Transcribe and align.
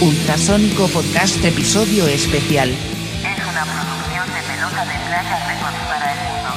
Ultrasónico 0.00 0.86
Podcast 0.86 1.44
Episodio 1.44 2.06
Especial. 2.06 2.70
Es 2.70 2.76
una 3.50 3.64
producción 3.64 4.28
de 4.32 4.42
Pelota 4.46 4.84
de 4.84 4.94
Playa 5.08 5.44
Records 5.48 5.78
para 5.88 6.12
el 6.12 6.18
mundo. 6.22 6.54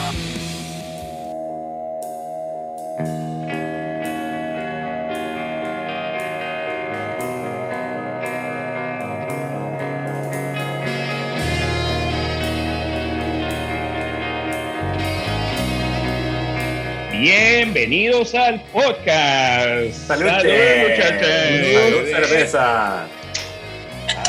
Bienvenidos 17.12 18.36
al 18.36 18.62
podcast. 18.66 19.94
Salud, 19.94 20.26
muchachos. 20.26 21.28
Salud, 21.74 22.06
cerveza. 22.06 23.08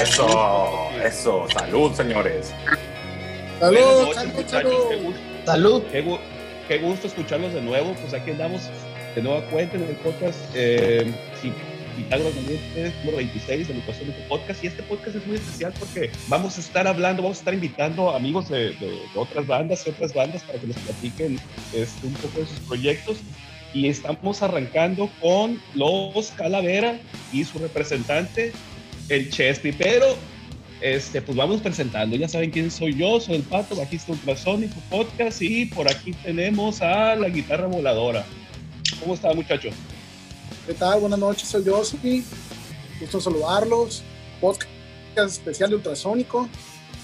Eso, 0.00 0.90
eso. 1.04 1.46
Salud, 1.52 1.92
señores. 1.94 2.52
Buenas 3.60 3.82
Salud, 3.84 4.02
noches, 4.02 4.14
salud, 4.16 4.32
muchachos. 4.34 4.72
salud. 4.72 4.88
Qué 4.88 4.96
gusto, 4.96 5.20
Salud. 5.44 5.82
qué 5.92 6.04
gu- 6.04 6.20
qué 6.68 6.78
gusto 6.78 7.06
escucharlos 7.06 7.52
de 7.54 7.60
nuevo. 7.62 7.94
Pues 7.94 8.14
aquí 8.14 8.30
andamos 8.32 8.62
de 9.14 9.22
nueva 9.22 9.42
cuenta 9.46 9.76
en 9.76 9.82
el 9.84 9.96
podcast. 9.96 10.38
Eh, 10.54 11.12
sí, 11.40 11.52
Pitágoras 11.96 12.34
Valientes, 12.34 12.94
número 13.00 13.18
26 13.18 13.68
del 13.68 13.76
Ultrasónico 13.78 14.18
Podcast. 14.28 14.64
Y 14.64 14.66
este 14.68 14.82
podcast 14.82 15.16
es 15.16 15.26
muy 15.26 15.36
especial 15.36 15.72
porque 15.78 16.10
vamos 16.28 16.56
a 16.56 16.60
estar 16.60 16.86
hablando, 16.88 17.22
vamos 17.22 17.38
a 17.38 17.40
estar 17.40 17.54
invitando 17.54 18.10
a 18.10 18.16
amigos 18.16 18.48
de, 18.48 18.70
de- 18.74 18.86
de 18.90 19.00
otras 19.14 19.46
bandas 19.46 19.86
y 19.86 19.90
otras 19.90 20.12
bandas 20.14 20.42
para 20.42 20.58
que 20.58 20.66
nos 20.66 20.76
platiquen 20.78 21.38
este, 21.74 22.06
un 22.06 22.14
poco 22.14 22.40
de 22.40 22.46
sus 22.46 22.60
proyectos. 22.60 23.18
Y 23.74 23.88
estamos 23.88 24.42
arrancando 24.42 25.08
con 25.20 25.58
Los 25.74 26.30
Calavera 26.36 26.98
y 27.32 27.42
su 27.44 27.58
representante, 27.58 28.52
el 29.14 29.30
Chespi. 29.30 29.72
Pero 29.72 30.16
este, 30.80 31.22
pues 31.22 31.36
vamos 31.36 31.60
presentando. 31.60 32.16
Ya 32.16 32.28
saben 32.28 32.50
quién 32.50 32.70
soy 32.70 32.96
yo, 32.96 33.20
soy 33.20 33.36
el 33.36 33.42
Pato, 33.42 33.76
bajista 33.76 34.12
ultrasónico 34.12 34.74
podcast 34.90 35.40
y 35.42 35.66
por 35.66 35.90
aquí 35.90 36.12
tenemos 36.12 36.82
a 36.82 37.14
la 37.16 37.28
guitarra 37.28 37.66
voladora. 37.66 38.24
¿Cómo 39.00 39.14
está, 39.14 39.32
muchacho? 39.32 39.70
¿Qué 40.66 40.74
tal? 40.74 41.00
Buenas 41.00 41.18
noches, 41.18 41.48
soy 41.48 41.64
Josué. 41.64 42.22
Gusto 43.00 43.20
saludarlos. 43.20 44.02
Podcast 44.40 44.68
especial 45.16 45.70
de 45.70 45.76
Ultrasónico 45.76 46.48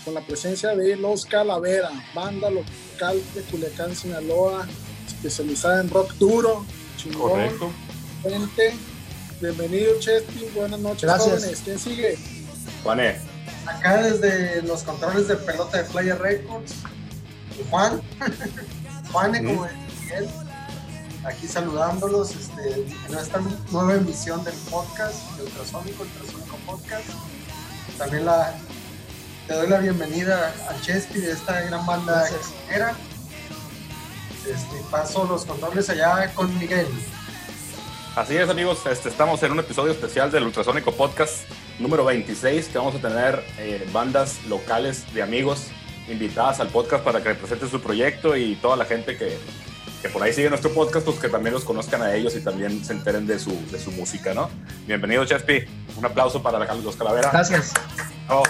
con 0.04 0.14
la 0.14 0.20
presencia 0.22 0.74
de 0.74 0.96
Los 0.96 1.24
Calavera, 1.24 1.90
banda 2.14 2.50
local 2.50 3.20
de 3.34 3.42
Culiacán, 3.42 3.94
Sinaloa, 3.94 4.66
especializada 5.06 5.80
en 5.82 5.90
rock 5.90 6.14
duro, 6.14 6.64
chingón, 6.96 7.50
gente. 8.22 8.74
Bienvenido, 9.40 9.98
Chespi. 10.00 10.46
Buenas 10.54 10.80
noches, 10.80 11.02
Gracias. 11.02 11.40
jóvenes. 11.40 11.60
¿Quién 11.64 11.78
sigue? 11.78 12.18
Juané, 12.82 13.18
Acá 13.66 14.02
desde 14.02 14.62
los 14.62 14.82
controles 14.82 15.28
de 15.28 15.36
pelota 15.36 15.78
de 15.78 15.84
Playa 15.84 16.14
Records, 16.16 16.72
Juan, 17.70 18.00
Juan, 19.12 19.44
como 19.44 19.66
es 19.66 19.72
Miguel, 20.02 20.28
aquí 21.24 21.46
saludándolos 21.46 22.30
este, 22.34 22.86
en 23.08 23.18
esta 23.18 23.40
nueva 23.70 23.94
emisión 23.94 24.42
del 24.42 24.54
podcast, 24.70 25.16
de 25.36 25.44
Ultrasónico, 25.44 26.02
Ultrasónico 26.02 26.56
Podcast. 26.66 27.08
También 27.98 28.24
la, 28.24 28.54
te 29.46 29.54
doy 29.54 29.68
la 29.68 29.78
bienvenida 29.80 30.54
a 30.70 30.80
Chespi 30.80 31.20
de 31.20 31.32
esta 31.32 31.60
gran 31.60 31.84
banda 31.84 32.26
extranjera. 32.28 32.96
Este, 34.46 34.82
paso 34.90 35.24
los 35.26 35.44
controles 35.44 35.90
allá 35.90 36.32
con 36.34 36.58
Miguel. 36.58 36.86
Así 38.18 38.36
es, 38.36 38.48
amigos. 38.48 38.80
Este, 38.90 39.08
estamos 39.08 39.40
en 39.44 39.52
un 39.52 39.60
episodio 39.60 39.92
especial 39.92 40.30
del 40.32 40.42
Ultrasónico 40.42 40.90
Podcast 40.92 41.48
número 41.78 42.04
26, 42.04 42.66
que 42.66 42.76
vamos 42.78 42.96
a 42.96 42.98
tener 42.98 43.44
eh, 43.58 43.88
bandas 43.92 44.44
locales 44.48 45.04
de 45.14 45.22
amigos 45.22 45.66
invitadas 46.08 46.58
al 46.58 46.66
podcast 46.68 47.04
para 47.04 47.22
que 47.22 47.28
representen 47.28 47.70
su 47.70 47.80
proyecto 47.80 48.36
y 48.36 48.56
toda 48.56 48.76
la 48.76 48.86
gente 48.86 49.16
que, 49.16 49.38
que 50.02 50.08
por 50.08 50.20
ahí 50.22 50.32
sigue 50.32 50.48
nuestro 50.50 50.72
podcast, 50.72 51.04
pues 51.06 51.18
que 51.20 51.28
también 51.28 51.54
los 51.54 51.62
conozcan 51.62 52.02
a 52.02 52.12
ellos 52.14 52.34
y 52.34 52.40
también 52.40 52.84
se 52.84 52.92
enteren 52.94 53.24
de 53.26 53.38
su, 53.38 53.52
de 53.70 53.78
su 53.78 53.92
música, 53.92 54.34
¿no? 54.34 54.50
Bienvenido, 54.86 55.24
Chespi. 55.24 55.66
Un 55.96 56.04
aplauso 56.04 56.42
para 56.42 56.58
la- 56.58 56.74
los 56.74 56.96
Calavera. 56.96 57.30
Gracias. 57.32 57.72
Oh, 58.28 58.42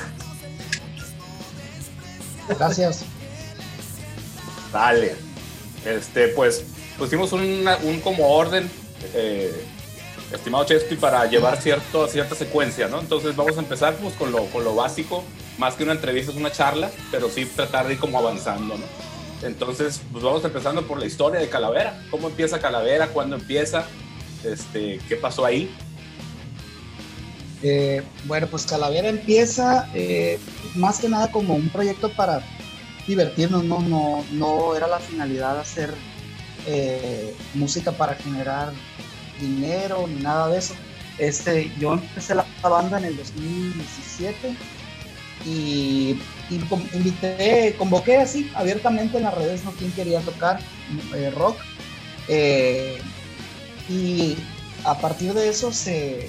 Gracias. 2.58 3.04
Dale. 4.72 5.14
Este, 5.84 6.28
pues, 6.28 6.64
pusimos 6.96 7.32
una- 7.32 7.76
un 7.82 8.00
como 8.00 8.28
orden, 8.34 8.70
eh, 9.14 9.64
estimado 10.32 10.64
Chespi, 10.64 10.96
para 10.96 11.24
llevar 11.26 11.60
cierta 11.60 12.34
secuencia, 12.34 12.88
¿no? 12.88 13.00
Entonces 13.00 13.34
vamos 13.34 13.56
a 13.56 13.60
empezar 13.60 13.94
pues, 13.96 14.14
con, 14.14 14.32
lo, 14.32 14.46
con 14.46 14.64
lo 14.64 14.74
básico, 14.74 15.24
más 15.58 15.74
que 15.74 15.84
una 15.84 15.92
entrevista, 15.92 16.32
es 16.32 16.36
una 16.36 16.52
charla, 16.52 16.90
pero 17.10 17.28
sí 17.28 17.44
tratar 17.46 17.86
de 17.86 17.94
ir 17.94 17.98
como 17.98 18.18
avanzando, 18.18 18.76
¿no? 18.76 18.84
Entonces, 19.46 20.00
pues 20.10 20.24
vamos 20.24 20.44
empezando 20.44 20.86
por 20.86 20.98
la 20.98 21.06
historia 21.06 21.40
de 21.40 21.48
Calavera. 21.48 22.02
¿Cómo 22.10 22.28
empieza 22.28 22.58
Calavera? 22.58 23.08
¿Cuándo 23.08 23.36
empieza? 23.36 23.86
Este, 24.44 24.98
¿Qué 25.08 25.16
pasó 25.16 25.44
ahí? 25.44 25.70
Eh, 27.62 28.02
bueno, 28.24 28.46
pues 28.48 28.66
Calavera 28.66 29.08
empieza 29.08 29.88
eh, 29.94 30.38
más 30.74 30.98
que 30.98 31.08
nada 31.08 31.30
como 31.30 31.54
un 31.54 31.68
proyecto 31.70 32.10
para 32.12 32.42
divertirnos, 33.06 33.64
no, 33.64 33.80
no, 33.80 34.24
no 34.32 34.76
era 34.76 34.86
la 34.86 34.98
finalidad 34.98 35.58
hacer 35.58 35.92
eh, 36.70 37.34
música 37.54 37.92
para 37.92 38.14
generar 38.14 38.74
dinero 39.40 40.06
ni 40.06 40.20
nada 40.20 40.48
de 40.48 40.58
eso. 40.58 40.74
Este, 41.16 41.72
yo 41.80 41.94
empecé 41.94 42.34
la 42.34 42.44
banda 42.62 42.98
en 42.98 43.06
el 43.06 43.16
2017 43.16 44.54
y, 45.46 46.18
y 46.50 46.60
invité, 46.92 47.74
convoqué 47.78 48.18
así 48.18 48.50
abiertamente 48.54 49.16
en 49.16 49.22
las 49.22 49.34
redes, 49.34 49.64
¿no? 49.64 49.72
¿Quién 49.72 49.92
quería 49.92 50.20
tocar 50.20 50.60
eh, 51.14 51.30
rock? 51.34 51.56
Eh, 52.28 52.98
y 53.88 54.36
a 54.84 54.98
partir 54.98 55.32
de 55.32 55.48
eso 55.48 55.72
se, 55.72 56.28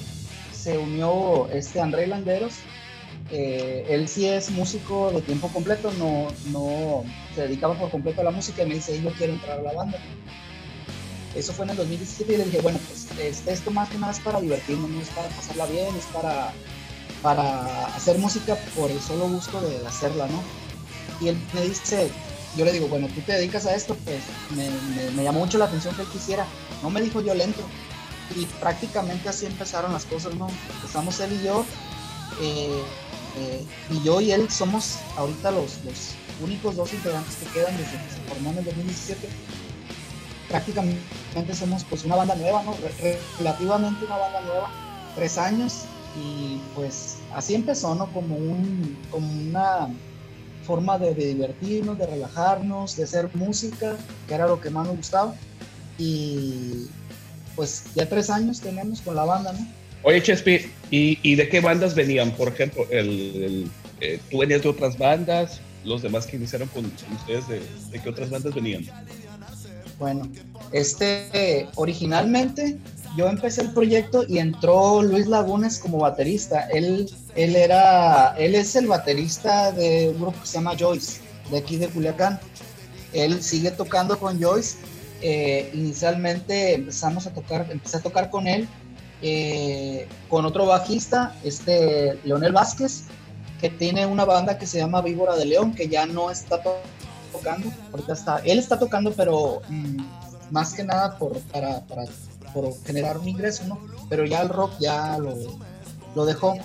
se 0.54 0.78
unió 0.78 1.50
este 1.52 1.82
André 1.82 2.08
Landeros. 2.08 2.54
él 3.30 4.08
sí 4.08 4.26
es 4.26 4.50
músico 4.52 5.12
de 5.12 5.22
tiempo 5.22 5.50
completo, 5.50 5.92
no, 6.00 6.28
no 6.54 7.04
dedicaba 7.44 7.78
por 7.78 7.92
completo 7.92 8.22
a 8.22 8.26
la 8.26 8.32
música 8.32 8.64
y 8.64 8.68
me 8.68 8.76
dice, 8.76 9.02
yo 9.02 9.12
quiero 9.14 9.34
entrar 9.34 9.60
a 9.60 9.64
la 9.64 9.74
banda. 9.74 10.00
Eso 11.36 11.54
fue 11.54 11.66
en 11.66 11.72
el 11.72 11.78
2017 11.78 12.34
y 12.34 12.38
le 12.38 12.46
dije, 12.46 12.62
bueno, 12.62 12.80
pues 12.88 13.48
esto 13.48 13.72
más 13.72 13.90
que 13.90 13.98
nada 13.98 14.12
es 14.12 14.20
para 14.20 14.42
divertirnos, 14.42 14.90
no 14.90 15.00
es 15.00 15.10
para 15.10 15.30
pasarla 15.30 15.66
bien, 15.68 15.96
es 15.96 16.06
para, 16.06 16.52
para 17.22 17.86
hacer 17.96 18.18
música 18.18 18.56
por 18.76 18.90
el 18.90 19.00
solo 19.00 19.30
gusto 19.30 19.62
de 19.62 19.86
hacerla, 19.86 20.28
¿no? 20.28 20.42
Y 21.22 21.30
él 21.30 21.38
me 21.54 21.62
dice, 21.62 22.10
yo 22.56 22.66
le 22.66 22.72
digo, 22.72 22.88
bueno, 22.88 23.08
tú 23.14 23.22
te 23.22 23.34
dedicas 23.34 23.66
a 23.66 23.76
esto, 23.76 23.96
pues 24.06 24.22
me, 25.16 25.24
llamó 25.24 25.40
mucho 25.40 25.58
la 25.58 25.66
atención 25.66 25.96
que 25.96 26.02
él 26.02 26.08
quisiera. 26.10 26.46
No 26.82 26.90
me 26.90 27.02
dijo 27.02 27.22
violento, 27.22 27.62
y 28.36 28.46
prácticamente 28.46 29.30
así 29.30 29.46
empezaron 29.46 29.94
las 29.94 30.06
cosas, 30.06 30.34
¿no? 30.36 30.48
Empezamos 30.76 31.20
él 31.20 31.40
y 31.40 31.46
yo, 31.46 31.66
eh, 32.42 32.82
eh, 33.38 33.66
y 33.92 34.04
yo 34.04 34.20
y 34.22 34.32
él 34.32 34.50
somos 34.50 34.98
ahorita 35.18 35.52
los 35.52 35.84
únicos 36.42 36.76
dos 36.76 36.94
integrantes 36.94 37.36
que 37.36 37.46
quedan 37.60 37.76
desde 37.78 37.92
que 37.92 38.10
se 38.14 38.22
formó 38.30 38.52
en 38.52 38.58
el 38.60 38.66
2017. 38.66 39.28
Prácticamente 40.50 41.54
somos 41.54 41.84
pues 41.84 42.04
una 42.06 42.16
banda 42.16 42.36
nueva, 42.36 42.64
¿no? 42.64 42.74
Re- 42.74 42.94
re- 43.02 43.20
relativamente 43.38 44.06
una 44.06 44.18
banda 44.18 44.42
nueva, 44.42 44.70
tres 45.16 45.38
años, 45.38 45.84
y 46.20 46.58
pues 46.76 47.18
así 47.36 47.54
empezó, 47.54 47.94
¿no? 47.94 48.12
Como, 48.12 48.36
un, 48.36 48.98
como 49.12 49.28
una 49.32 49.90
forma 50.66 50.98
de, 50.98 51.14
de 51.14 51.28
divertirnos, 51.28 51.98
de 52.00 52.08
relajarnos, 52.08 52.96
de 52.96 53.04
hacer 53.04 53.30
música, 53.36 53.96
que 54.28 54.34
era 54.34 54.48
lo 54.48 54.60
que 54.60 54.70
más 54.72 54.88
nos 54.88 54.98
gustaba. 54.98 55.36
Y 56.00 56.88
pues 57.56 57.84
ya 57.94 58.08
tres 58.10 58.30
años 58.30 58.60
tenemos 58.60 59.02
con 59.02 59.16
la 59.16 59.26
banda, 59.26 59.54
¿no? 59.54 59.68
Oye, 60.02 60.24
Chespi, 60.24 60.72
¿y, 60.90 61.20
y 61.22 61.36
de 61.36 61.48
qué 61.50 61.60
bandas 61.60 61.94
venían? 61.94 62.32
Por 62.32 62.48
ejemplo, 62.48 62.86
el, 62.90 63.08
el, 63.10 63.72
eh, 64.02 64.20
tú 64.32 64.40
venías 64.40 64.64
de 64.64 64.70
otras 64.70 64.98
bandas, 64.98 65.60
los 65.84 66.02
demás 66.02 66.26
que 66.26 66.38
iniciaron 66.38 66.68
con, 66.70 66.86
ustedes, 66.86 67.48
de, 67.48 67.62
de 67.92 68.02
qué 68.02 68.10
otras 68.10 68.30
bandas 68.30 68.54
venían? 68.54 68.86
Bueno, 70.00 70.30
este, 70.72 71.68
originalmente 71.76 72.78
yo 73.18 73.28
empecé 73.28 73.62
el 73.62 73.72
proyecto 73.72 74.24
y 74.28 74.38
entró 74.38 75.02
Luis 75.02 75.28
Lagunes 75.28 75.80
como 75.80 76.00
baterista. 76.00 76.68
Él, 76.70 77.10
él 77.36 77.56
era, 77.56 78.36
él 78.38 78.56
es 78.56 78.76
el 78.76 78.88
baterista 78.88 79.72
de 79.72 80.10
un 80.10 80.22
grupo 80.22 80.40
que 80.40 80.48
se 80.48 80.54
llama 80.54 80.76
Joyce, 80.80 81.20
de 81.52 81.58
aquí 81.58 81.78
de 81.78 81.88
Culiacán. 81.88 82.40
Él 83.14 83.42
sigue 83.42 83.72
tocando 83.72 84.18
con 84.20 84.42
Joyce. 84.42 84.78
Eh, 85.22 85.70
inicialmente 85.74 86.76
empezamos 86.76 87.28
a 87.28 87.34
tocar, 87.34 87.68
empecé 87.70 87.98
a 87.98 88.02
tocar 88.02 88.30
con 88.30 88.48
él, 88.48 88.68
eh, 89.22 90.08
con 90.30 90.46
otro 90.46 90.66
bajista, 90.66 91.36
este 91.44 92.18
Leonel 92.24 92.54
Vázquez, 92.54 93.04
que 93.60 93.70
tiene 93.70 94.06
una 94.06 94.26
banda 94.26 94.58
que 94.58 94.66
se 94.66 94.78
llama 94.78 95.02
Víbora 95.02 95.36
de 95.36 95.46
León, 95.46 95.74
que 95.74 95.88
ya 95.88 96.06
no 96.06 96.32
está 96.32 96.62
to- 96.62 96.78
tocando, 97.32 97.72
ahorita 97.92 98.14
está, 98.14 98.38
él 98.40 98.58
está 98.60 98.80
tocando, 98.80 99.12
pero 99.14 99.62
mm, 99.70 99.98
más 100.52 100.74
que 100.74 100.84
nada 100.84 101.18
por, 101.18 101.38
para, 101.52 101.82
para 101.86 102.04
por 102.54 102.74
generar 102.86 103.18
un 103.18 103.28
ingreso, 103.28 103.64
¿no? 103.68 103.80
Pero 104.10 104.26
ya 104.26 104.42
el 104.42 104.50
rock 104.50 104.72
ya 104.80 105.18
lo, 105.20 105.36
lo 106.16 106.26
dejó. 106.26 106.56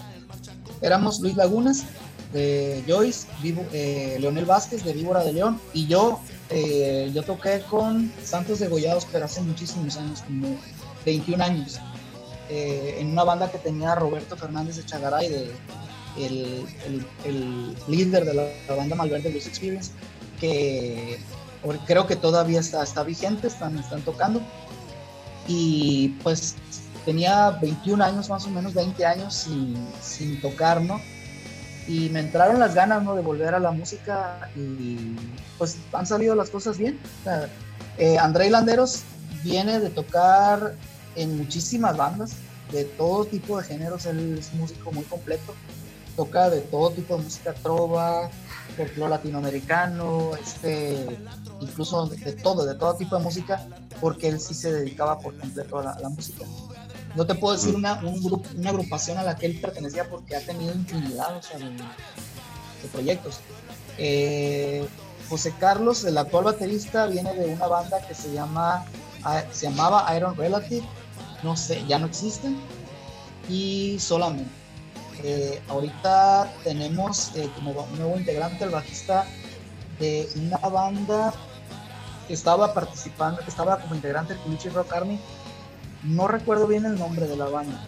éramos 0.81 1.21
Luis 1.21 1.37
Lagunas, 1.37 1.85
de 2.33 2.83
Joyce, 2.89 3.29
eh, 3.73 4.17
Leonel 4.21 4.45
Vázquez 4.45 4.83
de 4.85 4.93
Víbora 4.93 5.23
de 5.23 5.33
León 5.35 5.61
y 5.73 5.87
yo, 5.87 6.19
eh, 6.51 7.11
yo 7.15 7.23
toqué 7.23 7.63
con 7.71 8.11
Santos 8.25 8.59
Degollados, 8.59 9.07
pero 9.13 9.25
hace 9.27 9.41
muchísimos 9.43 9.97
años, 9.97 10.23
como 10.23 10.57
21 11.07 11.45
años, 11.45 11.79
eh, 12.51 12.97
en 12.99 13.11
una 13.13 13.23
banda 13.25 13.51
que 13.53 13.59
tenía 13.59 13.95
Roberto 13.95 14.37
Fernández 14.37 14.77
de 14.77 14.85
Chagaray, 14.85 15.29
de, 15.29 15.53
el, 16.19 16.67
líder 17.89 18.25
de 18.25 18.35
la, 18.35 18.47
la 18.69 18.75
banda 18.75 18.97
Malverde 18.97 19.31
Blues 19.31 19.47
Experience, 19.47 19.91
que 20.41 21.19
creo 21.87 22.07
que 22.07 22.17
todavía 22.17 22.61
está, 22.61 23.03
vigente, 23.03 23.47
están, 23.47 23.83
tocando. 24.05 24.41
Y 25.47 26.09
pues 26.23 26.57
tenía 27.05 27.51
21 27.51 28.03
años, 28.03 28.29
más 28.29 28.47
o 28.47 28.51
menos 28.51 28.75
20 28.75 29.05
años 29.05 29.47
sin, 30.01 30.41
tocar, 30.41 30.81
¿no? 30.81 31.01
Y 31.87 32.09
me 32.09 32.21
entraron 32.21 32.59
las 32.59 32.75
ganas, 32.75 33.03
¿no? 33.03 33.15
De 33.15 33.23
volver 33.23 33.55
a 33.55 33.61
la 33.61 33.71
música 33.71 34.51
y 34.57 35.17
pues 35.59 35.77
han 35.93 36.07
salido 36.07 36.35
las 36.35 36.51
cosas 36.51 36.79
bien. 36.79 36.99
Eh, 37.99 38.17
André 38.19 38.51
Landeros 38.51 39.03
viene 39.43 39.79
de 39.81 39.91
tocar 39.91 40.75
en 41.15 41.37
muchísimas 41.37 41.97
bandas, 41.97 42.37
de 42.73 42.85
todo 42.85 43.27
tipo 43.27 43.59
de 43.59 43.65
géneros, 43.65 44.07
él 44.07 44.39
es 44.39 44.53
músico 44.55 44.91
muy 44.91 45.05
completo, 45.05 45.55
toca 46.17 46.51
de 46.51 46.61
todo 46.61 46.91
tipo 46.91 47.17
de 47.17 47.23
música, 47.23 47.55
trova, 47.55 48.31
folclore 48.77 49.11
latinoamericano, 49.11 50.33
este, 50.37 51.19
incluso 51.61 52.07
de, 52.07 52.33
todo, 52.33 52.65
de 52.67 52.75
todo 52.75 52.97
tipo 52.97 53.17
de 53.17 53.23
música, 53.23 53.67
porque 54.01 54.29
él 54.29 54.41
sí 54.41 54.55
se 54.55 54.73
dedicaba 54.73 55.19
por 55.19 55.37
completo 55.39 55.79
a 55.79 55.85
la, 55.85 55.91
a 55.93 56.01
la 56.01 56.09
música. 56.09 56.45
No 57.15 57.27
te 57.27 57.35
puedo 57.35 57.55
decir 57.55 57.75
una, 57.75 57.95
un 58.03 58.23
grupo, 58.23 58.49
una 58.57 58.71
agrupación 58.71 59.19
a 59.19 59.23
la 59.23 59.37
que 59.37 59.47
él 59.47 59.61
pertenecía 59.61 60.09
porque 60.09 60.37
ha 60.37 60.41
tenido 60.41 60.75
infinidad 60.75 61.37
o 61.37 61.43
sea, 61.43 61.59
de, 61.59 61.67
de 61.67 62.89
proyectos. 62.93 63.41
Eh, 63.99 64.87
José 65.29 65.55
Carlos, 65.59 66.05
el 66.05 66.19
actual 66.19 66.45
baterista, 66.45 67.07
viene 67.07 67.33
de 67.35 67.55
una 67.55 67.67
banda 67.67 68.07
que 68.07 68.15
se 68.15 68.33
llama 68.33 68.85
se 69.53 69.67
llamaba 69.71 70.15
Iron 70.17 70.37
Relative, 70.37 70.87
no 71.43 71.57
sé, 71.57 71.85
ya 71.87 71.99
no 71.99 72.07
existen, 72.07 72.57
y 73.49 73.97
solamente. 73.99 74.64
Eh, 75.23 75.63
ahorita 75.69 76.53
tenemos 76.65 77.33
eh, 77.37 77.49
como 77.55 77.87
nuevo 77.97 78.17
integrante, 78.19 78.65
el 78.65 78.71
bajista 78.71 79.25
de 79.99 80.29
una 80.37 80.59
banda 80.59 81.33
que 82.27 82.35
estaba 82.35 82.75
participando, 82.75 83.41
que 83.43 83.51
estaba 83.51 83.79
como 83.79 83.95
integrante 83.95 84.35
del 84.35 84.43
Culichi 84.43 84.69
Rock 84.71 84.93
Army. 84.93 85.21
No 86.03 86.27
recuerdo 86.29 86.67
bien 86.67 86.85
el 86.85 86.99
nombre 86.99 87.27
de 87.27 87.37
la 87.37 87.47
banda. 87.47 87.81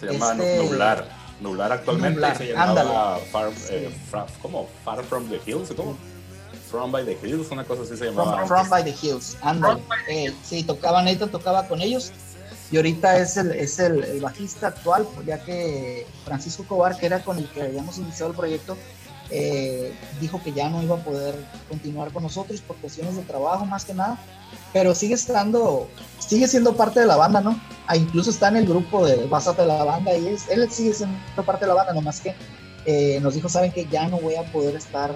Se 0.00 0.06
llama 0.12 0.32
Este- 0.32 0.58
Nublar. 0.62 1.08
Nublar 1.40 1.72
actualmente 1.72 2.14
Nublar, 2.14 2.36
se 2.36 2.46
llamaba. 2.52 3.18
Far, 3.32 3.50
eh, 3.70 3.92
Fra- 4.10 4.26
¿cómo? 4.40 4.68
Far 4.84 5.02
from 5.04 5.28
the 5.28 5.40
Hills, 5.44 5.72
¿cómo? 5.76 5.96
From 6.70 6.92
by 6.92 7.04
the 7.04 7.18
Hills, 7.26 7.50
una 7.50 7.64
cosa 7.64 7.82
así 7.82 7.96
se 7.96 8.06
llamaba. 8.06 8.36
From, 8.46 8.48
From 8.48 8.68
by 8.68 8.84
the 8.84 8.94
Hills, 9.02 9.36
ándale. 9.42 9.80
Eh, 10.08 10.32
sí, 10.44 10.62
tocaba 10.62 11.02
Nathan, 11.02 11.30
tocaba 11.30 11.66
con 11.66 11.80
ellos. 11.80 12.12
Y 12.70 12.76
ahorita 12.76 13.18
es 13.18 13.36
el, 13.36 13.52
es 13.52 13.78
el, 13.78 14.20
bajista 14.20 14.68
actual, 14.68 15.06
ya 15.26 15.42
que 15.44 16.06
Francisco 16.24 16.64
Cobar, 16.66 16.96
que 16.96 17.06
era 17.06 17.22
con 17.22 17.38
el 17.38 17.48
que 17.50 17.62
habíamos 17.62 17.98
iniciado 17.98 18.30
el 18.30 18.36
proyecto, 18.36 18.76
eh, 19.30 19.94
dijo 20.20 20.42
que 20.42 20.52
ya 20.52 20.68
no 20.68 20.82
iba 20.82 20.96
a 20.96 21.04
poder 21.04 21.34
continuar 21.68 22.12
con 22.12 22.22
nosotros 22.22 22.60
por 22.60 22.76
cuestiones 22.76 23.16
de 23.16 23.22
trabajo 23.22 23.64
más 23.64 23.84
que 23.84 23.94
nada, 23.94 24.18
pero 24.72 24.94
sigue 24.94 25.14
estando, 25.14 25.88
sigue 26.18 26.48
siendo 26.48 26.76
parte 26.76 27.00
de 27.00 27.06
la 27.06 27.16
banda, 27.16 27.40
¿no? 27.40 27.58
Ah, 27.86 27.96
incluso 27.96 28.30
está 28.30 28.48
en 28.48 28.56
el 28.56 28.66
grupo 28.66 29.06
de 29.06 29.26
Básate 29.26 29.62
de 29.62 29.68
la 29.68 29.84
banda 29.84 30.14
y 30.16 30.28
es, 30.28 30.48
él 30.48 30.70
sigue 30.70 30.92
siendo 30.94 31.44
parte 31.44 31.64
de 31.64 31.68
la 31.68 31.74
banda, 31.74 31.92
nomás 31.92 32.20
que 32.20 32.34
eh, 32.86 33.18
nos 33.20 33.34
dijo, 33.34 33.48
saben 33.48 33.72
que 33.72 33.86
ya 33.86 34.08
no 34.08 34.18
voy 34.18 34.36
a 34.36 34.50
poder 34.52 34.74
estar 34.76 35.14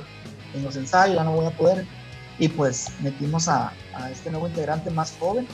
en 0.54 0.64
los 0.64 0.76
ensayos, 0.76 1.16
ya 1.16 1.24
no 1.24 1.32
voy 1.32 1.46
a 1.46 1.56
poder, 1.56 1.86
y 2.38 2.48
pues 2.48 2.88
metimos 3.00 3.48
a 3.48 3.72
este 4.10 4.30
nuevo 4.30 4.48
integrante 4.48 4.90
más 4.90 5.14
joven. 5.18 5.46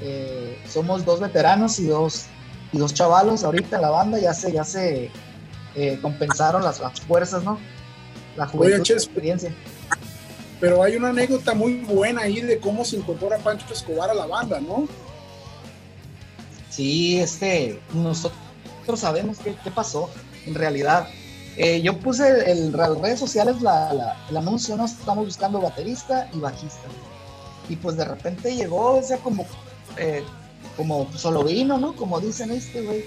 Eh, 0.00 0.58
somos 0.68 1.04
dos 1.04 1.20
veteranos 1.20 1.78
y 1.78 1.86
dos, 1.86 2.26
y 2.72 2.78
dos 2.78 2.92
chavalos 2.94 3.44
ahorita 3.44 3.76
en 3.76 3.82
la 3.82 3.90
banda, 3.90 4.18
ya 4.18 4.34
se, 4.34 4.52
ya 4.52 4.64
se 4.64 5.10
eh, 5.76 5.98
compensaron 6.02 6.62
las, 6.62 6.80
las 6.80 7.00
fuerzas, 7.00 7.42
¿no? 7.44 7.58
La 8.36 8.46
juventud, 8.46 8.80
Oye, 8.82 8.94
la 8.94 9.00
experiencia. 9.00 9.54
Pero 10.60 10.82
hay 10.82 10.96
una 10.96 11.08
anécdota 11.10 11.54
muy 11.54 11.74
buena 11.80 12.22
ahí 12.22 12.40
de 12.40 12.58
cómo 12.58 12.84
se 12.84 12.96
incorpora 12.96 13.38
Pancho 13.38 13.66
Escobar 13.72 14.10
a 14.10 14.14
la 14.14 14.26
banda, 14.26 14.60
¿no? 14.60 14.88
Sí, 16.70 17.18
este, 17.20 17.80
nosotros 17.92 18.40
sabemos 18.96 19.38
qué, 19.38 19.54
qué 19.62 19.70
pasó 19.70 20.10
en 20.46 20.54
realidad. 20.54 21.08
Eh, 21.56 21.80
yo 21.82 21.98
puse 22.00 22.50
en 22.50 22.72
las 22.76 22.98
redes 22.98 23.20
sociales 23.20 23.62
la, 23.62 23.92
la- 23.92 24.16
el 24.28 24.36
anuncio, 24.36 24.76
¿no? 24.76 24.86
Estamos 24.86 25.24
buscando 25.26 25.60
baterista 25.60 26.28
y 26.32 26.38
bajista. 26.40 26.88
Y 27.68 27.76
pues 27.76 27.96
de 27.96 28.04
repente 28.04 28.54
llegó, 28.56 28.96
o 28.98 29.02
sea, 29.02 29.18
como, 29.18 29.46
eh, 29.98 30.22
como 30.76 31.10
solo 31.16 31.44
vino, 31.44 31.78
¿no? 31.78 31.94
Como 31.94 32.20
dicen 32.20 32.50
este, 32.50 32.82
güey. 32.82 33.04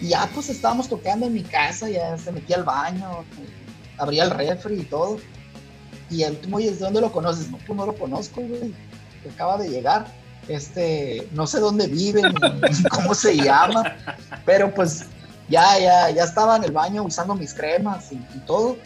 Y 0.00 0.08
ya 0.08 0.28
pues 0.34 0.48
estábamos 0.48 0.88
tocando 0.88 1.26
en 1.26 1.32
mi 1.34 1.42
casa, 1.42 1.88
ya 1.88 2.16
se 2.18 2.32
metía 2.32 2.56
al 2.56 2.64
baño, 2.64 3.24
abría 3.98 4.24
el 4.24 4.30
refri 4.30 4.80
y 4.80 4.84
todo. 4.84 5.18
Y 6.10 6.22
el 6.24 6.32
último, 6.32 6.58
¿de 6.58 6.72
dónde 6.76 7.00
lo 7.00 7.12
conoces? 7.12 7.50
No, 7.50 7.58
pues 7.58 7.76
no 7.76 7.86
lo 7.86 7.94
conozco, 7.94 8.40
güey. 8.42 8.74
Acaba 9.32 9.56
de 9.58 9.68
llegar. 9.68 10.06
Este, 10.48 11.28
no 11.32 11.46
sé 11.46 11.60
dónde 11.60 11.86
vive, 11.86 12.20
ni- 12.22 12.28
ni 12.70 12.82
cómo 12.90 13.14
se 13.14 13.36
llama, 13.36 13.96
pero 14.44 14.74
pues 14.74 15.04
ya, 15.48 15.78
ya, 15.78 16.10
ya 16.10 16.24
estaba 16.24 16.56
en 16.56 16.64
el 16.64 16.72
baño 16.72 17.04
usando 17.04 17.34
mis 17.36 17.54
cremas 17.54 18.10
y, 18.10 18.16
y 18.16 18.38
todo. 18.44 18.76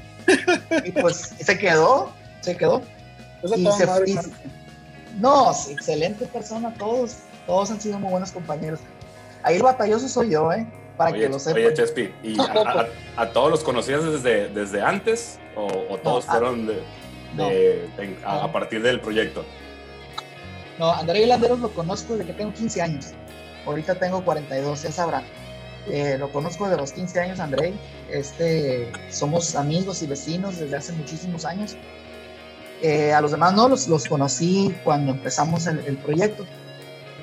Y 0.84 0.92
pues 0.92 1.32
se 1.40 1.56
quedó, 1.58 2.12
se 2.42 2.56
quedó. 2.58 2.82
Esa 3.42 3.56
Y 3.56 3.66
se- 3.72 4.10
y- 4.10 4.18
no, 5.18 5.50
excelente 5.70 6.26
persona, 6.26 6.74
todos, 6.74 7.16
todos 7.46 7.70
han 7.70 7.80
sido 7.80 7.98
muy 7.98 8.10
buenos 8.10 8.32
compañeros. 8.32 8.80
Ahí 9.42 9.56
el 9.56 9.62
batalloso 9.62 10.08
soy 10.08 10.30
yo, 10.30 10.52
¿eh? 10.52 10.66
Para 10.96 11.10
Oye, 11.12 11.20
que 11.22 11.28
lo 11.28 11.38
sepan. 11.38 11.62
oye, 11.62 11.74
Chespi, 11.74 12.12
¿y 12.22 12.40
a, 12.40 12.44
a- 13.16 13.22
a 13.22 13.30
todos 13.30 13.50
los 13.50 13.62
conocías 13.62 14.02
desde, 14.04 14.48
desde 14.48 14.80
antes 14.82 15.38
o, 15.54 15.66
o 15.90 15.98
todos 15.98 16.26
No, 16.26 16.32
fueron 16.32 16.66
de, 16.66 16.82
no. 17.34 17.48
de- 17.48 17.84
en- 17.98 18.18
a, 18.24 18.34
No. 18.36 18.40
a 18.44 18.52
partir 18.52 18.82
del 18.82 19.00
proyecto? 19.00 19.44
No, 20.78 20.92
André 20.92 21.26
Landeros 21.26 21.60
lo 21.60 21.70
conozco 21.72 22.14
desde 22.16 22.26
que 22.32 22.32
tengo 22.38 22.52
15 22.52 22.82
años. 22.82 23.06
Ahorita 23.66 23.94
tengo 23.94 24.24
42, 24.24 24.82
ya 24.82 24.92
sabrán. 24.92 25.24
Eh, 25.88 26.16
lo 26.18 26.30
conozco 26.32 26.64
desde 26.64 26.78
los 26.80 26.92
15 26.92 27.20
años, 27.20 27.40
André. 27.40 27.72
Este, 28.10 28.90
somos 29.10 29.54
amigos 29.54 30.02
y 30.02 30.06
vecinos 30.06 30.58
desde 30.58 30.76
hace 30.76 30.92
muchísimos 30.92 31.44
años. 31.44 31.76
Eh, 32.82 33.12
a 33.12 33.20
los 33.20 33.30
demás 33.30 33.54
no, 33.54 33.68
los, 33.68 33.88
los 33.88 34.06
conocí 34.06 34.74
cuando 34.84 35.12
empezamos 35.12 35.66
el, 35.66 35.78
el 35.86 35.96
proyecto. 35.96 36.44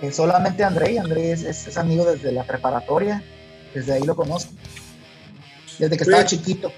Eh, 0.04 0.12
solamente 0.12 0.64
André, 0.66 1.00
André 1.00 1.32
es, 1.32 1.44
es- 1.44 1.68
es 1.68 1.78
amigo 1.78 2.04
desde 2.06 2.32
la 2.34 2.44
preparatoria, 2.44 3.24
desde 3.74 3.94
ahí 3.94 4.04
lo 4.04 4.16
conozco. 4.18 4.52
Desde 5.80 5.96
que 5.96 6.04
estaba 6.04 6.20
Oye, 6.20 6.28
chiquito. 6.28 6.72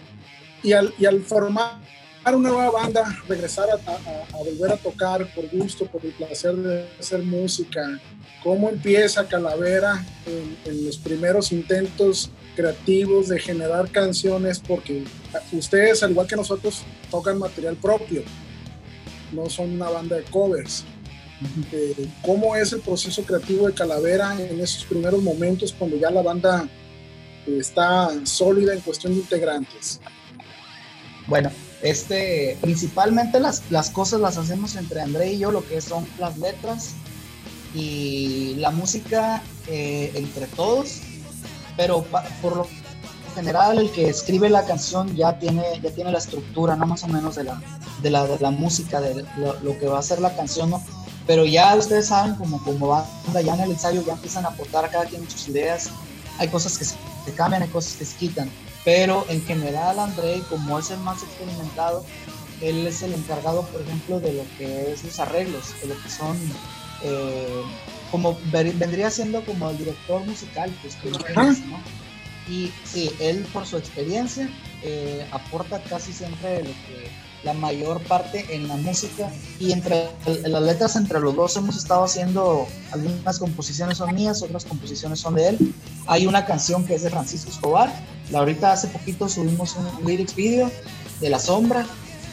y 0.61 0.73
al, 0.73 0.93
y 0.99 1.05
al 1.07 1.21
formar 1.23 1.79
una 2.27 2.49
nueva 2.49 2.69
banda, 2.69 3.03
regresar 3.27 3.67
a, 3.69 3.73
a- 3.91 4.25
a 4.31 4.37
volver 4.37 4.71
a 4.73 4.77
tocar 4.77 5.33
por 5.33 5.49
gusto, 5.49 5.85
por 5.87 6.05
el 6.05 6.11
placer 6.11 6.55
de 6.55 6.87
hacer 6.99 7.23
música, 7.23 7.99
¿cómo 8.43 8.69
empieza 8.69 9.27
Calavera 9.27 10.05
en, 10.27 10.55
en 10.71 10.85
los 10.85 10.97
primeros 10.97 11.51
intentos 11.51 12.29
creativos 12.55 13.27
de 13.29 13.39
generar 13.39 13.89
canciones? 13.89 14.59
Porque 14.59 15.03
ustedes, 15.51 16.03
al 16.03 16.11
igual 16.11 16.27
que 16.27 16.35
nosotros, 16.35 16.83
tocan 17.09 17.39
material 17.39 17.75
propio, 17.75 18.21
no 19.31 19.49
son 19.49 19.71
una 19.71 19.89
banda 19.89 20.15
de 20.15 20.23
covers. 20.25 20.83
Eh, 21.71 22.07
¿Cómo 22.21 22.55
es 22.55 22.71
el 22.73 22.79
proceso 22.79 23.23
creativo 23.23 23.67
de 23.67 23.73
Calavera 23.73 24.39
en 24.39 24.59
esos 24.61 24.85
primeros 24.85 25.21
momentos 25.21 25.73
cuando 25.77 25.97
ya 25.97 26.09
la 26.09 26.21
banda 26.21 26.67
eh, 27.45 27.57
está 27.59 28.09
sólida 28.25 28.73
en 28.73 28.81
cuestión 28.81 29.13
de 29.13 29.19
integrantes? 29.19 29.99
Bueno, 31.27 31.51
este, 31.81 32.57
principalmente 32.61 33.39
las, 33.39 33.69
las 33.69 33.89
cosas 33.89 34.21
las 34.21 34.37
hacemos 34.37 34.75
entre 34.75 35.01
André 35.01 35.33
y 35.33 35.39
yo, 35.39 35.51
lo 35.51 35.67
que 35.67 35.81
son 35.81 36.07
las 36.19 36.37
letras 36.37 36.93
y 37.73 38.55
la 38.55 38.71
música 38.71 39.43
eh, 39.67 40.11
entre 40.15 40.47
todos, 40.47 41.01
pero 41.75 42.05
por 42.41 42.55
lo 42.55 42.67
general 43.35 43.79
el 43.79 43.91
que 43.91 44.07
escribe 44.07 44.49
la 44.49 44.65
canción 44.65 45.13
ya 45.15 45.37
tiene, 45.37 45.63
ya 45.81 45.91
tiene 45.91 46.11
la 46.11 46.19
estructura, 46.19 46.75
¿no? 46.77 46.85
Más 46.85 47.03
o 47.03 47.07
menos 47.07 47.35
de 47.35 47.43
la, 47.43 47.61
de 48.01 48.09
la, 48.09 48.51
música, 48.51 49.01
de 49.01 49.25
lo, 49.37 49.77
que 49.77 49.87
va 49.87 49.99
a 49.99 50.01
ser 50.01 50.21
la 50.21 50.33
canción. 50.35 50.73
Pero 51.27 51.45
ya 51.45 51.75
ustedes 51.75 52.07
saben, 52.07 52.35
como, 52.35 52.63
como 52.63 52.87
banda, 52.87 53.41
ya 53.41 53.55
en 53.55 53.61
el 53.61 53.71
ensayo 53.71 54.03
ya 54.05 54.13
empiezan 54.13 54.45
a 54.45 54.49
aportar 54.49 54.89
cada 54.91 55.05
quien 55.05 55.29
sus 55.29 55.47
ideas, 55.47 55.89
hay 56.37 56.47
cosas 56.49 56.77
que 56.77 56.85
se, 56.85 56.95
cambian, 57.35 57.63
hay 57.63 57.69
cosas 57.69 57.95
que 57.95 58.05
se 58.05 58.15
quitan, 58.17 58.49
pero 58.83 59.25
en 59.29 59.43
general 59.45 59.99
André, 59.99 60.43
como 60.49 60.77
es 60.77 60.91
el 60.91 60.99
más 60.99 61.23
experimentado, 61.23 62.05
él 62.61 62.85
es 62.85 63.01
el 63.01 63.13
encargado, 63.13 63.63
por 63.63 63.81
ejemplo, 63.81 64.19
de 64.19 64.33
lo 64.33 64.43
que 64.57 64.91
es 64.91 65.03
los 65.03 65.19
arreglos, 65.19 65.73
de 65.81 65.87
lo 65.87 66.01
que 66.01 66.09
son, 66.09 66.37
eh, 67.03 67.63
como 68.11 68.37
vendría 68.51 69.09
siendo 69.09 69.43
como 69.43 69.69
el 69.71 69.77
director 69.77 70.23
musical, 70.25 70.73
pues 70.81 70.95
que 70.95 71.09
es, 71.09 71.65
¿no? 71.65 71.79
Y 72.47 72.71
sí, 72.83 73.11
él 73.19 73.45
por 73.51 73.65
su 73.65 73.77
experiencia 73.77 74.47
eh, 74.83 75.25
aporta 75.31 75.81
casi 75.81 76.13
siempre 76.13 76.59
lo 76.59 76.69
que 76.69 77.09
la 77.45 77.53
mayor 77.53 78.01
parte 78.01 78.45
en 78.53 78.67
la 78.67 78.75
música 78.75 79.31
y 79.59 79.71
entre 79.71 80.09
en 80.25 80.51
las 80.51 80.63
letras 80.63 80.95
entre 80.95 81.19
los 81.19 81.35
dos 81.35 81.55
hemos 81.55 81.77
estado 81.77 82.03
haciendo 82.03 82.67
algunas 82.91 83.39
composiciones 83.39 83.99
son 83.99 84.13
mías, 84.13 84.41
otras 84.41 84.65
composiciones 84.65 85.19
son 85.19 85.35
de 85.35 85.49
él. 85.49 85.73
Hay 86.07 86.25
una 86.25 86.45
canción 86.45 86.85
que 86.85 86.95
es 86.95 87.03
de 87.03 87.11
Francisco 87.11 87.51
Escobar, 87.51 87.93
la 88.31 88.39
ahorita 88.39 88.73
hace 88.73 88.87
poquito 88.87 89.29
subimos 89.29 89.75
un 89.75 90.05
lyrics 90.05 90.35
video 90.35 90.71
de 91.21 91.29
La 91.29 91.39
Sombra, 91.39 91.85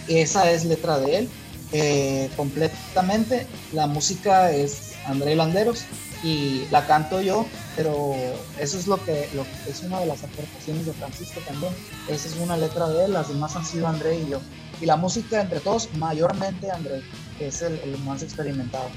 esa 0.09 0.51
es 0.51 0.65
letra 0.65 0.99
de 0.99 1.19
él 1.19 1.29
eh, 1.73 2.31
completamente. 2.37 3.47
La 3.73 3.87
música 3.87 4.51
es 4.51 4.93
André 5.07 5.37
Landeros 5.37 5.85
y 6.23 6.67
la 6.71 6.87
canto 6.87 7.21
yo, 7.21 7.47
pero 7.77 8.15
eso 8.59 8.79
es 8.79 8.87
lo 8.87 9.03
que, 9.05 9.29
lo, 9.35 9.45
es 9.69 9.83
una 9.83 10.01
de 10.01 10.07
las 10.07 10.23
aportaciones 10.23 10.87
de 10.87 10.93
Francisco 10.93 11.41
también. 11.47 11.73
Esa 12.09 12.29
es 12.29 12.37
una 12.37 12.57
letra 12.57 12.89
de 12.89 13.07
él, 13.07 13.13
las 13.13 13.29
demás 13.29 13.57
han 13.57 13.65
sido 13.65 13.89
André 13.89 14.21
y 14.21 14.31
yo. 14.31 14.41
Y 14.81 14.87
la 14.87 14.97
música 14.97 15.41
entre 15.41 15.61
todos, 15.61 15.93
mayormente 15.95 16.71
André, 16.71 17.03
que 17.39 17.49
es 17.49 17.63
el, 17.63 17.99
más 18.05 18.23
experimentado. 18.23 18.89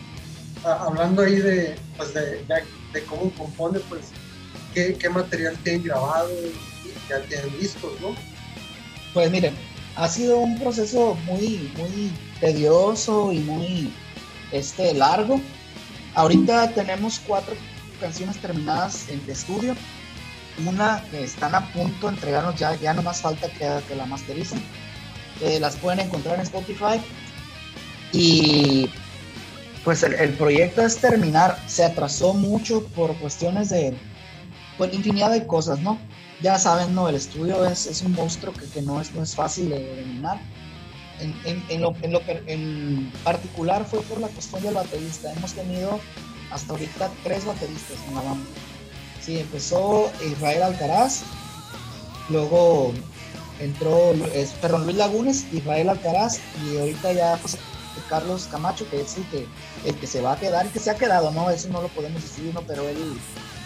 Ah, 0.64 0.86
hablando 0.88 1.22
ahí 1.22 1.36
de, 1.36 1.76
pues 1.98 2.14
de, 2.14 2.44
de, 2.94 3.04
cómo 3.06 3.32
compone, 3.32 3.80
pues, 3.90 4.06
¿qué, 4.74 4.96
¿qué, 4.96 5.10
material 5.10 5.56
tienen 5.64 5.84
grabado? 5.84 6.30
Ya 7.10 7.22
tienen 7.22 7.60
discos, 7.60 7.92
¿no? 8.02 8.16
Pues 9.14 9.30
miren, 9.32 9.56
ha 9.96 10.08
sido 10.08 10.38
un 10.40 10.60
proceso 10.60 11.16
muy, 11.26 11.72
muy 11.78 12.12
tedioso 12.40 13.32
y 13.32 13.40
muy 13.40 13.94
este, 14.52 14.94
largo. 14.94 15.40
Ahorita 16.16 16.72
tenemos 16.72 17.22
cuatro 17.28 17.56
canciones 18.00 18.38
terminadas 18.38 19.10
en 19.10 19.22
estudio. 19.30 19.76
Una 20.66 21.04
que 21.12 21.24
están 21.26 21.54
a 21.54 21.72
punto 21.74 22.08
de 22.08 22.14
entregarnos 22.14 22.56
ya, 22.56 22.74
ya 22.76 22.94
no 22.94 23.02
más 23.02 23.22
falta 23.22 23.50
que, 23.50 23.96
la 23.96 24.06
mastericen. 24.06 24.64
Eh, 25.42 25.60
las 25.60 25.76
pueden 25.76 26.00
encontrar 26.00 26.36
en 26.36 26.42
Spotify. 26.42 27.02
Y 28.14 28.90
pues 29.84 30.04
el, 30.04 30.34
proyecto 30.36 30.82
es 30.82 30.98
terminar. 30.98 31.60
Se 31.68 31.84
atrasó 31.84 32.34
mucho 32.34 32.86
por 32.96 33.14
cuestiones 33.18 33.70
de 33.70 33.98
pues, 34.78 34.94
infinidad 34.94 35.32
de 35.32 35.46
cosas, 35.46 35.80
¿no? 35.80 36.00
Ya 36.42 36.58
saben, 36.58 36.96
¿no? 36.96 37.10
El 37.10 37.16
estudio 37.16 37.66
es, 37.66 37.88
es 37.88 38.02
un 38.02 38.14
monstruo 38.14 38.54
que, 38.54 38.66
que 38.68 38.82
no, 38.82 39.02
es, 39.02 39.14
no 39.14 39.22
es 39.22 39.36
fácil 39.36 39.70
de 39.70 40.00
eliminar 40.00 40.40
en, 41.20 41.82
lo, 41.82 41.96
en, 42.02 42.12
lo, 42.12 42.22
en 42.28 43.12
particular 43.24 43.86
fue 43.86 44.02
por 44.02 44.20
la 44.20 44.28
cuestión 44.28 44.62
del 44.64 44.74
baterista. 44.74 45.32
Hemos 45.34 45.54
tenido 45.54 46.00
hasta 46.52 46.74
ahorita 46.74 47.10
tres 47.24 47.46
bateristas 47.46 47.98
en 48.08 48.16
la 48.16 48.22
banda. 48.22 48.46
Sí, 49.22 49.40
empezó 49.40 50.12
Israel 50.24 50.64
Alcaraz, 50.64 51.24
luego 52.30 52.94
entró 53.60 54.14
perdón, 54.62 54.84
Luis 54.84 54.98
Lagunes, 54.98 55.46
Israel 55.52 55.90
Alcaraz 55.90 56.40
y 56.64 56.78
ahorita 56.78 57.14
ya 57.14 57.40
Carlos 58.10 58.48
Camacho, 58.52 58.88
que 58.90 59.02
es 59.02 59.18
el 59.18 59.26
que, 59.30 59.48
el 59.86 59.96
que 59.96 60.08
se 60.08 60.22
va 60.22 60.34
a 60.34 60.40
quedar 60.40 60.68
que 60.68 60.80
se 60.80 60.92
ha 60.92 60.96
quedado, 60.96 61.32
¿no? 61.32 61.50
Eso 61.50 61.70
no 61.70 61.82
lo 61.82 61.88
podemos 61.90 62.22
decir, 62.22 62.54
¿no? 62.54 62.62
Pero 62.62 62.88
él, 62.88 63.18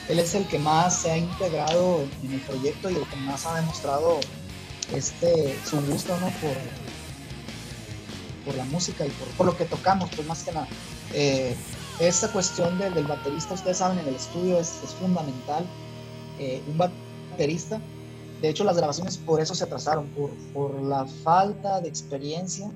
él 0.08 0.20
es 0.20 0.34
el 0.36 0.48
que 0.48 0.60
más 0.60 1.02
se 1.02 1.12
ha 1.12 1.18
integrado 1.18 2.06
en 2.24 2.34
el 2.34 2.40
proyecto 2.42 2.90
y 2.90 2.96
el 2.96 3.08
que 3.08 3.16
más 3.18 3.46
ha 3.46 3.56
demostrado 3.56 4.20
este, 4.96 5.58
su 5.70 5.82
gusto, 5.82 6.18
¿no? 6.20 6.28
Por, 6.28 6.56
por 8.46 8.56
la 8.56 8.66
música 8.66 9.06
y 9.06 9.10
por, 9.38 9.46
lo 9.46 9.56
que 9.56 9.66
tocamos, 9.66 10.10
pues 10.16 10.28
más 10.28 10.44
que 10.44 10.52
nada. 10.52 10.68
Eh, 11.14 11.56
esta 12.00 12.32
cuestión 12.32 12.78
del 12.80 13.06
baterista, 13.06 13.54
ustedes 13.54 13.78
saben, 13.78 14.00
en 14.00 14.08
el 14.08 14.16
estudio 14.16 14.60
es, 14.60 14.70
fundamental. 15.00 15.66
Eh, 16.40 16.62
un 16.68 16.78
baterista, 16.78 17.82
de 18.42 18.50
hecho 18.50 18.64
las 18.64 18.78
grabaciones 18.78 19.18
por 19.18 19.42
eso 19.42 19.54
se 19.54 19.66
atrasaron, 19.66 20.08
por, 20.10 20.32
por 20.54 20.82
la 20.82 21.06
falta 21.06 21.82
de 21.82 21.90
experiencia 21.90 22.72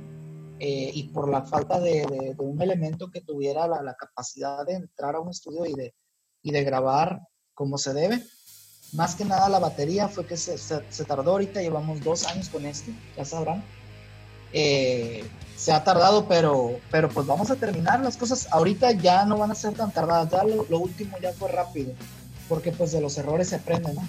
eh, 0.60 0.92
y 0.94 1.04
por 1.10 1.30
la 1.30 1.42
falta 1.42 1.80
de, 1.80 2.36
un 2.38 2.62
elemento 2.62 3.10
que 3.12 3.22
tuviera 3.22 3.68
la, 3.68 3.96
capacidad 3.96 4.66
de 4.66 4.76
entrar 4.76 5.16
a 5.16 5.20
un 5.20 5.30
estudio 5.30 5.66
y 5.66 5.74
de, 5.74 5.94
y 6.42 6.52
de 6.52 6.64
grabar 6.64 7.20
como 7.54 7.78
se 7.78 7.94
debe. 7.94 8.24
Más 8.94 9.16
que 9.16 9.26
nada 9.26 9.50
la 9.50 9.60
batería 9.60 10.08
fue 10.08 10.26
que 10.26 10.38
se, 10.38 10.58
se, 10.58 11.06
tardó 11.06 11.32
ahorita, 11.32 11.62
llevamos 11.62 12.02
dos 12.02 12.26
años 12.28 12.48
con 12.50 12.66
esto, 12.66 12.92
ya 13.18 13.26
sabrán. 13.26 13.64
Eh, 14.54 15.24
se 15.64 15.72
ha 15.72 15.82
tardado, 15.82 16.28
pero, 16.28 16.78
pero 16.92 17.08
pues 17.08 17.26
vamos 17.26 17.50
a 17.50 17.56
terminar 17.56 18.02
las 18.02 18.18
cosas. 18.18 18.50
Ahorita 18.52 18.92
ya 18.92 19.24
no 19.24 19.38
van 19.38 19.50
a 19.50 19.56
ser 19.56 19.74
tan 19.74 19.94
tardadas, 19.94 20.30
ya 20.30 20.44
lo, 20.44 20.78
último 20.78 21.18
ya 21.22 21.32
fue 21.32 21.50
rápido, 21.50 21.94
porque 22.50 22.74
pues 22.74 22.92
de 22.92 23.00
los 23.00 23.18
errores 23.18 23.48
se 23.48 23.56
aprende, 23.56 23.94
¿no? 23.94 24.02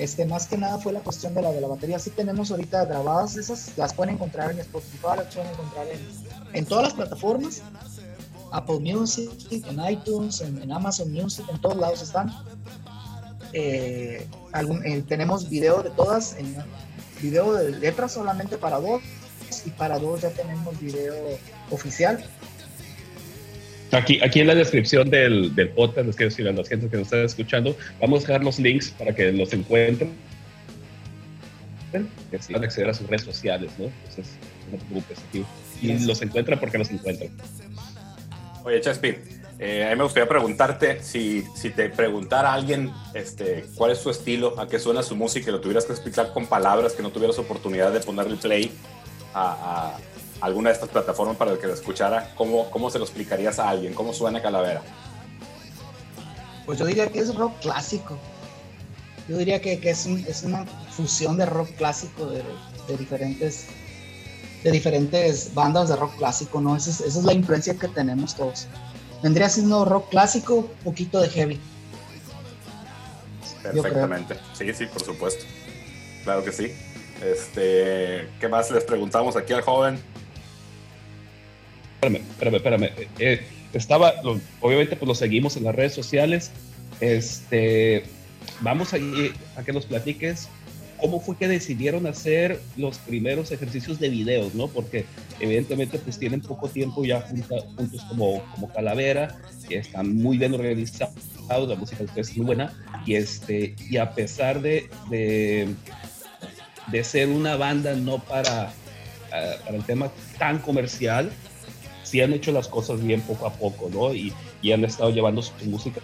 Este, 0.00 0.26
más 0.26 0.48
que 0.48 0.58
nada 0.58 0.78
fue 0.78 0.92
la 0.92 0.98
cuestión 0.98 1.32
de 1.34 1.42
la 1.42 1.52
de 1.52 1.60
la 1.60 1.68
batería. 1.68 2.00
Sí 2.00 2.10
tenemos 2.10 2.50
ahorita 2.50 2.86
grabadas 2.86 3.36
esas, 3.36 3.78
las 3.78 3.94
pueden 3.94 4.14
encontrar 4.16 4.50
en 4.50 4.58
Spotify, 4.58 5.18
las 5.18 5.32
pueden 5.32 5.52
encontrar 5.52 5.86
en, 6.52 6.66
todas 6.66 6.84
las 6.86 6.94
plataformas, 6.94 7.62
Apple 8.50 8.80
Music, 8.80 9.30
en 9.52 9.88
iTunes, 9.88 10.40
en, 10.40 10.72
Amazon 10.72 11.12
Music, 11.12 11.46
en 11.52 11.60
todos 11.60 11.76
lados 11.76 12.02
están. 12.02 12.34
Eh, 13.52 14.28
eh, 14.84 15.04
tenemos 15.06 15.48
video 15.48 15.84
de 15.84 15.90
todas, 15.90 16.34
en, 16.36 16.56
video 17.22 17.52
de 17.52 17.70
letras 17.70 18.12
solamente 18.12 18.58
para 18.58 18.78
voz, 18.78 19.02
y 19.68 19.70
para 19.70 19.98
dos 19.98 20.22
ya 20.22 20.30
tenemos 20.30 20.80
video 20.80 21.14
oficial. 21.70 22.24
Aquí, 23.92 24.20
aquí 24.22 24.40
en 24.40 24.46
la 24.46 24.54
descripción 24.54 25.08
del, 25.08 25.54
del 25.54 25.70
podcast, 25.70 26.06
les 26.06 26.16
quiero 26.16 26.30
decir 26.30 26.48
a 26.48 26.52
la 26.52 26.64
gente 26.64 26.88
que 26.88 26.96
nos 26.96 27.06
está 27.06 27.22
escuchando, 27.22 27.76
vamos 28.00 28.24
a 28.24 28.26
dejar 28.26 28.44
los 28.44 28.58
links 28.58 28.90
para 28.90 29.14
que 29.14 29.32
los 29.32 29.52
encuentren. 29.52 30.12
Que 32.30 32.38
si 32.38 32.52
van 32.52 32.62
a 32.62 32.66
acceder 32.66 32.90
a 32.90 32.94
sus 32.94 33.06
redes 33.06 33.22
sociales, 33.22 33.70
¿no? 33.78 33.86
Entonces, 33.86 34.34
no 34.70 34.76
te 34.76 34.84
preocupes 34.84 35.18
aquí. 35.28 35.44
Y 35.80 35.98
los 36.06 36.20
encuentran 36.20 36.60
porque 36.60 36.76
los 36.76 36.90
encuentran. 36.90 37.30
Oye, 38.64 38.80
Chespi, 38.82 39.16
eh, 39.58 39.86
a 39.86 39.90
mí 39.90 39.96
me 39.96 40.04
gustaría 40.04 40.28
preguntarte 40.28 41.02
si, 41.02 41.44
si 41.56 41.70
te 41.70 41.88
preguntara 41.88 42.50
a 42.50 42.54
alguien 42.54 42.92
este, 43.14 43.64
cuál 43.74 43.92
es 43.92 43.98
su 43.98 44.10
estilo, 44.10 44.60
a 44.60 44.68
qué 44.68 44.78
suena 44.78 45.02
su 45.02 45.16
música 45.16 45.48
y 45.48 45.52
lo 45.52 45.60
tuvieras 45.60 45.86
que 45.86 45.92
explicar 45.92 46.32
con 46.32 46.46
palabras, 46.46 46.92
que 46.92 47.02
no 47.02 47.10
tuvieras 47.10 47.38
oportunidad 47.38 47.90
de 47.92 48.00
ponerle 48.00 48.36
play, 48.36 48.70
a, 49.38 49.96
alguna 50.40 50.70
de 50.70 50.74
estas 50.74 50.88
plataformas 50.88 51.36
para 51.36 51.52
el 51.52 51.58
que 51.58 51.66
lo 51.66 51.74
escuchara, 51.74 52.32
¿cómo, 52.36 52.70
¿cómo 52.70 52.90
se 52.90 52.98
lo 52.98 53.04
explicarías 53.04 53.58
a 53.58 53.68
alguien? 53.68 53.94
¿Cómo 53.94 54.12
suena 54.12 54.40
Calavera? 54.40 54.82
Pues 56.66 56.78
yo 56.78 56.86
diría 56.86 57.10
que 57.10 57.18
es 57.20 57.34
rock 57.34 57.58
clásico. 57.60 58.18
Yo 59.28 59.36
diría 59.36 59.60
que, 59.60 59.78
que 59.80 59.90
es, 59.90 60.06
es, 60.06 60.42
una 60.42 60.64
fusión 60.90 61.36
de 61.36 61.46
rock 61.46 61.70
clásico 61.76 62.26
de, 62.26 62.42
de, 62.86 62.96
diferentes 62.96 63.66
de 64.64 64.70
diferentes 64.70 65.54
bandas 65.54 65.88
de 65.88 65.96
rock 65.96 66.16
clásico, 66.16 66.60
¿no? 66.60 66.76
Esa 66.76 66.90
es, 66.90 67.00
esa 67.00 67.18
es 67.20 67.24
la 67.24 67.32
influencia 67.32 67.74
que 67.74 67.88
tenemos 67.88 68.34
todos. 68.34 68.66
Vendría 69.22 69.48
siendo 69.48 69.84
rock 69.84 70.08
clásico, 70.10 70.70
poquito 70.84 71.20
de 71.20 71.28
heavy. 71.28 71.60
Perfectamente. 73.62 74.38
Sí, 74.54 74.72
sí, 74.72 74.86
por 74.86 75.02
supuesto. 75.02 75.44
Claro 76.24 76.44
que 76.44 76.52
sí. 76.52 76.72
Este, 77.24 78.26
¿Qué 78.40 78.48
más 78.48 78.70
les 78.70 78.84
preguntamos 78.84 79.36
aquí 79.36 79.52
al 79.52 79.62
joven? 79.62 79.98
Espérame, 81.94 82.22
espérame, 82.30 82.54
espérame. 82.54 83.08
Eh, 83.18 83.42
estaba, 83.72 84.14
obviamente, 84.60 84.96
pues 84.96 85.08
lo 85.08 85.14
seguimos 85.14 85.56
en 85.56 85.64
las 85.64 85.74
redes 85.74 85.94
sociales. 85.94 86.50
Este, 87.00 88.04
vamos 88.60 88.94
a, 88.94 88.98
a 89.56 89.64
que 89.64 89.72
nos 89.72 89.86
platiques 89.86 90.48
cómo 90.98 91.20
fue 91.20 91.36
que 91.36 91.48
decidieron 91.48 92.06
hacer 92.06 92.60
los 92.76 92.98
primeros 92.98 93.50
ejercicios 93.52 93.98
de 93.98 94.08
videos, 94.08 94.54
¿no? 94.54 94.68
Porque 94.68 95.04
evidentemente 95.40 95.98
pues 95.98 96.18
tienen 96.18 96.40
poco 96.40 96.68
tiempo 96.68 97.04
ya 97.04 97.20
juntos 97.22 98.02
como, 98.08 98.42
como 98.52 98.68
Calavera, 98.72 99.40
están 99.70 100.16
muy 100.16 100.38
bien 100.38 100.54
organizados, 100.54 101.14
la 101.48 101.76
música 101.76 101.98
de 101.98 102.04
ustedes 102.06 102.30
es 102.30 102.36
muy 102.36 102.46
buena, 102.46 102.72
y, 103.06 103.14
este, 103.14 103.74
y 103.88 103.96
a 103.96 104.12
pesar 104.12 104.60
de, 104.60 104.88
de 105.10 105.68
de 106.90 107.04
ser 107.04 107.28
una 107.28 107.56
banda 107.56 107.94
no 107.94 108.18
para, 108.18 108.72
eh, 109.32 109.56
para 109.64 109.76
el 109.76 109.84
tema 109.84 110.10
tan 110.38 110.58
comercial, 110.58 111.30
sí 112.02 112.20
han 112.20 112.32
hecho 112.32 112.52
las 112.52 112.68
cosas 112.68 113.02
bien 113.02 113.20
poco 113.20 113.46
a 113.46 113.52
poco, 113.52 113.90
¿no? 113.92 114.14
Y, 114.14 114.32
y 114.62 114.72
han 114.72 114.84
estado 114.84 115.10
llevando 115.10 115.42
su 115.42 115.52
música 115.66 116.00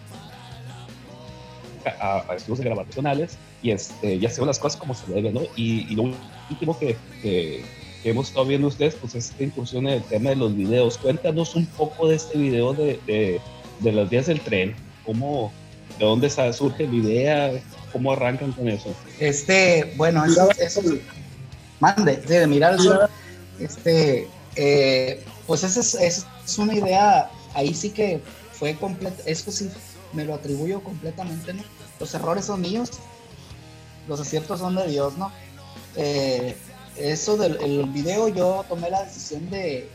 a, 2.01 2.25
a, 2.29 2.35
estudios 2.35 2.61
grabacionales 2.61 3.39
y, 3.63 3.71
este, 3.71 4.19
ya 4.19 4.29
hacen 4.29 4.47
las 4.47 4.59
cosas 4.59 4.79
como 4.79 4.95
se 4.95 5.13
debe, 5.13 5.33
¿no? 5.33 5.43
Y, 5.57 5.91
y 5.91 5.97
lo 5.97 6.15
último 6.51 6.79
que, 6.79 6.97
que, 7.23 7.65
hemos 8.05 8.29
estado 8.29 8.45
viendo 8.45 8.69
ustedes, 8.69 8.95
pues 8.97 9.15
es 9.15 9.31
esta 9.31 9.43
incursión 9.43 9.87
en 9.87 9.95
el 9.95 10.03
tema 10.03 10.31
de 10.31 10.37
los 10.37 10.55
videos. 10.55 10.99
Cuéntanos 10.99 11.55
un 11.55 11.65
poco 11.65 12.09
de 12.09 12.17
este 12.17 12.37
video 12.37 12.75
de, 12.75 13.01
de, 13.07 13.41
de 13.81 13.93
los 13.93 14.11
días 14.11 14.27
del 14.27 14.41
tren, 14.41 14.75
cómo, 15.07 15.51
de 15.99 16.05
dónde 16.05 16.31
surge 16.31 16.87
la 16.87 16.95
idea, 16.95 17.53
¿Cómo 17.95 18.13
arrancan 18.13 18.51
con 18.51 18.69
eso? 18.69 18.93
Este, 19.21 19.95
bueno, 19.97 20.25
eso, 20.25 20.49
eso 20.59 20.83
mande, 21.79 22.17
de 22.17 22.45
mirar 22.49 22.77
este, 23.61 24.29
eh, 24.57 25.25
pues 25.47 25.63
esa 25.63 26.03
es, 26.05 26.27
una 26.59 26.75
idea, 26.75 27.31
ahí 27.55 27.73
sí 27.73 27.91
que 27.91 28.21
fue 28.51 28.75
completo, 28.75 29.23
eso 29.27 29.53
sí 29.53 29.71
me 30.13 30.25
lo 30.25 30.35
atribuyo 30.35 30.83
completamente, 30.83 31.55
¿no? 31.55 31.63
Los 32.01 32.13
errores 32.15 32.47
son 32.47 32.63
míos, 32.63 32.91
los 34.09 34.19
aciertos 34.19 34.59
son 34.59 34.75
de 34.75 34.89
Dios, 34.89 35.17
¿no? 35.17 35.31
Eh, 35.95 36.57
eso 36.97 37.37
del 37.37 37.59
el 37.63 37.85
video 37.91 38.27
yo 38.27 38.65
tomé 38.69 38.91
la 38.91 39.05
decisión 39.05 39.49
de, 39.51 39.89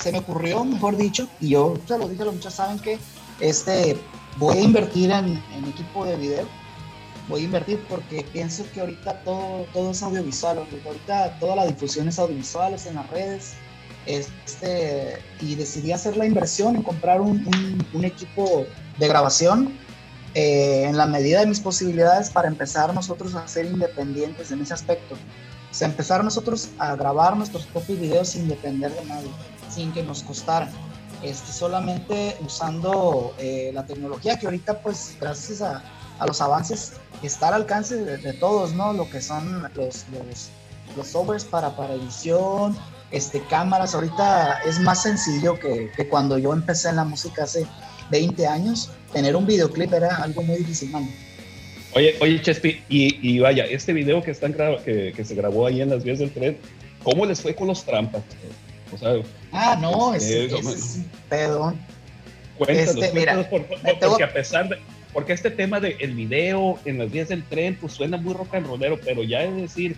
se 0.00 0.12
me 0.12 0.18
ocurrió, 0.18 0.64
mejor 0.64 0.96
dicho, 0.96 1.28
y 1.40 1.48
yo 1.50 1.74
se 1.88 1.98
lo 1.98 2.08
dije, 2.08 2.24
los 2.24 2.34
muchachos 2.34 2.54
saben 2.54 2.78
que 2.78 3.00
este, 3.40 3.96
voy 4.38 4.58
a 4.58 4.60
invertir 4.60 5.10
en, 5.10 5.42
en 5.54 5.64
equipo 5.66 6.04
de 6.04 6.16
video, 6.16 6.46
voy 7.28 7.42
a 7.42 7.44
invertir 7.44 7.80
porque 7.88 8.24
pienso 8.32 8.64
que 8.72 8.80
ahorita 8.80 9.20
todo, 9.24 9.66
todo 9.72 9.90
es 9.90 10.02
audiovisual, 10.02 10.66
ahorita 10.84 11.38
toda 11.38 11.56
la 11.56 11.66
difusión 11.66 12.08
es 12.08 12.18
audiovisual, 12.18 12.74
es 12.74 12.86
en 12.86 12.96
las 12.96 13.08
redes, 13.10 13.54
este, 14.06 15.18
y 15.40 15.54
decidí 15.54 15.92
hacer 15.92 16.16
la 16.16 16.26
inversión 16.26 16.76
en 16.76 16.82
comprar 16.82 17.20
un, 17.20 17.46
un, 17.46 17.86
un 17.92 18.04
equipo 18.04 18.66
de 18.98 19.08
grabación 19.08 19.78
eh, 20.34 20.84
en 20.84 20.96
la 20.96 21.06
medida 21.06 21.40
de 21.40 21.46
mis 21.46 21.60
posibilidades 21.60 22.28
para 22.28 22.48
empezar 22.48 22.92
nosotros 22.92 23.34
a 23.36 23.46
ser 23.46 23.66
independientes 23.66 24.50
en 24.50 24.60
ese 24.60 24.74
aspecto. 24.74 25.14
O 25.14 25.74
sea, 25.74 25.88
empezar 25.88 26.24
nosotros 26.24 26.70
a 26.78 26.96
grabar 26.96 27.36
nuestros 27.36 27.66
propios 27.66 28.00
videos 28.00 28.28
sin 28.28 28.48
depender 28.48 28.92
de 28.92 29.04
nadie, 29.06 29.30
sin 29.70 29.92
que 29.92 30.02
nos 30.02 30.22
costara. 30.22 30.70
Este, 31.24 31.52
solamente 31.52 32.36
usando 32.44 33.34
eh, 33.38 33.70
la 33.72 33.86
tecnología 33.86 34.38
que 34.38 34.46
ahorita, 34.46 34.80
pues, 34.80 35.16
gracias 35.18 35.62
a, 35.62 35.82
a 36.18 36.26
los 36.26 36.40
avances, 36.40 36.94
está 37.22 37.48
al 37.48 37.54
alcance 37.54 37.96
de, 37.96 38.32
todos, 38.34 38.74
¿no? 38.74 38.92
Lo 38.92 39.08
que 39.08 39.20
son 39.20 39.62
los, 39.74 40.04
los, 40.12 40.50
los 40.96 41.06
softwares 41.06 41.44
para, 41.44 41.74
para 41.74 41.94
edición, 41.94 42.76
este, 43.10 43.40
cámaras. 43.48 43.94
Ahorita 43.94 44.60
es 44.66 44.78
más 44.80 45.02
sencillo 45.02 45.58
que, 45.58 45.90
que 45.96 46.08
cuando 46.08 46.36
yo 46.36 46.52
empecé 46.52 46.90
en 46.90 46.96
la 46.96 47.04
música 47.04 47.44
hace 47.44 47.66
20 48.10 48.46
años, 48.46 48.90
tener 49.12 49.34
un 49.34 49.46
videoclip 49.46 49.92
era 49.92 50.16
algo 50.16 50.42
muy 50.42 50.56
difícil, 50.56 50.90
man. 50.90 51.08
Oye, 51.94 52.16
oye, 52.20 52.42
Chespi, 52.42 52.82
y, 52.88 53.18
y, 53.22 53.38
vaya, 53.38 53.64
este 53.64 53.92
video 53.92 54.20
que, 54.20 54.32
están 54.32 54.52
que, 54.52 55.12
que, 55.14 55.24
se 55.24 55.34
grabó 55.34 55.66
ahí 55.66 55.80
en 55.80 55.90
las 55.90 56.02
vías 56.02 56.18
del 56.18 56.32
tren, 56.32 56.58
¿cómo 57.04 57.24
les 57.24 57.40
fue 57.40 57.54
con 57.54 57.68
los 57.68 57.84
trampas? 57.84 58.22
O 58.94 58.98
sea, 58.98 59.14
ah, 59.52 59.76
no, 59.80 60.14
es, 60.14 60.24
es, 60.28 60.52
es 60.52 60.96
un 60.96 61.10
pedón. 61.28 61.78
Cuéntanos, 62.58 62.94
este, 62.94 63.10
cuéntanos 63.10 63.46
mira, 63.46 63.50
por, 63.50 63.66
por, 63.66 63.98
porque 64.00 64.24
a 64.24 64.32
pesar 64.32 64.68
de, 64.68 64.78
porque 65.12 65.32
este 65.32 65.50
tema 65.50 65.80
del 65.80 65.96
de 65.96 66.06
video 66.08 66.78
en 66.84 66.98
las 66.98 67.10
vías 67.10 67.28
del 67.28 67.44
tren, 67.44 67.76
pues 67.80 67.92
suena 67.92 68.16
muy 68.16 68.34
rock 68.34 68.54
and 68.54 68.66
rollero, 68.66 68.98
pero 69.04 69.22
ya 69.22 69.42
es 69.42 69.54
decir, 69.56 69.96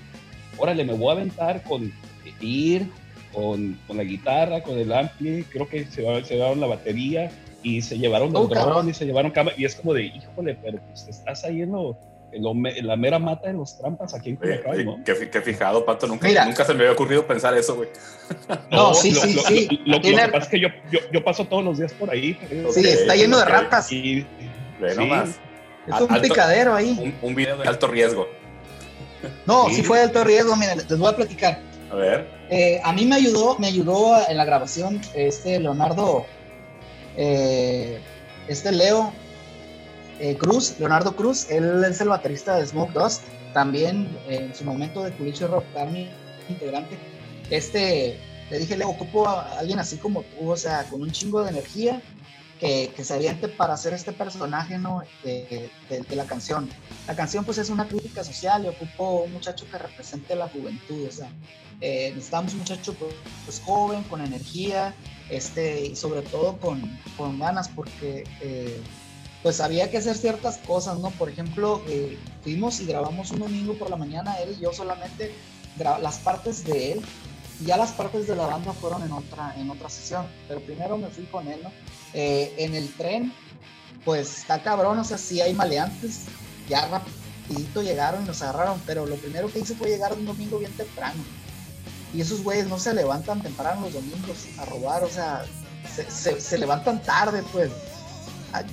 órale, 0.58 0.84
me 0.84 0.92
voy 0.92 1.08
a 1.08 1.12
aventar 1.12 1.62
con 1.64 1.92
ir, 2.40 2.86
con, 3.32 3.78
con 3.86 3.96
la 3.96 4.04
guitarra, 4.04 4.62
con 4.62 4.78
el 4.78 4.92
ampli, 4.92 5.44
creo 5.44 5.68
que 5.68 5.86
se 5.86 6.02
va, 6.02 6.22
se 6.22 6.34
llevaron 6.34 6.60
la 6.60 6.66
batería 6.66 7.30
y 7.62 7.80
se 7.82 7.98
llevaron 7.98 8.28
el 8.28 8.36
oh, 8.36 8.88
y 8.88 8.94
se 8.94 9.06
llevaron 9.06 9.30
cámara, 9.30 9.56
y 9.58 9.64
es 9.64 9.74
como 9.74 9.94
de, 9.94 10.04
híjole, 10.04 10.56
pero 10.62 10.78
pues 10.78 11.08
estás 11.08 11.44
ahí 11.44 11.62
en, 11.62 11.72
lo, 11.72 11.98
la 12.38 12.96
mera 12.96 13.18
mata 13.18 13.48
de 13.48 13.54
los 13.54 13.78
trampas 13.78 14.14
aquí 14.14 14.30
en 14.30 14.36
Culiacán, 14.36 14.84
¿no? 14.84 15.04
Qué, 15.04 15.30
qué 15.30 15.40
fijado, 15.40 15.84
Pato, 15.84 16.06
nunca, 16.06 16.44
nunca 16.44 16.64
se 16.64 16.74
me 16.74 16.80
había 16.80 16.92
ocurrido 16.92 17.26
pensar 17.26 17.56
eso, 17.56 17.76
güey. 17.76 17.88
No, 18.70 18.88
no, 18.88 18.94
sí, 18.94 19.12
lo, 19.12 19.20
sí, 19.20 19.34
lo, 19.34 19.42
sí. 19.42 19.80
Lo, 19.86 20.00
que 20.00 20.12
pasa 20.12 20.38
es 20.38 20.48
que 20.48 20.60
yo, 20.60 20.68
yo, 20.90 20.98
yo, 21.12 21.24
paso 21.24 21.44
todos 21.44 21.64
los 21.64 21.78
días 21.78 21.92
por 21.92 22.10
ahí. 22.10 22.38
Pero, 22.48 22.72
sí, 22.72 22.80
okay, 22.80 22.92
está 22.92 23.14
lleno 23.14 23.38
de 23.38 23.44
ratas. 23.44 23.90
Y, 23.92 24.26
Ve 24.80 24.90
sí. 24.90 24.98
nomás. 24.98 25.30
Es 25.86 26.00
un 26.00 26.12
alto, 26.12 26.22
picadero 26.22 26.74
ahí. 26.74 27.14
Un, 27.22 27.28
un, 27.28 27.34
video 27.34 27.56
de 27.56 27.68
alto 27.68 27.86
riesgo. 27.86 28.28
No, 29.46 29.68
sí. 29.68 29.76
sí 29.76 29.82
fue 29.82 29.98
de 29.98 30.04
alto 30.04 30.24
riesgo, 30.24 30.56
mira, 30.56 30.74
les 30.74 30.98
voy 30.98 31.08
a 31.08 31.16
platicar. 31.16 31.60
A 31.90 31.94
ver. 31.94 32.28
Eh, 32.50 32.80
a 32.84 32.92
mí 32.92 33.04
me 33.06 33.16
ayudó, 33.16 33.58
me 33.58 33.66
ayudó 33.68 34.16
en 34.28 34.36
la 34.36 34.44
grabación 34.44 35.00
este 35.14 35.58
Leonardo, 35.58 36.26
eh, 37.16 38.00
este 38.48 38.72
Leo 38.72 39.12
eh, 40.20 40.36
Cruz, 40.36 40.76
Leonardo 40.78 41.14
Cruz, 41.14 41.50
él 41.50 41.84
es 41.84 42.00
el 42.00 42.08
baterista 42.08 42.56
de 42.56 42.66
Smoke 42.66 42.92
Dust, 42.92 43.22
también 43.52 44.08
en 44.28 44.54
su 44.54 44.64
momento 44.64 45.02
de 45.02 45.12
Culicho 45.12 45.48
Rock 45.48 45.64
Army, 45.76 46.08
integrante. 46.48 46.96
Este, 47.50 48.18
le 48.50 48.58
dije, 48.58 48.76
Leo, 48.76 48.90
ocupo 48.90 49.28
a 49.28 49.58
alguien 49.58 49.78
así 49.78 49.96
como 49.96 50.22
tú, 50.22 50.50
o 50.50 50.56
sea, 50.56 50.84
con 50.84 51.02
un 51.02 51.10
chingo 51.10 51.42
de 51.42 51.50
energía, 51.50 52.02
que, 52.60 52.90
que, 52.96 53.04
se 53.04 53.14
aviente 53.14 53.48
para 53.48 53.74
hacer 53.74 53.92
este 53.92 54.12
personaje 54.12 54.78
¿no? 54.78 55.02
de, 55.22 55.70
la 56.10 56.24
canción. 56.24 56.68
La 57.06 57.14
canción 57.14 57.44
pues 57.44 57.58
es 57.58 57.68
una 57.68 57.86
crítica 57.86 58.24
social 58.24 58.64
y 58.64 58.68
ocupo 58.68 59.24
un 59.24 59.32
muchacho 59.34 59.66
que 59.70 59.78
represente 59.78 60.34
la 60.34 60.48
juventud, 60.48 61.06
o 61.06 61.12
sea, 61.12 61.28
eh, 61.80 62.12
necesitamos 62.14 62.54
un 62.54 62.60
muchacho 62.60 62.94
pues, 62.94 63.60
joven, 63.64 64.02
con 64.04 64.22
energía, 64.22 64.94
este, 65.28 65.86
y 65.86 65.96
sobre 65.96 66.22
todo 66.22 66.56
con, 66.56 66.98
con 67.16 67.38
ganas, 67.38 67.68
porque 67.68 68.24
eh, 68.40 68.80
pues 69.46 69.60
había 69.60 69.88
que 69.92 69.98
hacer 69.98 70.16
ciertas 70.16 70.56
cosas, 70.56 70.98
¿no? 70.98 71.10
Por 71.10 71.28
ejemplo, 71.28 71.80
eh, 71.86 72.18
fuimos 72.42 72.80
y 72.80 72.86
grabamos 72.86 73.30
un 73.30 73.38
domingo 73.38 73.74
por 73.74 73.88
la 73.88 73.94
mañana, 73.94 74.34
él 74.40 74.56
y 74.58 74.60
yo 74.60 74.72
solamente 74.72 75.32
las 75.78 76.18
partes 76.18 76.64
de 76.64 76.94
él, 76.94 77.00
ya 77.64 77.76
las 77.76 77.92
partes 77.92 78.26
de 78.26 78.34
la 78.34 78.48
banda 78.48 78.72
fueron 78.72 79.04
en 79.04 79.12
otra, 79.12 79.54
en 79.56 79.70
otra 79.70 79.88
sesión, 79.88 80.26
pero 80.48 80.60
primero 80.62 80.98
me 80.98 81.06
fui 81.10 81.26
con 81.26 81.46
él, 81.46 81.60
¿no? 81.62 81.70
Eh, 82.12 82.54
en 82.58 82.74
el 82.74 82.92
tren, 82.94 83.32
pues 84.04 84.38
está 84.38 84.64
cabrón, 84.64 84.98
o 84.98 85.04
sea, 85.04 85.16
sí 85.16 85.40
hay 85.40 85.54
maleantes, 85.54 86.22
ya 86.68 86.88
rapidito 86.88 87.84
llegaron 87.84 88.24
y 88.24 88.26
nos 88.26 88.42
agarraron, 88.42 88.82
pero 88.84 89.06
lo 89.06 89.14
primero 89.14 89.46
que 89.46 89.60
hice 89.60 89.76
fue 89.76 89.90
llegar 89.90 90.12
un 90.12 90.26
domingo 90.26 90.58
bien 90.58 90.72
temprano. 90.72 91.22
Y 92.12 92.20
esos 92.20 92.42
güeyes 92.42 92.66
no 92.66 92.80
se 92.80 92.92
levantan 92.92 93.40
temprano 93.40 93.82
los 93.82 93.92
domingos 93.92 94.48
a 94.58 94.64
robar, 94.64 95.04
o 95.04 95.08
sea, 95.08 95.44
se, 95.94 96.10
se, 96.10 96.40
se 96.40 96.58
levantan 96.58 97.00
tarde, 97.00 97.44
pues. 97.52 97.70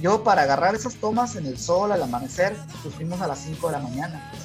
Yo 0.01 0.23
para 0.23 0.43
agarrar 0.43 0.75
esas 0.75 0.95
tomas 0.95 1.35
en 1.35 1.45
el 1.45 1.57
sol, 1.57 1.91
al 1.91 2.01
amanecer, 2.01 2.55
pues 2.81 2.95
fuimos 2.95 3.21
a 3.21 3.27
las 3.27 3.39
5 3.39 3.67
de 3.67 3.73
la 3.73 3.79
mañana. 3.79 4.31
Pues. 4.31 4.43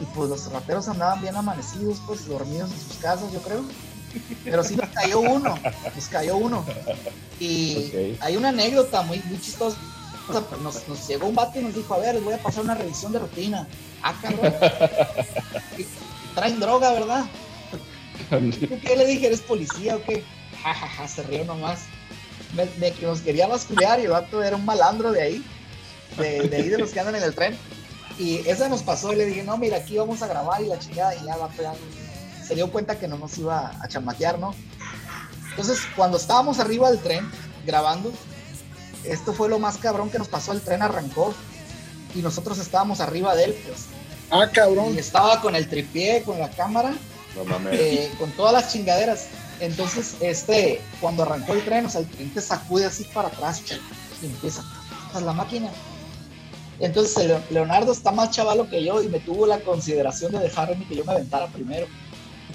Y 0.00 0.04
pues 0.14 0.30
los 0.30 0.50
rateros 0.50 0.88
andaban 0.88 1.20
bien 1.20 1.36
amanecidos, 1.36 2.00
pues 2.06 2.26
dormidos 2.26 2.72
en 2.72 2.80
sus 2.80 2.96
casas, 2.96 3.32
yo 3.32 3.40
creo. 3.40 3.62
Pero 4.44 4.64
sí 4.64 4.76
nos 4.76 4.88
cayó 4.90 5.20
uno, 5.20 5.56
nos 5.94 6.06
cayó 6.08 6.36
uno. 6.36 6.64
Y 7.38 7.86
okay. 7.88 8.18
hay 8.20 8.36
una 8.36 8.48
anécdota 8.48 9.02
muy, 9.02 9.22
muy 9.26 9.40
chistosa. 9.40 9.76
Nos, 10.62 10.88
nos, 10.88 11.08
llegó 11.08 11.26
un 11.28 11.34
vato 11.34 11.58
y 11.58 11.62
nos 11.62 11.74
dijo, 11.74 11.94
a 11.94 11.98
ver, 11.98 12.14
les 12.14 12.24
voy 12.24 12.34
a 12.34 12.42
pasar 12.42 12.64
una 12.64 12.74
revisión 12.74 13.12
de 13.12 13.18
rutina. 13.18 13.66
Ah, 14.02 14.14
cabrón. 14.20 14.54
Traen 16.34 16.60
droga, 16.60 16.92
¿verdad? 16.92 17.24
¿Qué 18.30 18.96
le 18.96 19.06
dije? 19.06 19.26
¿Eres 19.26 19.40
policía 19.40 19.96
o 19.96 20.02
qué? 20.02 20.24
Ja, 20.62 20.74
ja, 20.74 20.88
ja, 20.88 21.08
se 21.08 21.22
rió 21.24 21.44
nomás. 21.44 21.80
Me, 22.54 22.66
me, 22.78 22.90
nos 23.02 23.20
quería 23.20 23.46
basculear 23.46 24.00
y 24.00 24.04
el 24.04 24.10
vato 24.10 24.42
era 24.42 24.56
un 24.56 24.64
malandro 24.64 25.12
de 25.12 25.22
ahí. 25.22 25.44
De, 26.18 26.48
de 26.48 26.56
ahí 26.56 26.68
de 26.68 26.78
los 26.78 26.90
que 26.90 27.00
andan 27.00 27.16
en 27.16 27.22
el 27.22 27.34
tren. 27.34 27.56
Y 28.18 28.46
esa 28.48 28.68
nos 28.68 28.82
pasó 28.82 29.12
y 29.12 29.16
le 29.16 29.26
dije, 29.26 29.42
no, 29.42 29.56
mira, 29.56 29.78
aquí 29.78 29.96
vamos 29.96 30.22
a 30.22 30.26
grabar 30.26 30.62
y 30.62 30.66
la 30.66 30.78
chingada. 30.78 31.14
Y 31.14 31.24
ya 31.24 31.36
va, 31.36 31.50
ya, 31.56 31.72
se 32.46 32.54
dio 32.54 32.70
cuenta 32.70 32.98
que 32.98 33.08
no 33.08 33.16
nos 33.18 33.38
iba 33.38 33.72
a 33.80 33.88
chamaquear, 33.88 34.38
¿no? 34.38 34.54
Entonces, 35.50 35.80
cuando 35.96 36.16
estábamos 36.16 36.58
arriba 36.58 36.90
del 36.90 37.00
tren 37.00 37.30
grabando, 37.66 38.12
esto 39.04 39.32
fue 39.32 39.48
lo 39.48 39.58
más 39.58 39.78
cabrón 39.78 40.10
que 40.10 40.18
nos 40.18 40.28
pasó. 40.28 40.52
El 40.52 40.60
tren 40.60 40.82
arrancó 40.82 41.34
y 42.14 42.20
nosotros 42.20 42.58
estábamos 42.58 43.00
arriba 43.00 43.34
de 43.34 43.44
él, 43.44 43.62
pues. 43.66 43.86
Ah, 44.30 44.48
cabrón. 44.52 44.94
Y 44.94 44.98
estaba 44.98 45.40
con 45.40 45.54
el 45.56 45.68
tripié, 45.68 46.22
con 46.22 46.38
la 46.38 46.50
cámara, 46.50 46.94
no 47.34 47.70
eh, 47.70 48.10
con 48.18 48.30
todas 48.32 48.52
las 48.52 48.72
chingaderas. 48.72 49.26
Entonces, 49.62 50.16
este, 50.20 50.80
cuando 51.00 51.22
arrancó 51.22 51.52
el 51.52 51.64
tren, 51.64 51.86
o 51.86 51.88
sea, 51.88 52.00
el 52.00 52.08
tren 52.08 52.34
te 52.34 52.40
sacude 52.40 52.84
así 52.84 53.04
para 53.04 53.28
atrás, 53.28 53.62
y 54.20 54.26
empieza 54.26 54.64
a 55.14 55.20
la 55.20 55.32
máquina. 55.32 55.70
Entonces, 56.80 57.30
Leonardo 57.48 57.92
está 57.92 58.10
más 58.10 58.32
chavalo 58.32 58.68
que 58.68 58.82
yo 58.82 59.00
y 59.00 59.08
me 59.08 59.20
tuvo 59.20 59.46
la 59.46 59.60
consideración 59.60 60.32
de 60.32 60.40
dejarme 60.40 60.84
que 60.88 60.96
yo 60.96 61.04
me 61.04 61.12
aventara 61.12 61.46
primero. 61.46 61.86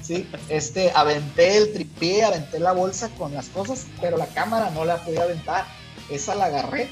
Sí, 0.01 0.29
este, 0.49 0.91
aventé 0.93 1.55
el 1.55 1.71
tripié, 1.71 2.25
aventé 2.25 2.59
la 2.59 2.73
bolsa 2.73 3.07
con 3.17 3.33
las 3.33 3.47
cosas, 3.47 3.85
pero 4.01 4.17
la 4.17 4.27
cámara 4.27 4.69
no 4.71 4.83
la 4.83 4.97
podía 4.97 5.23
aventar. 5.23 5.65
Esa 6.09 6.35
la 6.35 6.45
agarré 6.45 6.89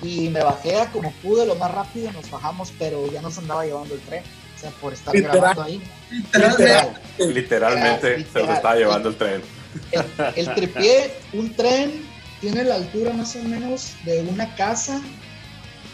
y 0.00 0.28
me 0.28 0.44
bajé 0.44 0.76
como 0.92 1.10
pude 1.24 1.44
lo 1.44 1.56
más 1.56 1.72
rápido, 1.72 2.12
nos 2.12 2.30
bajamos, 2.30 2.72
pero 2.78 3.10
ya 3.10 3.20
nos 3.20 3.36
andaba 3.38 3.66
llevando 3.66 3.94
el 3.94 4.00
tren. 4.02 4.22
Sea, 4.64 4.80
por 4.80 4.94
estar 4.94 5.14
literal, 5.14 5.36
grabando 5.36 5.62
ahí. 5.62 5.82
Literal, 6.32 7.02
literalmente 7.18 8.16
literal, 8.16 8.32
se 8.32 8.40
los 8.40 8.56
estaba 8.56 8.76
llevando 8.76 9.08
el, 9.10 9.14
el 9.14 9.18
tren. 9.18 9.42
El, 9.92 10.06
el 10.36 10.54
tripié, 10.54 11.14
un 11.34 11.54
tren, 11.54 12.02
tiene 12.40 12.64
la 12.64 12.76
altura 12.76 13.12
más 13.12 13.36
o 13.36 13.42
menos 13.42 13.92
de 14.04 14.22
una 14.22 14.54
casa 14.54 15.02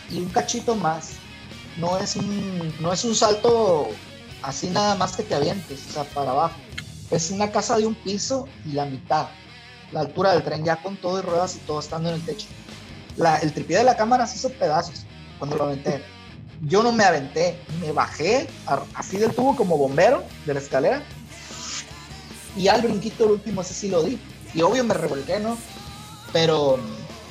y 0.09 0.19
un 0.19 0.29
cachito 0.29 0.77
más. 0.77 1.15
No 1.79 1.99
es 1.99 2.15
un, 2.15 2.73
no 2.79 2.93
es 2.93 3.05
un 3.05 3.17
salto 3.17 3.89
así 4.43 4.69
nada 4.69 4.95
más 4.95 5.17
que 5.17 5.25
te 5.25 5.35
avientes, 5.35 5.81
o 5.89 5.93
sea, 5.95 6.05
para 6.05 6.31
abajo. 6.31 6.55
Es 7.11 7.33
una 7.33 7.51
casa 7.51 7.77
de 7.77 7.87
un 7.87 7.97
piso 7.97 8.47
y 8.65 8.73
la 8.73 8.85
mitad, 8.85 9.27
la 9.91 10.01
altura 10.01 10.33
del 10.33 10.45
tren, 10.45 10.65
ya 10.65 10.77
con 10.77 10.97
todo 10.97 11.19
y 11.19 11.23
ruedas 11.23 11.57
y 11.57 11.59
todo 11.61 11.81
estando 11.81 12.09
en 12.11 12.17
el 12.17 12.25
techo. 12.25 12.47
La, 13.17 13.39
el 13.39 13.53
tripié 13.53 13.79
de 13.79 13.85
la 13.85 13.97
cámara 13.97 14.29
se 14.29 14.37
hizo 14.37 14.51
pedazos 14.51 15.07
cuando 15.41 15.57
lo 15.57 15.65
aventé. 15.65 16.05
Yo 16.63 16.83
no 16.83 16.93
me 16.93 17.05
aventé, 17.05 17.59
me 17.81 17.93
bajé 17.93 18.49
así 18.95 19.17
del 19.17 19.35
tubo 19.35 19.57
como 19.57 19.79
bombero 19.79 20.23
de 20.45 20.55
la 20.55 20.61
escalera 20.61 21.03
y 22.57 22.69
al 22.69 22.83
brinquito 22.83 23.25
el 23.25 23.31
último 23.33 23.63
ese 23.63 23.75
sí 23.75 23.89
lo 23.89 24.03
di. 24.03 24.19
Y 24.53 24.63
obvio 24.63 24.85
me 24.85 24.95
revolqué, 24.95 25.39
¿no? 25.39 25.57
Pero 26.33 26.79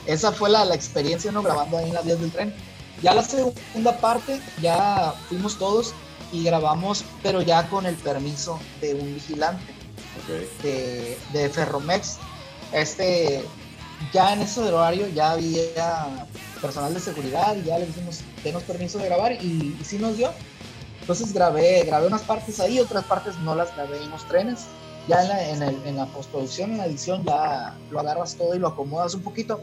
esa 0.05 0.31
fue 0.31 0.49
la, 0.49 0.65
la 0.65 0.73
experiencia, 0.75 1.31
¿no? 1.31 1.43
Grabando 1.43 1.77
ahí 1.77 1.89
en 1.89 1.93
las 1.93 2.05
vías 2.05 2.19
del 2.19 2.31
tren. 2.31 2.53
Ya 3.03 3.13
la 3.13 3.23
segunda 3.23 3.97
parte, 3.99 4.41
ya 4.61 5.13
fuimos 5.27 5.57
todos 5.57 5.93
y 6.31 6.43
grabamos, 6.43 7.03
pero 7.21 7.41
ya 7.41 7.67
con 7.69 7.85
el 7.85 7.95
permiso 7.95 8.59
de 8.81 8.93
un 8.95 9.13
vigilante 9.13 9.63
Ok. 10.23 10.63
de, 10.63 11.17
de 11.33 11.49
Ferromex. 11.49 12.17
Este, 12.73 13.43
ya 14.13 14.33
en 14.33 14.41
ese 14.41 14.61
horario 14.61 15.07
ya 15.09 15.31
había 15.31 16.27
personal 16.61 16.93
de 16.93 16.99
seguridad 16.99 17.55
y 17.55 17.63
ya 17.65 17.79
le 17.79 17.85
dijimos, 17.85 18.21
denos 18.43 18.63
permiso 18.63 18.97
de 18.97 19.05
grabar 19.05 19.33
y, 19.33 19.75
y 19.79 19.83
sí 19.83 19.97
nos 19.97 20.17
dio. 20.17 20.31
Entonces 21.01 21.33
grabé, 21.33 21.83
grabé 21.83 22.07
unas 22.07 22.21
partes 22.21 22.59
ahí, 22.59 22.79
otras 22.79 23.03
partes 23.05 23.37
no 23.39 23.55
las 23.55 23.73
grabé 23.75 24.01
en 24.03 24.09
los 24.11 24.27
trenes. 24.27 24.65
Ya 25.07 25.23
en 25.23 25.29
la, 25.29 25.49
en 25.49 25.63
el- 25.63 25.87
en 25.87 25.95
la 25.95 26.05
postproducción, 26.05 26.71
en 26.71 26.77
la 26.77 26.85
edición, 26.85 27.23
ya 27.25 27.75
lo 27.89 27.99
agarras 27.99 28.35
todo 28.35 28.53
y 28.55 28.59
lo 28.59 28.67
acomodas 28.67 29.15
un 29.15 29.21
poquito. 29.23 29.59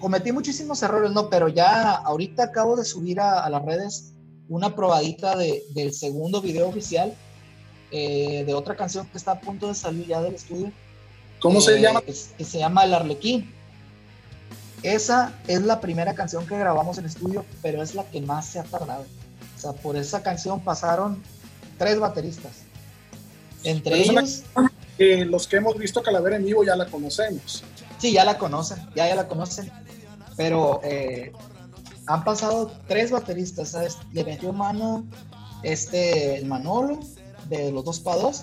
Cometí 0.00 0.32
muchísimos 0.32 0.82
errores, 0.82 1.10
¿no? 1.12 1.28
Pero 1.28 1.48
ya 1.48 1.92
ahorita 1.92 2.44
acabo 2.44 2.76
de 2.76 2.84
subir 2.84 3.20
a, 3.20 3.40
a 3.44 3.50
las 3.50 3.62
redes 3.64 4.12
una 4.48 4.74
probadita 4.74 5.36
de- 5.36 5.64
del 5.74 5.92
segundo 5.92 6.40
video 6.40 6.68
oficial 6.68 7.14
eh, 7.90 8.44
de 8.46 8.54
otra 8.54 8.74
canción 8.76 9.06
que 9.06 9.18
está 9.18 9.32
a 9.32 9.40
punto 9.40 9.68
de 9.68 9.74
salir 9.74 10.06
ya 10.06 10.20
del 10.22 10.34
estudio. 10.34 10.72
¿Cómo 11.40 11.60
se 11.60 11.76
eh, 11.76 11.80
llama? 11.82 12.00
Que, 12.00 12.14
que 12.38 12.44
se 12.44 12.58
llama 12.58 12.84
El 12.84 12.94
Arlequín. 12.94 13.53
Esa 14.84 15.32
es 15.48 15.62
la 15.62 15.80
primera 15.80 16.14
canción 16.14 16.46
que 16.46 16.58
grabamos 16.58 16.98
en 16.98 17.06
estudio, 17.06 17.44
pero 17.62 17.82
es 17.82 17.94
la 17.94 18.04
que 18.04 18.20
más 18.20 18.46
se 18.46 18.58
ha 18.58 18.64
tardado. 18.64 19.06
O 19.56 19.60
sea, 19.60 19.72
por 19.72 19.96
esa 19.96 20.22
canción 20.22 20.60
pasaron 20.60 21.22
tres 21.78 21.98
bateristas. 21.98 22.52
Entre 23.64 23.92
Pero 23.96 24.20
ellos, 24.20 24.42
Eh, 24.98 25.24
los 25.24 25.48
que 25.48 25.56
hemos 25.56 25.76
visto 25.76 26.02
Calavera 26.02 26.36
en 26.36 26.44
vivo 26.44 26.62
ya 26.62 26.76
la 26.76 26.86
conocemos. 26.86 27.64
sí, 27.98 28.12
ya 28.12 28.24
la 28.24 28.36
conocen, 28.36 28.78
ya, 28.94 29.08
ya 29.08 29.14
la 29.14 29.26
conocen. 29.26 29.72
Pero 30.36 30.80
eh, 30.84 31.32
han 32.06 32.22
pasado 32.22 32.70
tres 32.86 33.10
bateristas, 33.10 33.70
¿sabes? 33.70 33.96
Le 34.12 34.22
metió 34.22 34.52
mano 34.52 35.04
este, 35.62 36.36
el 36.36 36.44
Manolo, 36.44 37.00
de 37.48 37.72
los 37.72 37.84
dos 37.84 38.00
para 38.00 38.18
dos. 38.18 38.42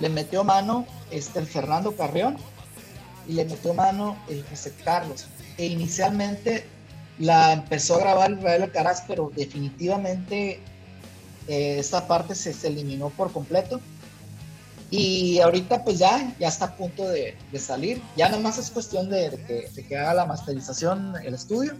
Le 0.00 0.08
metió 0.08 0.42
mano 0.42 0.86
este, 1.12 1.38
el 1.38 1.46
Fernando 1.46 1.94
Carrión 1.96 2.36
y 3.28 3.34
le 3.34 3.44
metió 3.44 3.74
mano 3.74 4.16
el 4.28 4.42
José 4.44 4.72
Carlos. 4.84 5.26
E 5.58 5.66
inicialmente 5.66 6.64
la 7.18 7.52
empezó 7.52 7.96
a 7.96 8.00
grabar 8.00 8.30
Israel 8.32 8.62
Alcaraz, 8.62 9.02
pero 9.06 9.30
definitivamente 9.36 10.60
eh, 11.46 11.76
esta 11.78 12.06
parte 12.08 12.34
se, 12.34 12.52
se 12.52 12.68
eliminó 12.68 13.10
por 13.10 13.30
completo. 13.32 13.80
Y 14.90 15.38
ahorita 15.40 15.84
pues 15.84 15.98
ya, 15.98 16.34
ya 16.40 16.48
está 16.48 16.64
a 16.64 16.76
punto 16.76 17.06
de, 17.06 17.36
de 17.52 17.58
salir. 17.58 18.00
Ya 18.16 18.30
nada 18.30 18.40
más 18.40 18.56
es 18.56 18.70
cuestión 18.70 19.10
de, 19.10 19.28
de 19.30 19.44
que, 19.44 19.68
de 19.74 19.86
que 19.86 19.98
haga 19.98 20.14
la 20.14 20.26
masterización 20.26 21.14
el 21.22 21.34
estudio. 21.34 21.74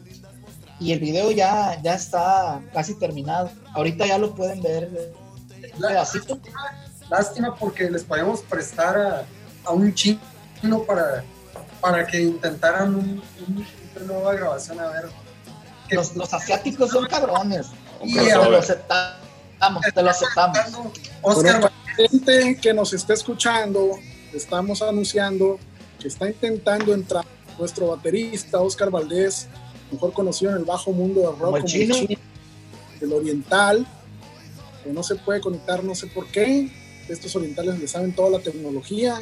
Y 0.79 0.93
el 0.93 1.01
video 1.01 1.33
ya, 1.33 1.81
ya 1.83 1.95
está 1.95 2.61
casi 2.75 2.95
terminado. 2.95 3.51
Ahorita 3.73 4.07
ya 4.07 4.19
lo 4.19 4.35
pueden 4.35 4.61
ver 4.61 4.91
eh, 4.95 5.13
un 5.75 5.81
pedacito. 5.81 6.39
Lástima 7.09 7.55
porque 7.57 7.91
les 7.91 8.05
podíamos 8.05 8.43
prestar 8.43 8.99
a, 8.99 9.25
a 9.65 9.73
un 9.73 9.95
chino 9.95 10.21
para, 10.87 11.25
para 11.81 12.07
que 12.07 12.21
intentaran 12.23 12.95
un, 12.95 13.23
un- 13.47 13.67
una 13.97 14.07
nueva 14.07 14.35
grabación 14.35 14.81
a 14.81 14.89
ver. 14.89 15.09
qué- 15.89 15.95
Los, 15.97 16.15
los 16.17 16.33
asiáticos 16.35 16.91
son 16.91 17.07
cabrones. 17.07 17.67
Y 18.03 18.15
Te 18.15 18.35
lo 18.35 18.59
aceptamos, 18.59 19.83
te 19.95 20.03
lo 20.03 20.11
aceptamos. 20.11 20.59
Oscar 21.23 21.73
Gente 21.97 22.57
que 22.63 22.73
nos 22.73 22.93
está 22.93 23.13
escuchando, 23.15 23.99
estamos 24.33 24.83
anunciando 24.83 25.59
que 25.99 26.07
está 26.07 26.29
intentando 26.29 26.95
entrar 26.95 27.25
nuestro 27.59 27.89
baterista 27.89 28.61
Oscar 28.61 28.89
Valdés, 28.89 29.49
mejor 29.91 30.13
conocido 30.13 30.53
en 30.53 30.59
el 30.59 30.65
bajo 30.65 30.93
mundo 30.93 31.21
del 31.23 31.31
rock 31.31 31.41
Como 31.41 31.57
el 31.57 31.65
chino. 31.65 31.97
el 33.01 33.13
oriental, 33.13 33.85
que 34.85 34.93
no 34.93 35.03
se 35.03 35.17
puede 35.17 35.41
conectar, 35.41 35.83
no 35.83 35.97
sé 35.97 36.07
por 36.07 36.27
qué. 36.29 36.71
Estos 37.09 37.35
orientales 37.35 37.77
le 37.81 37.89
saben 37.89 38.15
toda 38.15 38.31
la 38.31 38.39
tecnología 38.39 39.19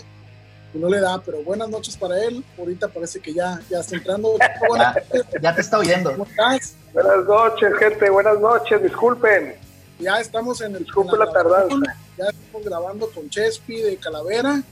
y 0.75 0.79
no 0.79 0.89
le 0.89 1.01
da, 1.01 1.21
pero 1.25 1.43
buenas 1.43 1.69
noches 1.69 1.97
para 1.97 2.23
él. 2.23 2.45
Ahorita 2.59 2.89
parece 2.89 3.21
que 3.21 3.33
ya, 3.33 3.61
ya 3.71 3.81
está 3.81 3.97
entrando. 3.97 4.37
Buenas 4.69 4.97
Ya 5.41 5.55
te 5.55 5.61
está 5.61 5.79
oyendo. 5.79 6.11
¿cómo 6.13 6.25
estás? 6.25 6.75
Buenas 6.93 7.25
noches, 7.25 7.73
gente. 7.79 8.11
Buenas 8.11 8.41
noches. 8.41 8.83
Disculpen. 8.83 9.55
Ya 9.99 10.21
estamos 10.21 10.61
en 10.61 10.77
el. 10.77 10.85
Disculpe 10.85 11.15
en 11.15 11.19
la 11.21 11.33
tardanza. 11.33 11.97
Ya 12.19 12.25
estamos 12.27 12.65
grabando 12.65 13.11
con 13.11 13.29
Chespi 13.31 13.81
de 13.81 13.97
Calavera 13.97 14.63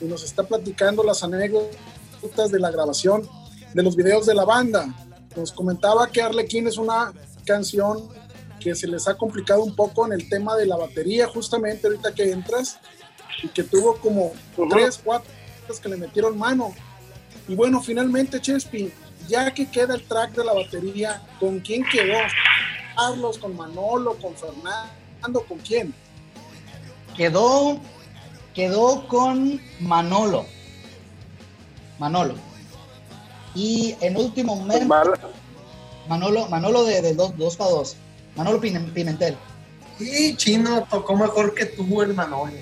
y 0.00 0.04
nos 0.04 0.24
está 0.24 0.42
platicando 0.42 1.02
las 1.02 1.22
anécdotas 1.22 2.50
de 2.50 2.58
la 2.58 2.70
grabación 2.70 3.28
de 3.74 3.82
los 3.82 3.96
videos 3.96 4.26
de 4.26 4.34
la 4.34 4.44
banda. 4.44 4.86
Nos 5.36 5.52
comentaba 5.52 6.06
que 6.08 6.22
Arlequín 6.22 6.66
es 6.66 6.78
una 6.78 7.12
canción 7.44 8.08
que 8.60 8.74
se 8.74 8.86
les 8.86 9.08
ha 9.08 9.16
complicado 9.16 9.62
un 9.62 9.74
poco 9.74 10.06
en 10.06 10.12
el 10.12 10.28
tema 10.28 10.56
de 10.56 10.66
la 10.66 10.76
batería, 10.76 11.26
justamente 11.28 11.86
ahorita 11.86 12.12
que 12.12 12.30
entras, 12.30 12.78
y 13.42 13.48
que 13.48 13.62
tuvo 13.62 13.96
como 13.96 14.32
tres, 14.68 15.00
cuatro 15.02 15.30
que 15.78 15.88
le 15.88 15.96
metieron 15.96 16.36
mano. 16.38 16.74
Y 17.46 17.54
bueno, 17.54 17.80
finalmente, 17.80 18.40
Chespi, 18.40 18.92
ya 19.28 19.52
que 19.52 19.70
queda 19.70 19.94
el 19.94 20.02
track 20.04 20.32
de 20.32 20.44
la 20.44 20.54
batería, 20.54 21.22
¿con 21.38 21.60
quién 21.60 21.84
quedó? 21.84 22.18
Carlos, 22.96 23.38
con 23.38 23.56
Manolo, 23.56 24.16
con 24.16 24.34
Fernando, 24.34 25.44
¿con 25.46 25.58
quién? 25.58 25.94
Quedó, 27.16 27.78
quedó 28.54 29.06
con 29.06 29.60
Manolo. 29.80 30.46
Manolo. 31.98 32.34
Y 33.54 33.94
en 34.00 34.16
último 34.16 34.56
momento, 34.56 34.86
Mal. 34.86 35.08
Manolo, 36.08 36.48
Manolo 36.48 36.84
de, 36.84 37.02
de 37.02 37.14
dos, 37.14 37.36
dos 37.36 37.56
para 37.56 37.70
dos. 37.70 37.96
Manolo 38.36 38.60
Pimentel. 38.60 39.36
Y 39.98 40.34
Chino 40.36 40.86
tocó 40.90 41.16
mejor 41.16 41.54
que 41.54 41.66
tú, 41.66 42.02
el 42.02 42.14
Manolo. 42.14 42.52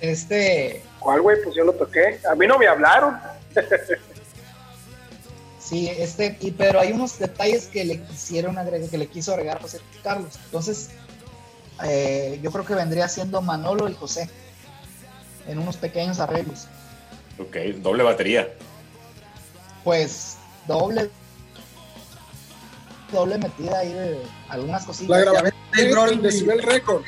Este, 0.00 0.82
¿Cuál, 0.98 1.22
güey? 1.22 1.36
Pues 1.42 1.54
yo 1.56 1.64
lo 1.64 1.72
toqué. 1.72 2.20
A 2.30 2.34
mí 2.34 2.46
no 2.46 2.58
me 2.58 2.66
hablaron. 2.66 3.18
sí, 5.58 5.88
este, 5.88 6.36
y, 6.40 6.50
pero 6.52 6.80
hay 6.80 6.92
unos 6.92 7.18
detalles 7.18 7.66
que 7.66 7.84
le 7.84 8.00
quisieron 8.02 8.58
agregar, 8.58 8.88
que 8.88 8.98
le 8.98 9.06
quiso 9.06 9.32
agregar 9.32 9.60
José 9.60 9.80
Carlos. 10.02 10.38
Entonces, 10.44 10.90
eh, 11.84 12.38
yo 12.42 12.50
creo 12.50 12.64
que 12.64 12.74
vendría 12.74 13.08
siendo 13.08 13.40
Manolo 13.42 13.88
y 13.88 13.94
José 13.94 14.28
en 15.46 15.58
unos 15.58 15.76
pequeños 15.76 16.20
arreglos. 16.20 16.66
Ok, 17.38 17.56
doble 17.76 18.02
batería. 18.02 18.48
Pues 19.84 20.36
doble, 20.66 21.08
doble 23.12 23.38
metida 23.38 23.78
ahí 23.78 23.92
de 23.92 24.22
algunas 24.48 24.82
La 24.82 24.86
cositas. 24.86 25.20
grabación 25.20 25.54
Dave 25.72 25.90
Grohl 25.90 26.12
en 26.12 26.22
Decibel 26.22 26.62
Record. 26.62 27.04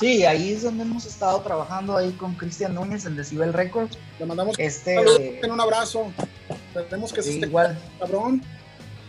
Sí, 0.00 0.24
ahí 0.24 0.52
es 0.52 0.62
donde 0.62 0.82
hemos 0.82 1.04
estado 1.04 1.42
trabajando 1.42 1.94
ahí 1.94 2.10
con 2.12 2.34
Cristian 2.34 2.74
Núñez 2.74 3.04
en 3.04 3.16
Decibel 3.16 3.52
Records. 3.52 3.98
Le 4.18 4.24
mandamos 4.24 4.58
Este, 4.58 4.98
un 5.44 5.50
un 5.50 5.60
abrazo. 5.60 6.10
Esperemos 6.74 7.12
que 7.12 7.22
sí, 7.22 7.34
esté 7.34 7.46
igual, 7.46 7.78
cabrón. 7.98 8.42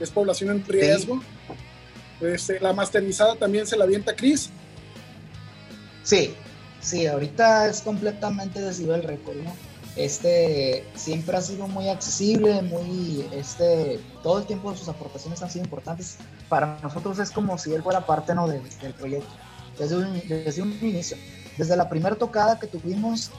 Es 0.01 0.11
población 0.11 0.49
en 0.49 0.65
riesgo. 0.65 1.21
Este, 2.19 2.59
la 2.59 2.73
masterizada 2.73 3.35
también 3.35 3.65
se 3.65 3.77
la 3.77 3.85
avienta 3.85 4.13
Chris. 4.13 4.49
sí, 6.03 6.35
sí, 6.81 7.07
ahorita 7.07 7.67
es 7.69 7.81
completamente 7.81 8.59
Decibel 8.59 9.03
Records, 9.03 9.43
¿no? 9.43 9.53
Este 9.95 10.85
siempre 10.95 11.37
ha 11.37 11.41
sido 11.41 11.67
muy 11.67 11.87
accesible, 11.87 12.61
muy, 12.61 13.25
este, 13.33 13.99
todo 14.23 14.39
el 14.39 14.45
tiempo 14.45 14.75
sus 14.75 14.89
aportaciones 14.89 15.41
han 15.41 15.49
sido 15.49 15.63
importantes. 15.63 16.17
Para 16.49 16.79
nosotros 16.81 17.17
es 17.19 17.31
como 17.31 17.57
si 17.57 17.73
él 17.73 17.81
fuera 17.81 18.05
parte, 18.05 18.35
¿no? 18.35 18.47
del 18.47 18.61
proyecto, 18.97 19.29
desde 19.81 19.97
un, 19.97 20.21
desde 20.27 20.61
un 20.61 20.71
inicio. 20.81 21.17
Desde 21.57 21.75
la 21.75 21.89
primera 21.89 22.15
tocada 22.15 22.59
que 22.59 22.67
tuvimos, 22.67 23.31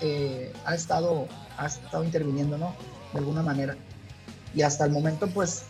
eh, 0.00 0.52
ha, 0.64 0.74
estado, 0.74 1.26
ha 1.58 1.66
estado 1.66 2.04
interviniendo, 2.04 2.56
¿no? 2.56 2.74
De 3.12 3.18
alguna 3.18 3.42
manera. 3.42 3.76
Y 4.54 4.62
hasta 4.62 4.84
el 4.84 4.92
momento, 4.92 5.26
pues, 5.28 5.64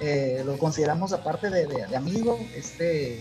eh, 0.00 0.42
lo 0.46 0.56
consideramos 0.58 1.12
aparte 1.12 1.50
de, 1.50 1.66
de- 1.66 1.86
de 1.86 1.96
amigo, 1.96 2.38
este, 2.56 3.20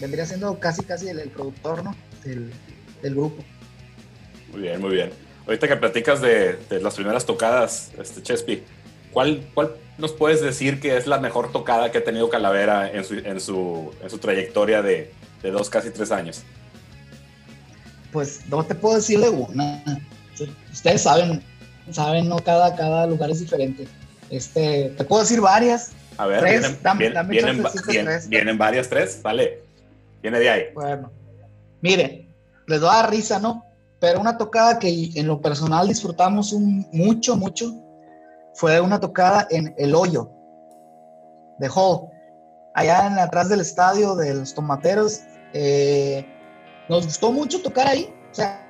vendría 0.00 0.26
siendo 0.26 0.58
casi, 0.58 0.82
casi 0.84 1.08
el, 1.08 1.18
el 1.20 1.30
productor, 1.30 1.84
¿no? 1.84 1.94
Del, 2.24 2.50
del 3.02 3.14
grupo. 3.14 3.42
Muy 4.52 4.62
bien, 4.62 4.80
muy 4.80 4.90
bien. 4.90 5.10
Ahorita 5.46 5.68
que 5.68 5.76
platicas 5.76 6.20
de, 6.20 6.54
de 6.70 6.80
las 6.80 6.94
primeras 6.94 7.24
tocadas, 7.26 7.92
este 7.98 8.22
Chespi, 8.22 8.62
¿cuál, 9.12 9.46
¿cuál 9.54 9.76
nos 9.98 10.12
puedes 10.12 10.40
decir 10.40 10.80
que 10.80 10.96
es 10.96 11.06
la 11.06 11.18
mejor 11.18 11.52
tocada 11.52 11.92
que 11.92 11.98
ha 11.98 12.04
tenido 12.04 12.28
Calavera 12.30 12.90
en 12.90 13.04
su, 13.04 13.14
en 13.14 13.40
su, 13.40 13.92
en 14.02 14.10
su 14.10 14.18
trayectoria 14.18 14.82
de, 14.82 15.12
de 15.44 15.50
dos, 15.50 15.68
casi 15.70 15.90
tres 15.90 16.10
años? 16.10 16.42
Pues 18.12 18.40
no 18.48 18.64
te 18.64 18.74
puedo 18.74 18.96
decir 18.96 19.20
de 19.20 19.28
una. 19.28 19.82
Ustedes 20.72 21.02
saben, 21.02 21.42
saben, 21.90 22.28
¿no? 22.28 22.38
Cada, 22.38 22.74
cada 22.74 23.06
lugar 23.06 23.30
es 23.30 23.40
diferente. 23.40 23.86
Este, 24.30 24.90
te 24.96 25.04
puedo 25.04 25.22
decir 25.22 25.40
varias. 25.40 25.92
A 26.16 26.26
ver, 26.26 26.40
Tres, 26.40 26.60
vienen, 26.60 26.78
dame- 26.82 27.28
vienen- 27.28 27.64
tres. 27.86 28.28
vienen 28.28 28.56
varias 28.58 28.88
tres, 28.88 29.20
vale. 29.22 29.62
Viene 30.22 30.38
de 30.38 30.48
ahí. 30.48 30.62
Bueno, 30.74 31.10
miren, 31.82 32.32
les 32.66 32.82
va 32.82 32.92
a 32.98 33.02
dar 33.02 33.10
risa, 33.10 33.38
¿no? 33.38 33.64
Pero 34.00 34.20
una 34.20 34.38
tocada 34.38 34.78
que 34.78 35.10
en 35.14 35.26
lo 35.26 35.40
personal 35.40 35.88
disfrutamos 35.88 36.52
un, 36.52 36.86
mucho, 36.92 37.36
mucho, 37.36 37.74
fue 38.54 38.80
una 38.80 38.98
tocada 39.00 39.46
en 39.50 39.74
El 39.76 39.94
Hoyo. 39.94 40.30
de 41.58 41.68
Hall, 41.74 42.08
allá 42.74 43.06
en 43.06 43.18
atrás 43.18 43.48
del 43.48 43.60
estadio 43.60 44.14
de 44.16 44.34
los 44.34 44.54
Tomateros. 44.54 45.20
Eh, 45.54 46.26
nos 46.88 47.06
gustó 47.06 47.32
mucho 47.32 47.62
tocar 47.62 47.86
ahí, 47.86 48.12
o 48.30 48.34
sea, 48.34 48.66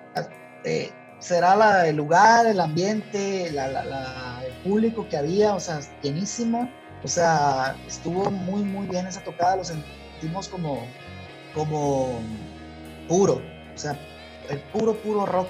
eh, 0.65 0.91
será 1.19 1.57
la, 1.57 1.89
el 1.89 1.97
lugar, 1.97 2.47
el 2.47 2.61
ambiente, 2.61 3.51
la, 3.53 3.69
la, 3.69 4.43
el 4.47 4.53
público 4.63 5.09
que 5.09 5.17
había, 5.17 5.55
o 5.55 5.61
sea, 5.61 5.81
llenísimo, 6.03 6.71
o 7.03 7.09
sea, 7.09 7.75
estuvo 7.89 8.31
muy, 8.31 8.63
muy 8.63 8.87
bien 8.87 9.07
esa 9.07 9.25
tocada, 9.25 9.57
lo 9.57 9.65
sentimos 9.65 10.49
como, 10.49 10.87
como 11.55 12.21
puro, 13.09 13.41
o 13.75 13.79
sea, 13.79 13.99
el 14.51 14.59
puro, 14.59 14.95
puro 14.99 15.25
rock, 15.25 15.49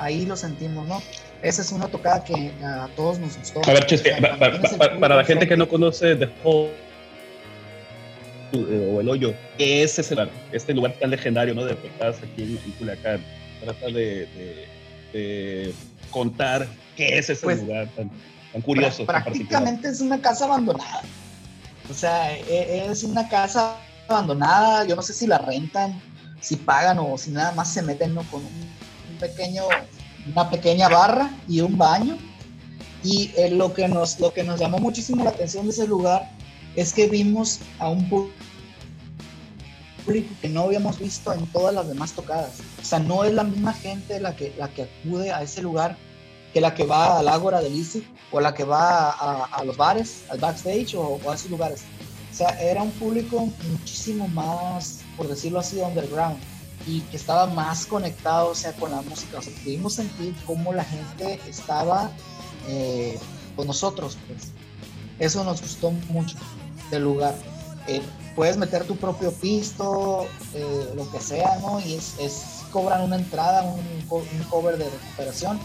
ahí 0.00 0.26
lo 0.26 0.36
sentimos, 0.36 0.88
¿no? 0.88 1.00
Esa 1.40 1.62
es 1.62 1.70
una 1.70 1.86
tocada 1.86 2.24
que 2.24 2.52
a 2.64 2.88
todos 2.96 3.18
nos 3.20 3.38
gustó. 3.38 3.60
A 3.68 3.74
ver, 3.74 3.86
Chespi, 3.86 4.10
O 4.10 4.68
sea, 4.68 4.98
para 4.98 5.14
la 5.14 5.24
gente 5.24 5.46
que 5.46 5.56
no 5.56 5.68
conoce 5.68 6.16
The 6.16 6.28
Hole 6.42 6.83
o 8.52 9.00
El 9.00 9.08
Hoyo, 9.08 9.34
¿qué 9.58 9.82
es? 9.82 9.98
Este 10.52 10.74
lugar 10.74 10.94
tan 11.00 11.10
legendario, 11.10 11.54
¿no? 11.54 11.64
De 11.64 11.74
tocadas 11.74 12.18
aquí 12.18 12.42
en, 12.42 12.50
en 12.64 12.70
Culiacán. 12.78 13.24
Trata 13.62 13.86
de, 13.86 14.26
de- 14.26 14.68
de 15.12 15.74
contar 16.10 16.66
qué 16.96 17.18
es 17.18 17.30
ese 17.30 17.42
Pues, 17.44 17.60
lugar 17.62 17.88
tan, 17.96 18.10
tan 18.52 18.62
curioso, 18.62 19.04
tan 19.04 19.22
particular. 19.24 19.48
prácticamente 19.48 19.88
es 19.88 20.00
una 20.00 20.20
casa 20.20 20.44
abandonada. 20.46 21.02
O 21.88 21.94
sea, 21.94 22.36
e- 22.36 22.86
es 22.90 23.02
una 23.04 23.28
casa 23.28 23.76
abandonada. 24.08 24.84
Yo 24.86 24.96
no 24.96 25.02
sé 25.02 25.12
si 25.12 25.26
la 25.26 25.38
rentan, 25.38 26.00
si 26.40 26.56
pagan 26.56 26.98
o 26.98 27.16
si 27.16 27.30
nada 27.30 27.52
más 27.52 27.72
se 27.72 27.82
meten 27.82 28.14
¿no? 28.14 28.22
con 28.24 28.40
un, 28.44 28.52
un 29.12 29.18
pequeño, 29.18 29.62
una 30.32 30.50
pequeña 30.50 30.88
barra 30.88 31.30
y 31.48 31.60
un 31.60 31.76
baño. 31.78 32.16
Y 33.02 33.30
eh, 33.36 33.50
lo, 33.50 33.72
que 33.74 33.86
nos, 33.86 34.18
lo 34.18 34.32
que 34.32 34.42
nos 34.44 34.58
llamó 34.58 34.78
muchísimo 34.78 35.22
la 35.24 35.30
atención 35.30 35.64
de 35.66 35.72
ese 35.72 35.86
lugar 35.86 36.30
es 36.76 36.92
que 36.92 37.08
vimos 37.08 37.60
a 37.78 37.88
un 37.88 38.08
público 38.08 38.34
que 40.40 40.48
no 40.48 40.62
habíamos 40.62 40.98
visto 40.98 41.32
en 41.32 41.46
todas 41.46 41.74
las 41.74 41.88
demás 41.88 42.12
tocadas. 42.12 42.52
O 42.80 42.84
sea, 42.84 42.98
no 42.98 43.24
es 43.24 43.32
la 43.32 43.44
misma 43.44 43.72
gente 43.72 44.20
la 44.20 44.36
que, 44.36 44.54
la 44.58 44.68
que 44.68 44.82
acude 44.82 45.32
a 45.32 45.42
ese 45.42 45.62
lugar 45.62 45.96
que 46.52 46.60
la 46.60 46.74
que 46.74 46.84
va 46.84 47.18
al 47.18 47.28
Ágora 47.28 47.60
del 47.60 47.76
Easy 47.76 48.06
o 48.30 48.40
la 48.40 48.54
que 48.54 48.64
va 48.64 49.10
a, 49.10 49.64
los 49.64 49.76
bares, 49.76 50.24
al 50.30 50.38
backstage 50.38 50.94
o, 50.94 51.20
o 51.24 51.30
a 51.30 51.34
esos 51.34 51.50
lugares. 51.50 51.82
O 52.32 52.36
sea, 52.36 52.48
era 52.60 52.82
un 52.82 52.90
público 52.92 53.48
muchísimo 53.70 54.28
más, 54.28 55.00
por 55.16 55.28
decirlo 55.28 55.60
así, 55.60 55.80
underground 55.80 56.36
y 56.86 57.00
que 57.00 57.16
estaba 57.16 57.46
más 57.46 57.86
conectado, 57.86 58.50
o 58.50 58.54
sea, 58.54 58.72
con 58.72 58.90
la 58.90 59.02
música. 59.02 59.38
O 59.38 59.42
sea, 59.42 59.52
pudimos 59.62 59.94
sentir 59.94 60.34
cómo 60.46 60.72
la 60.72 60.84
gente 60.84 61.40
estaba 61.48 62.10
eh, 62.68 63.18
con 63.56 63.66
nosotros, 63.66 64.18
pues. 64.26 64.52
Eso 65.18 65.44
nos 65.44 65.60
gustó 65.60 65.92
mucho 66.10 66.36
del 66.90 67.02
lugar. 67.04 67.34
Eh, 67.86 68.02
puedes 68.34 68.56
meter 68.56 68.84
tu 68.84 68.96
propio 68.96 69.32
pisto, 69.32 70.26
eh, 70.54 70.92
lo 70.96 71.10
que 71.10 71.20
sea, 71.20 71.58
¿no? 71.60 71.80
Y 71.80 71.94
es, 71.94 72.14
es- 72.18 72.50
cobran 72.72 73.02
una 73.02 73.16
entrada, 73.16 73.62
un, 73.62 74.02
co- 74.08 74.16
un 74.32 74.42
cover 74.50 74.76
de 74.76 74.84
recuperación. 74.90 75.60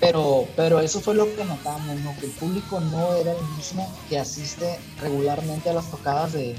Pero, 0.00 0.46
pero 0.56 0.80
eso 0.80 1.00
fue 1.00 1.14
lo 1.14 1.26
que 1.36 1.44
notamos, 1.44 1.94
¿no? 2.00 2.16
Que 2.18 2.26
el 2.26 2.32
público 2.32 2.80
no 2.80 3.14
era 3.14 3.32
el 3.32 3.42
mismo 3.56 3.86
que 4.08 4.18
asiste 4.18 4.78
regularmente 5.00 5.68
a 5.70 5.74
las 5.74 5.90
tocadas 5.90 6.32
de 6.32 6.56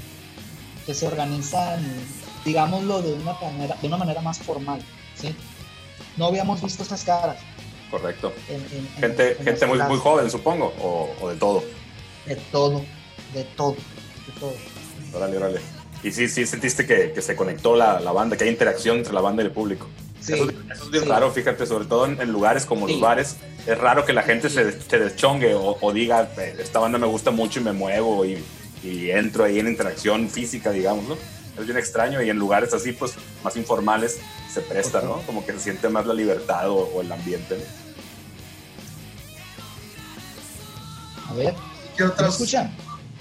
que 0.86 0.94
se 0.94 1.06
organizan, 1.08 1.84
digámoslo, 2.44 3.02
de 3.02 3.12
una 3.14 3.34
manera, 3.34 3.76
de 3.82 3.88
una 3.88 3.96
manera 3.96 4.20
más 4.22 4.38
formal, 4.38 4.80
¿sí? 5.20 5.34
No 6.16 6.26
habíamos 6.26 6.62
visto 6.62 6.84
esas 6.84 7.02
caras. 7.04 7.36
Correcto. 7.90 8.32
En, 8.48 8.56
en- 8.56 8.76
en- 8.78 8.88
Gente, 9.00 9.36
en 9.38 9.44
gente 9.44 9.66
muy, 9.66 9.78
muy 9.82 9.98
joven, 9.98 10.30
supongo, 10.30 10.72
o, 10.80 11.10
o 11.20 11.28
de 11.28 11.36
todo. 11.36 11.64
De 12.26 12.36
todo, 12.36 12.80
de 13.34 13.44
todo, 13.56 13.76
todo. 14.42 14.54
Órale, 15.14 15.36
órale. 15.36 15.60
Y 16.02 16.10
sí, 16.10 16.28
sí, 16.28 16.46
sentiste 16.46 16.84
que, 16.86 17.12
que 17.12 17.22
se 17.22 17.36
conectó 17.36 17.76
la, 17.76 18.00
la 18.00 18.10
banda, 18.12 18.36
que 18.36 18.44
hay 18.44 18.50
interacción 18.50 18.98
entre 18.98 19.12
la 19.12 19.20
banda 19.20 19.42
y 19.42 19.46
el 19.46 19.52
público. 19.52 19.86
Sí, 20.20 20.32
eso, 20.34 20.48
eso 20.50 20.84
es 20.84 20.90
bien 20.90 21.04
sí. 21.04 21.08
raro, 21.08 21.30
fíjate, 21.30 21.64
sobre 21.66 21.84
todo 21.84 22.06
en, 22.06 22.20
en 22.20 22.32
lugares 22.32 22.64
como 22.66 22.86
Sí. 22.86 22.92
los 22.94 23.00
bares. 23.02 23.36
Es 23.66 23.78
raro 23.78 24.04
que 24.04 24.12
la 24.12 24.22
gente 24.22 24.50
se, 24.50 24.80
se 24.80 24.98
deschongue 24.98 25.54
o, 25.54 25.76
o 25.80 25.92
diga, 25.92 26.28
"Eh, 26.38 26.56
esta 26.58 26.80
banda 26.80 26.98
me 26.98 27.06
gusta 27.06 27.30
mucho 27.30 27.60
y 27.60 27.62
me 27.62 27.72
muevo 27.72 28.24
y, 28.24 28.42
y 28.82 29.10
entro 29.10 29.44
ahí 29.44 29.60
en 29.60 29.68
interacción 29.68 30.28
física, 30.28 30.70
digamos, 30.72 31.06
¿no? 31.08 31.16
Es 31.58 31.64
bien 31.66 31.76
extraño 31.78 32.20
y 32.22 32.30
en 32.30 32.38
lugares 32.38 32.72
así, 32.74 32.92
pues, 32.92 33.12
más 33.44 33.56
informales 33.56 34.18
se 34.52 34.60
presta, 34.62 35.02
¿no? 35.02 35.22
Como 35.26 35.44
que 35.46 35.52
se 35.52 35.60
siente 35.60 35.88
más 35.88 36.06
la 36.06 36.14
libertad 36.14 36.68
o, 36.70 36.78
o 36.94 37.00
el 37.02 37.12
ambiente, 37.12 37.56
¿no? 37.58 37.64
A 41.30 41.34
ver, 41.34 41.54
¿Qué 41.96 42.04
¿me 42.04 42.10
otras, 42.10 42.32
escuchan? 42.34 42.74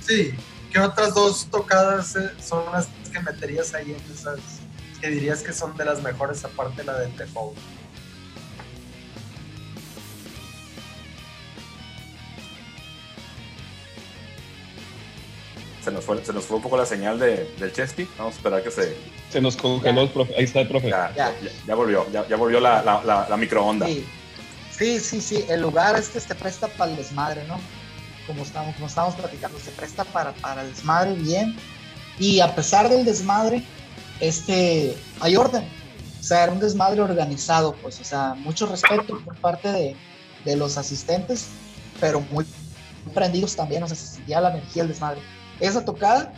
sí, 0.05 0.31
¿qué 0.71 0.79
otras 0.79 1.13
dos 1.13 1.47
tocadas 1.51 2.15
eh, 2.15 2.31
son 2.41 2.63
las 2.71 2.87
que 3.11 3.19
meterías 3.19 3.73
ahí 3.73 3.91
en 3.91 4.13
esas 4.13 4.39
que 4.99 5.09
dirías 5.09 5.41
que 5.41 5.51
son 5.53 5.75
de 5.77 5.85
las 5.85 6.01
mejores 6.01 6.43
aparte 6.45 6.77
de 6.77 6.83
la 6.85 6.99
de 6.99 7.07
The 7.07 7.25
Hole? 7.33 7.57
Se 15.83 15.91
nos 15.91 16.05
fue, 16.05 16.23
se 16.23 16.31
nos 16.31 16.45
fue 16.45 16.57
un 16.57 16.63
poco 16.63 16.77
la 16.77 16.85
señal 16.85 17.17
de, 17.17 17.51
del 17.59 17.73
Chesky. 17.73 18.07
Vamos 18.17 18.35
a 18.35 18.37
esperar 18.37 18.61
que 18.63 18.69
se... 18.69 18.95
Se 19.31 19.41
nos 19.41 19.55
congeló 19.57 20.01
el 20.01 20.09
profe. 20.09 20.35
Ahí 20.37 20.43
está 20.43 20.61
el 20.61 20.67
profe. 20.67 20.89
Ya, 20.89 21.11
Ya. 21.15 21.33
ya, 21.41 21.49
ya 21.65 21.75
volvió, 21.75 22.05
ya, 22.11 22.27
ya 22.27 22.35
volvió 22.35 22.59
la, 22.59 22.83
la, 22.83 23.03
la, 23.03 23.27
la 23.27 23.37
microonda. 23.37 23.87
Sí. 23.87 24.05
sí, 24.71 24.99
sí, 24.99 25.21
sí, 25.21 25.45
el 25.49 25.61
lugar 25.61 25.95
este 25.97 26.19
se 26.19 26.35
presta 26.35 26.67
para 26.67 26.91
el 26.91 26.97
desmadre, 26.97 27.43
¿no? 27.47 27.59
Como 28.27 28.43
estamos, 28.43 28.75
como 28.75 28.87
estamos 28.87 29.15
platicando, 29.15 29.59
se 29.59 29.71
presta 29.71 30.03
para, 30.05 30.33
para 30.33 30.61
el 30.61 30.73
desmadre 30.73 31.13
bien. 31.13 31.55
Y 32.19 32.39
a 32.39 32.53
pesar 32.55 32.89
del 32.89 33.03
desmadre, 33.03 33.63
este, 34.19 34.95
hay 35.19 35.35
orden. 35.35 35.67
O 36.19 36.23
sea, 36.23 36.43
era 36.43 36.51
un 36.51 36.59
desmadre 36.59 37.01
organizado, 37.01 37.73
pues, 37.81 37.99
o 37.99 38.03
sea, 38.03 38.35
mucho 38.35 38.67
respeto 38.67 39.19
por 39.25 39.35
parte 39.37 39.71
de, 39.71 39.95
de 40.45 40.55
los 40.55 40.77
asistentes, 40.77 41.47
pero 41.99 42.21
muy 42.31 42.45
prendidos 43.15 43.55
también, 43.55 43.81
o 43.81 43.87
sea, 43.87 43.97
se 43.97 44.05
sentía 44.05 44.39
la 44.39 44.51
energía 44.51 44.83
del 44.83 44.91
desmadre. 44.91 45.19
Esa 45.59 45.83
tocada, 45.83 46.31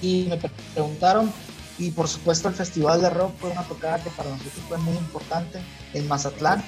y 0.00 0.24
me 0.30 0.38
pre- 0.38 0.50
preguntaron, 0.72 1.30
y 1.78 1.90
por 1.90 2.08
supuesto 2.08 2.48
el 2.48 2.54
Festival 2.54 3.02
de 3.02 3.10
Rock 3.10 3.32
fue 3.38 3.50
una 3.50 3.64
tocada 3.64 4.02
que 4.02 4.08
para 4.08 4.30
nosotros 4.30 4.54
fue 4.68 4.78
muy 4.78 4.96
importante 4.96 5.60
en 5.92 6.08
Mazatlán. 6.08 6.64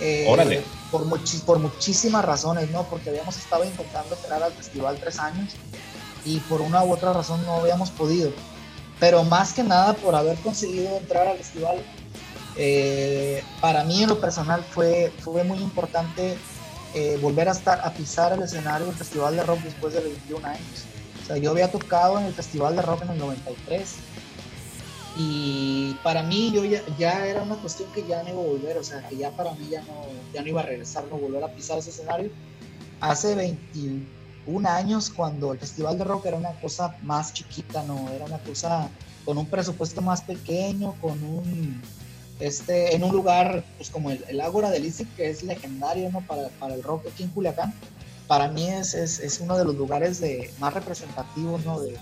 Eh, 0.00 0.26
Órale. 0.28 0.62
Por, 0.90 1.04
muchi- 1.06 1.40
por 1.44 1.58
muchísimas 1.58 2.24
razones, 2.24 2.70
¿no? 2.70 2.82
Porque 2.84 3.10
habíamos 3.10 3.36
estado 3.36 3.64
intentando 3.64 4.14
entrar 4.16 4.42
al 4.42 4.52
festival 4.52 4.96
tres 4.98 5.18
años 5.18 5.52
y 6.24 6.38
por 6.40 6.60
una 6.60 6.82
u 6.84 6.92
otra 6.92 7.12
razón 7.12 7.40
no 7.46 7.54
habíamos 7.54 7.90
podido. 7.90 8.32
Pero 8.98 9.22
más 9.24 9.52
que 9.52 9.62
nada 9.62 9.94
por 9.94 10.14
haber 10.14 10.36
conseguido 10.38 10.96
entrar 10.98 11.26
al 11.28 11.38
festival, 11.38 11.76
eh, 12.56 13.42
para 13.60 13.84
mí 13.84 14.02
en 14.02 14.08
lo 14.08 14.20
personal 14.20 14.64
fue, 14.68 15.12
fue 15.20 15.44
muy 15.44 15.58
importante 15.58 16.36
eh, 16.94 17.18
volver 17.22 17.48
a 17.48 17.52
estar 17.52 17.80
a 17.84 17.92
pisar 17.92 18.32
el 18.32 18.42
escenario 18.42 18.86
del 18.86 18.96
Festival 18.96 19.36
de 19.36 19.42
Rock 19.44 19.60
después 19.60 19.94
de 19.94 20.00
21 20.00 20.46
años. 20.46 20.84
O 21.22 21.26
sea, 21.26 21.36
yo 21.36 21.52
había 21.52 21.70
tocado 21.70 22.18
en 22.18 22.26
el 22.26 22.34
Festival 22.34 22.74
de 22.76 22.82
Rock 22.82 23.02
en 23.02 23.10
el 23.10 23.18
93 23.18 23.94
y 25.16 25.94
para 26.02 26.22
mí 26.22 26.50
yo 26.52 26.64
ya, 26.64 26.82
ya 26.98 27.26
era 27.26 27.42
una 27.42 27.56
cuestión 27.56 27.90
que 27.92 28.06
ya 28.06 28.22
no 28.22 28.30
iba 28.30 28.40
a 28.40 28.46
volver, 28.46 28.78
o 28.78 28.84
sea, 28.84 29.06
que 29.08 29.16
ya 29.16 29.30
para 29.30 29.52
mí 29.54 29.68
ya 29.70 29.82
no, 29.82 30.06
ya 30.32 30.42
no 30.42 30.48
iba 30.48 30.60
a 30.60 30.66
regresar, 30.66 31.04
no 31.10 31.18
volver 31.18 31.42
a 31.42 31.54
pisar 31.54 31.78
ese 31.78 31.90
escenario. 31.90 32.30
Hace 33.00 33.34
21 33.34 34.68
años 34.68 35.10
cuando 35.10 35.52
el 35.52 35.58
Festival 35.58 35.98
de 35.98 36.04
Rock 36.04 36.26
era 36.26 36.36
una 36.36 36.52
cosa 36.60 36.96
más 37.02 37.32
chiquita, 37.32 37.82
no, 37.82 38.08
era 38.10 38.24
una 38.24 38.38
cosa 38.38 38.88
con 39.24 39.36
un 39.38 39.46
presupuesto 39.46 40.00
más 40.00 40.22
pequeño, 40.22 40.94
con 41.00 41.22
un 41.22 41.82
este, 42.40 42.94
en 42.94 43.04
un 43.04 43.12
lugar 43.12 43.64
pues 43.76 43.90
como 43.90 44.10
el, 44.10 44.24
el 44.28 44.40
Ágora 44.40 44.70
del 44.70 44.86
Izzi, 44.86 45.04
que 45.04 45.28
es 45.28 45.42
legendario 45.42 46.10
¿no? 46.10 46.22
para, 46.22 46.48
para 46.48 46.74
el 46.74 46.82
rock 46.82 47.06
aquí 47.12 47.24
en 47.24 47.28
Culiacán, 47.30 47.74
para 48.26 48.48
mí 48.48 48.68
es, 48.68 48.94
es, 48.94 49.20
es 49.20 49.40
uno 49.40 49.58
de 49.58 49.64
los 49.64 49.74
lugares 49.74 50.20
de, 50.20 50.50
más 50.58 50.72
representativos 50.72 51.64
¿no? 51.66 51.80
de, 51.80 51.98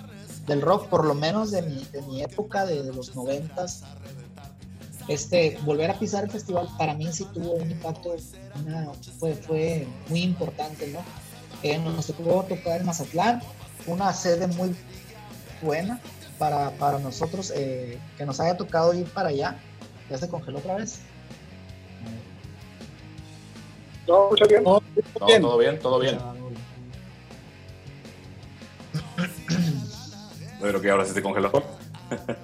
del 0.49 0.63
rock, 0.63 0.89
por 0.89 1.05
lo 1.05 1.15
menos 1.15 1.51
de 1.51 1.63
mi, 1.63 1.85
de 1.93 2.03
mi 2.03 2.23
época, 2.23 2.65
de, 2.67 2.83
de 2.83 2.93
los 2.93 3.15
noventas. 3.15 3.85
Este, 5.07 5.59
volver 5.63 5.91
a 5.91 5.99
pisar 5.99 6.25
el 6.25 6.31
festival 6.31 6.69
para 6.77 6.95
mí 6.95 7.11
sí 7.13 7.27
tuvo 7.33 7.53
un 7.55 7.71
impacto, 7.71 8.15
una- 8.67 8.91
fue, 9.19 9.35
fue 9.35 9.87
muy 10.09 10.23
importante, 10.23 10.89
¿no? 10.89 11.01
Eh, 11.63 11.79
nos 11.79 12.07
tocó 12.07 12.43
tocar 12.45 12.81
en 12.81 12.87
Mazatlán, 12.87 13.43
una 13.87 14.13
sede 14.13 14.47
muy 14.49 14.75
buena 15.63 15.99
para, 16.39 16.71
para 16.73 16.99
nosotros, 16.99 17.53
eh, 17.55 17.99
que 18.17 18.25
nos 18.27 18.39
haya 18.41 18.57
tocado 18.57 18.93
ir 18.95 19.07
para 19.07 19.31
allá. 19.31 19.59
Ya 20.11 20.19
se 20.19 20.29
congeló 20.29 20.59
otra 20.59 20.77
vez. 20.77 21.01
No, 24.07 24.25
escucha 24.25 24.47
bien. 24.47 24.65
No, 24.65 24.83
bien. 25.27 25.43
todo 25.43 25.59
bien, 25.59 25.79
todo 25.81 25.99
bien. 25.99 26.19
Creo 30.69 30.81
que 30.83 30.91
ahora 30.91 31.05
sí 31.07 31.15
se 31.15 31.23
congeló. 31.23 31.51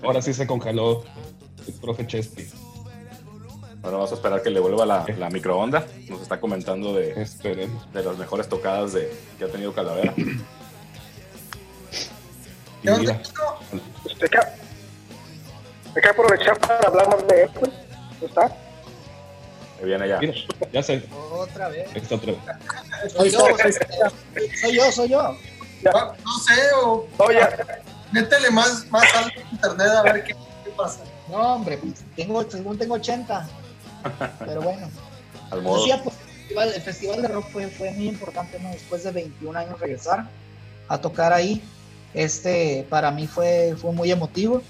Ahora 0.02 0.22
sí 0.22 0.32
se 0.32 0.46
congeló 0.46 1.04
el 1.66 1.74
profe 1.74 2.06
Chespi. 2.06 2.48
Bueno, 3.82 3.98
vamos 3.98 4.12
a 4.12 4.14
esperar 4.14 4.40
que 4.42 4.48
le 4.48 4.60
vuelva 4.60 4.86
la, 4.86 5.04
la 5.18 5.28
microonda. 5.28 5.86
Nos 6.08 6.22
está 6.22 6.40
comentando 6.40 6.94
de, 6.94 7.20
Esperemos. 7.20 7.92
de 7.92 8.02
las 8.02 8.16
mejores 8.16 8.48
tocadas 8.48 8.94
de, 8.94 9.12
que 9.38 9.44
ha 9.44 9.48
tenido 9.48 9.74
Calavera. 9.74 10.14
¿Qué 12.82 12.90
onda? 12.90 13.20
Pues 14.02 14.16
hay 14.22 14.28
que, 14.30 14.38
hay 14.38 16.02
que 16.02 16.08
aprovechar 16.08 16.58
para 16.60 16.88
hablar 16.88 17.08
más 17.08 17.26
de 17.26 17.42
él, 17.42 17.50
pues. 17.58 17.70
¿No 18.22 18.26
¿Está? 18.26 18.56
Viene 19.82 20.08
ya. 20.08 20.18
mira, 20.18 20.32
ya 20.72 20.82
sé, 20.82 21.04
Otra 21.30 21.68
vez. 21.68 21.94
está 21.94 22.14
otra 22.14 22.32
vez. 22.32 22.40
Soy 23.12 23.30
yo, 23.30 23.40
soy 24.62 24.74
yo, 24.76 24.92
soy 24.92 25.08
yo. 25.10 25.36
No, 25.82 26.14
no 26.24 26.38
sé, 26.38 26.54
o 26.82 27.06
No, 27.18 27.30
ya. 27.30 27.50
Métele 28.14 28.50
más, 28.50 28.86
más 28.90 29.12
alto 29.14 29.40
en 29.40 29.48
internet 29.50 29.88
a 29.88 30.02
ver 30.02 30.24
qué, 30.24 30.34
qué 30.64 30.70
pasa. 30.70 31.00
No, 31.28 31.54
hombre, 31.54 31.78
pues, 31.78 31.94
tengo, 32.14 32.48
según 32.48 32.78
tengo 32.78 32.94
80. 32.94 33.48
Pero 34.38 34.62
bueno. 34.62 34.88
Al 35.50 35.62
modo. 35.62 35.78
Decía, 35.78 36.02
pues, 36.02 36.16
el 36.16 36.36
festival, 36.38 36.72
el 36.74 36.82
festival 36.82 37.22
de 37.22 37.28
rock 37.28 37.48
fue, 37.50 37.66
fue 37.68 37.90
muy 37.90 38.08
importante, 38.08 38.58
¿no? 38.60 38.70
Después 38.70 39.02
de 39.04 39.10
21 39.10 39.58
años 39.58 39.80
regresar 39.80 40.28
a 40.88 40.98
tocar 40.98 41.32
ahí. 41.32 41.62
Este, 42.14 42.86
para 42.88 43.10
mí 43.10 43.26
fue, 43.26 43.74
fue 43.76 43.92
muy 43.92 44.10
emotivo. 44.10 44.62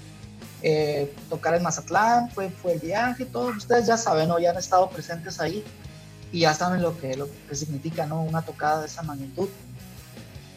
Eh, 0.63 1.13
tocar 1.29 1.53
en 1.53 1.61
Mazatlán, 1.61 2.31
fue, 2.31 2.49
fue 2.49 2.73
el 2.73 2.79
viaje, 2.79 3.25
todos 3.25 3.55
ustedes 3.55 3.85
ya 3.85 3.97
saben, 3.97 4.29
¿no? 4.29 4.39
Ya 4.39 4.49
han 4.49 4.57
estado 4.57 4.89
presentes 4.89 5.39
ahí 5.39 5.63
y 6.31 6.39
ya 6.39 6.55
saben 6.55 6.81
lo 6.81 6.97
que, 6.97 7.15
lo 7.15 7.27
que 7.47 7.55
significa, 7.55 8.07
¿no? 8.07 8.23
Una 8.23 8.41
tocada 8.41 8.81
de 8.81 8.87
esa 8.87 9.03
magnitud 9.03 9.47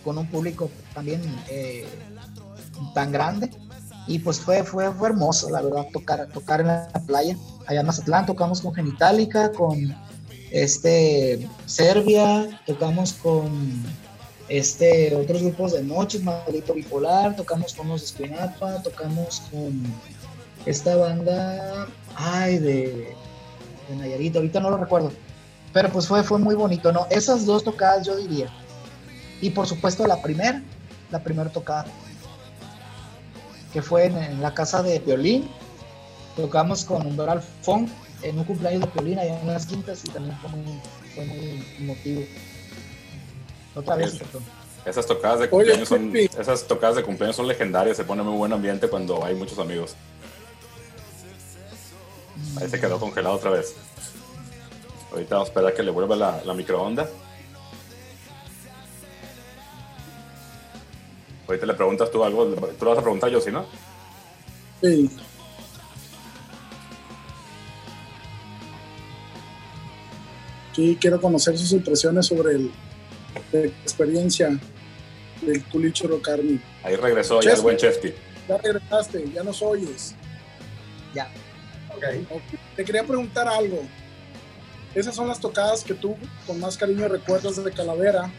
con 0.03 0.16
un 0.16 0.27
público 0.27 0.70
también 0.94 1.20
eh, 1.51 1.87
tan 2.94 3.12
grande. 3.12 3.50
Y 4.06 4.18
pues 4.20 4.40
fue, 4.40 4.64
fue, 4.64 4.90
fue 4.92 5.08
hermoso, 5.08 5.50
la 5.50 5.60
verdad, 5.60 5.86
tocar, 5.92 6.26
tocar 6.28 6.60
en 6.60 6.68
la 6.68 6.88
playa. 7.06 7.36
Allá 7.66 7.80
en 7.80 7.86
Mazatlán 7.86 8.24
tocamos 8.24 8.62
con 8.62 8.74
Genitalica, 8.74 9.52
con 9.52 9.94
este, 10.50 11.46
Serbia, 11.66 12.60
tocamos 12.66 13.12
con 13.12 13.84
este, 14.48 15.14
otros 15.14 15.42
grupos 15.42 15.72
de 15.72 15.82
noches, 15.82 16.22
Madrito 16.22 16.72
Bipolar, 16.72 17.36
tocamos 17.36 17.74
con 17.74 17.88
los 17.88 18.02
Espinapa, 18.02 18.82
tocamos 18.82 19.42
con 19.50 19.82
esta 20.64 20.96
banda, 20.96 21.86
ay, 22.16 22.58
de, 22.58 23.14
de 23.88 23.96
Nayarit, 23.96 24.36
ahorita 24.36 24.60
no 24.60 24.70
lo 24.70 24.78
recuerdo. 24.78 25.12
Pero 25.72 25.90
pues 25.90 26.06
fue, 26.06 26.22
fue 26.22 26.38
muy 26.38 26.54
bonito, 26.54 26.92
¿no? 26.92 27.06
Esas 27.10 27.44
dos 27.44 27.62
tocadas 27.62 28.06
yo 28.06 28.16
diría. 28.16 28.48
Y 29.40 29.50
por 29.50 29.66
supuesto 29.66 30.06
la 30.06 30.20
primera, 30.22 30.62
la 31.10 31.22
primera 31.22 31.50
tocada, 31.50 31.86
que 33.78 33.82
fue 33.82 34.06
en, 34.06 34.18
en 34.18 34.42
la 34.42 34.52
casa 34.52 34.82
de 34.82 34.98
Violín. 34.98 35.48
Tocamos 36.34 36.84
con 36.84 37.06
Humberto 37.06 37.30
Alfón 37.30 37.88
en 38.22 38.36
un 38.36 38.44
cumpleaños 38.44 38.80
de 38.80 38.88
Violín 38.88 39.20
allá 39.20 39.40
en 39.40 39.46
las 39.46 39.66
quintas 39.66 40.04
y 40.04 40.08
también 40.08 40.36
fue 40.40 40.50
muy, 40.50 40.80
fue 41.14 41.24
muy 41.26 41.64
emotivo. 41.78 42.22
Otra 43.76 43.94
vez, 43.94 44.14
Es-. 44.14 44.22
Esas 44.84 45.06
tocadas 45.06 45.38
de 45.38 45.44
Oye, 45.44 45.50
cumpleaños 45.50 45.88
son, 45.88 46.16
esas 46.16 46.64
tocadas 46.64 46.96
de 46.96 47.04
cumpleaños 47.04 47.36
son 47.36 47.46
legendarias, 47.46 47.96
se 47.96 48.02
pone 48.02 48.24
muy 48.24 48.36
buen 48.36 48.52
ambiente 48.52 48.88
cuando 48.88 49.24
hay 49.24 49.36
muchos 49.36 49.60
amigos. 49.60 49.94
Ahí 52.60 52.68
se 52.68 52.80
quedó 52.80 52.98
congelado 52.98 53.36
otra 53.36 53.50
vez. 53.50 53.76
Ahorita 55.12 55.36
vamos 55.36 55.50
a 55.50 55.50
esperar 55.50 55.72
que 55.74 55.84
le 55.84 55.92
vuelva 55.92 56.16
la, 56.16 56.42
la 56.44 56.52
microonda. 56.52 57.08
Ahorita 61.48 61.64
le 61.64 61.72
preguntas 61.74 62.11
tú 62.11 62.22
algo, 62.22 62.44
tú 62.44 62.84
le 62.84 62.90
vas 62.90 62.98
a 62.98 63.02
preguntar 63.02 63.30
yo, 63.30 63.40
si 63.40 63.50
no? 63.50 63.64
Sí. 64.82 65.11
Sí, 70.76 70.98
quiero 71.00 71.18
conocer 71.20 71.56
sus 71.56 71.72
impresiones 71.72 72.26
sobre 72.26 72.56
el, 72.56 72.70
la 73.50 73.61
experiencia 73.61 74.58
del 75.40 75.64
Culicho 75.64 76.06
Rocarmi. 76.06 76.61
Ahí 76.84 76.96
regresó 76.96 77.40
ya 77.40 77.54
el 77.54 77.62
buen 77.62 77.78
Chespi. 77.78 78.12
Ya 78.46 78.58
regresaste, 78.58 79.24
ya 79.32 79.42
nos 79.42 79.62
oyes. 79.62 80.14
Ya. 81.14 81.30
Ok. 81.96 82.04
Ok, 82.30 82.42
Te 82.76 82.84
quería 82.84 83.04
preguntar 83.04 83.48
algo. 83.48 83.80
Esas 84.94 85.14
son 85.14 85.28
las 85.28 85.40
tocadas 85.40 85.82
que 85.82 85.94
tú 85.94 86.14
con 86.46 86.61
más 86.61 86.76
cariño 86.76 87.08
recuerdas 87.08 87.62
de 87.62 87.72
Calavera, 87.72 88.30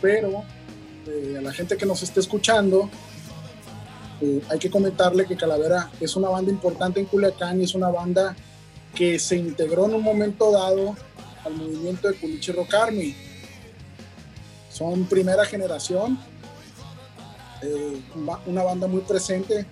pero 0.00 0.42
eh, 1.06 1.36
a 1.38 1.42
la 1.42 1.52
gente 1.52 1.76
que 1.76 1.86
nos 1.86 2.02
esté 2.02 2.20
escuchando, 2.20 2.90
eh, 4.20 4.40
hay 4.48 4.58
que 4.58 4.70
comentarle 4.70 5.26
que 5.26 5.36
Calavera 5.36 5.90
es 6.00 6.16
una 6.16 6.28
banda 6.28 6.50
importante 6.50 7.00
en 7.00 7.06
Culiacán 7.06 7.60
y 7.60 7.64
es 7.64 7.74
una 7.74 7.88
banda 7.88 8.34
que 8.94 9.18
se 9.18 9.36
integró 9.36 9.86
en 9.86 9.94
un 9.94 10.02
momento 10.02 10.50
dado 10.50 10.96
al 11.44 11.54
movimiento 11.54 12.08
de 12.08 12.14
Culichi 12.14 12.52
Rock 12.52 12.74
Army. 12.74 13.14
Son 14.70 15.04
primera 15.04 15.44
generación, 15.44 16.18
eh, 17.62 18.00
una 18.46 18.62
banda 18.62 18.86
muy 18.86 19.00
presente, 19.02 19.66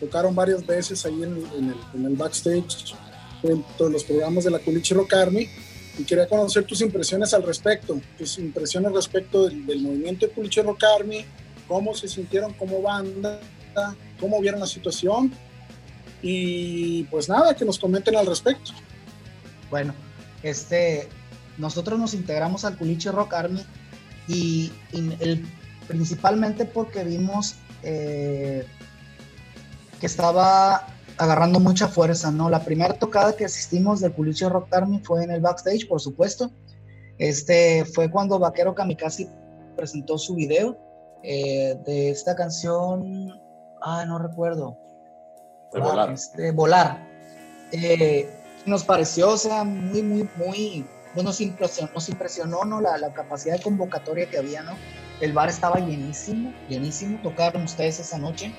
tocaron 0.00 0.34
varias 0.34 0.66
veces 0.66 1.04
ahí 1.06 1.22
en, 1.22 1.46
en 1.56 1.68
el, 1.70 1.76
en 1.94 2.06
el 2.06 2.16
backstage 2.16 2.94
dentro 3.42 3.86
de 3.86 3.92
los 3.92 4.04
programas 4.04 4.44
de 4.44 4.50
la 4.50 4.58
Culichi 4.58 4.94
Rock 4.94 5.14
Army 5.14 5.48
y 5.98 6.04
quería 6.04 6.26
conocer 6.26 6.64
tus 6.64 6.80
impresiones 6.80 7.34
al 7.34 7.42
respecto, 7.42 8.00
tus 8.16 8.38
impresiones 8.38 8.92
respecto 8.92 9.48
del, 9.48 9.80
movimiento 9.80 10.26
de 10.26 10.32
Culichi 10.32 10.62
Rock 10.62 10.84
Army, 10.98 11.24
cómo 11.68 11.94
se 11.94 12.08
sintieron 12.08 12.54
como 12.54 12.80
banda, 12.80 13.40
cómo 14.18 14.40
vieron 14.40 14.60
la 14.60 14.66
situación 14.66 15.32
y 16.22 17.04
pues 17.04 17.28
nada, 17.28 17.54
que 17.54 17.64
nos 17.64 17.78
comenten 17.78 18.16
al 18.16 18.26
respecto. 18.26 18.72
Bueno, 19.70 19.94
este, 20.42 21.08
nosotros 21.58 21.98
nos 21.98 22.14
integramos 22.14 22.64
al 22.64 22.76
Culiche 22.76 23.10
Rock 23.10 23.34
Army 23.34 23.62
y, 24.28 24.70
principalmente 25.88 26.64
porque 26.64 27.04
vimos 27.04 27.56
eh, 27.82 28.64
que 30.00 30.06
estaba 30.06 30.86
agarrando 31.18 31.60
mucha 31.60 31.88
fuerza, 31.88 32.30
¿no? 32.30 32.50
La 32.50 32.64
primera 32.64 32.94
tocada 32.94 33.34
que 33.34 33.44
asistimos 33.44 34.00
del 34.00 34.12
Culiche 34.12 34.48
Rock 34.48 34.72
Army 34.74 35.00
fue 35.00 35.24
en 35.24 35.30
el 35.30 35.40
backstage, 35.40 35.88
por 35.88 36.00
supuesto. 36.00 36.50
Este 37.18 37.84
fue 37.84 38.10
cuando 38.10 38.38
Vaquero 38.38 38.74
Kamikaze 38.74 39.28
presentó 39.76 40.18
su 40.18 40.34
video 40.34 40.78
eh, 41.22 41.78
de 41.86 42.10
esta 42.10 42.34
canción, 42.34 43.40
ah, 43.80 44.04
no 44.06 44.18
recuerdo. 44.18 44.76
De 45.72 45.80
volar. 45.80 46.10
Este, 46.12 46.50
volar. 46.50 47.08
Eh, 47.72 48.28
nos 48.66 48.84
pareció, 48.84 49.30
o 49.30 49.36
sea, 49.36 49.64
muy, 49.64 50.02
muy, 50.02 50.28
muy, 50.36 50.86
pues 51.14 51.24
nos 51.24 51.40
impresionó, 51.40 51.90
nos 51.94 52.08
impresionó 52.08 52.64
¿no? 52.64 52.80
la, 52.80 52.98
la 52.98 53.12
capacidad 53.12 53.56
de 53.56 53.62
convocatoria 53.62 54.28
que 54.28 54.38
había, 54.38 54.62
¿no? 54.62 54.72
El 55.20 55.32
bar 55.32 55.48
estaba 55.48 55.78
llenísimo, 55.78 56.52
llenísimo, 56.68 57.20
tocaron 57.22 57.62
ustedes 57.62 58.00
esa 58.00 58.18
noche. 58.18 58.52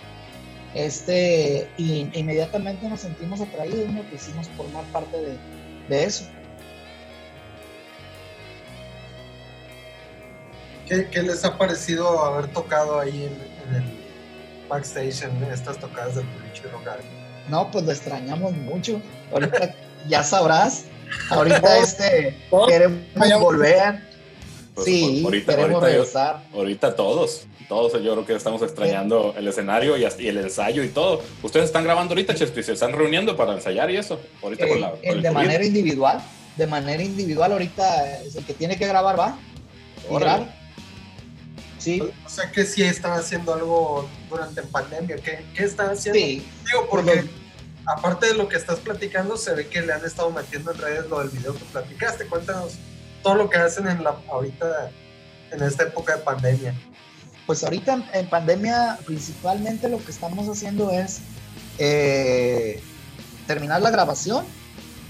Este, 0.73 1.67
y 1.77 2.09
inmediatamente 2.13 2.87
nos 2.89 3.01
sentimos 3.01 3.39
atraídos, 3.41 3.89
¿no? 3.89 4.09
Quisimos 4.09 4.47
formar 4.49 4.83
parte 4.85 5.17
de, 5.17 5.37
de 5.89 6.03
eso. 6.03 6.25
¿Qué, 10.87 11.07
qué 11.09 11.21
les 11.21 11.45
ha 11.45 11.57
parecido 11.57 12.23
haber 12.23 12.47
tocado 12.47 12.99
ahí 12.99 13.23
en, 13.23 13.69
en 13.69 13.83
el 13.83 14.03
backstage 14.67 15.23
en 15.23 15.43
estas 15.43 15.77
tocadas 15.77 16.15
del 16.15 16.25
Culichi 16.27 16.63
Rock? 16.63 16.87
No, 17.49 17.69
pues 17.71 17.85
lo 17.85 17.91
extrañamos 17.91 18.53
mucho. 18.53 19.01
Ahorita 19.31 19.75
ya 20.07 20.23
sabrás. 20.23 20.85
Ahorita 21.29 21.77
este 21.77 22.35
queremos 22.67 23.39
volver. 23.39 24.12
Pues, 24.75 24.85
Sí, 24.85 25.21
ahorita, 25.23 25.55
queremos 25.55 25.75
ahorita, 25.83 25.91
yo- 25.97 26.03
regresar. 26.03 26.43
ahorita 26.53 26.95
todos, 26.95 27.45
todos 27.69 27.93
yo 28.03 28.13
creo 28.13 28.25
que 28.25 28.35
estamos 28.35 28.61
extrañando 28.63 29.33
el 29.37 29.47
escenario 29.47 29.95
y, 29.97 30.01
y 30.01 30.27
el 30.27 30.37
ensayo 30.37 30.83
y 30.83 30.89
todo. 30.89 31.21
Ustedes 31.43 31.65
están 31.67 31.83
grabando 31.83 32.13
ahorita, 32.13 32.33
Chespi, 32.33 32.63
se 32.63 32.73
están 32.73 32.91
reuniendo 32.93 33.37
para 33.37 33.53
ensayar 33.53 33.91
y 33.91 33.97
eso. 33.97 34.19
Ahorita 34.41 34.67
con 34.67 34.77
Eh, 34.77 34.81
la, 34.81 34.89
con 34.91 34.99
eh, 35.03 35.09
el 35.09 35.21
de 35.21 35.27
COVID. 35.29 35.35
manera 35.37 35.65
individual. 35.65 36.21
De 36.57 36.67
manera 36.67 37.01
individual, 37.03 37.51
ahorita 37.51 38.21
es 38.21 38.35
el 38.35 38.45
que 38.45 38.53
tiene 38.53 38.77
que 38.77 38.87
grabar 38.87 39.19
va. 39.19 39.37
Y 40.09 40.13
Órale. 40.13 40.43
graba. 40.45 40.55
Sí, 41.79 42.01
O 42.25 42.29
sea 42.29 42.49
que 42.51 42.65
sí 42.65 42.81
están 42.81 43.11
haciendo 43.13 43.53
algo 43.53 44.07
durante 44.29 44.61
pandemia. 44.63 45.17
¿Qué, 45.17 45.43
qué 45.55 45.63
están 45.65 45.91
haciendo? 45.91 46.17
sí. 46.19 46.45
Digo, 46.65 46.87
porque 46.89 47.25
aparte 47.85 48.27
de 48.27 48.33
lo 48.35 48.47
que 48.47 48.55
estás 48.55 48.79
platicando, 48.79 49.35
se 49.35 49.53
ve 49.53 49.67
que 49.67 49.81
le 49.81 49.91
han 49.93 50.03
estado 50.05 50.31
metiendo 50.31 50.71
en 50.71 50.77
redes 50.77 51.07
lo 51.09 51.19
del 51.19 51.29
video 51.29 51.53
que 51.53 51.65
platicaste. 51.65 52.25
Cuéntanos 52.27 52.73
todo 53.23 53.35
lo 53.35 53.49
que 53.49 53.57
hacen 53.57 53.87
en 53.87 54.03
la 54.03 54.15
ahorita 54.29 54.91
en 55.51 55.63
esta 55.63 55.83
época 55.83 56.17
de 56.17 56.21
pandemia. 56.23 56.73
Pues 57.45 57.63
ahorita 57.63 58.03
en- 58.13 58.29
pandemia 58.29 58.97
principalmente 59.05 59.89
lo 59.89 60.03
que 60.03 60.11
estamos 60.11 60.47
haciendo 60.47 60.91
es 60.91 61.19
eh, 61.77 62.81
terminar 63.47 63.81
la 63.81 63.89
grabación, 63.91 64.45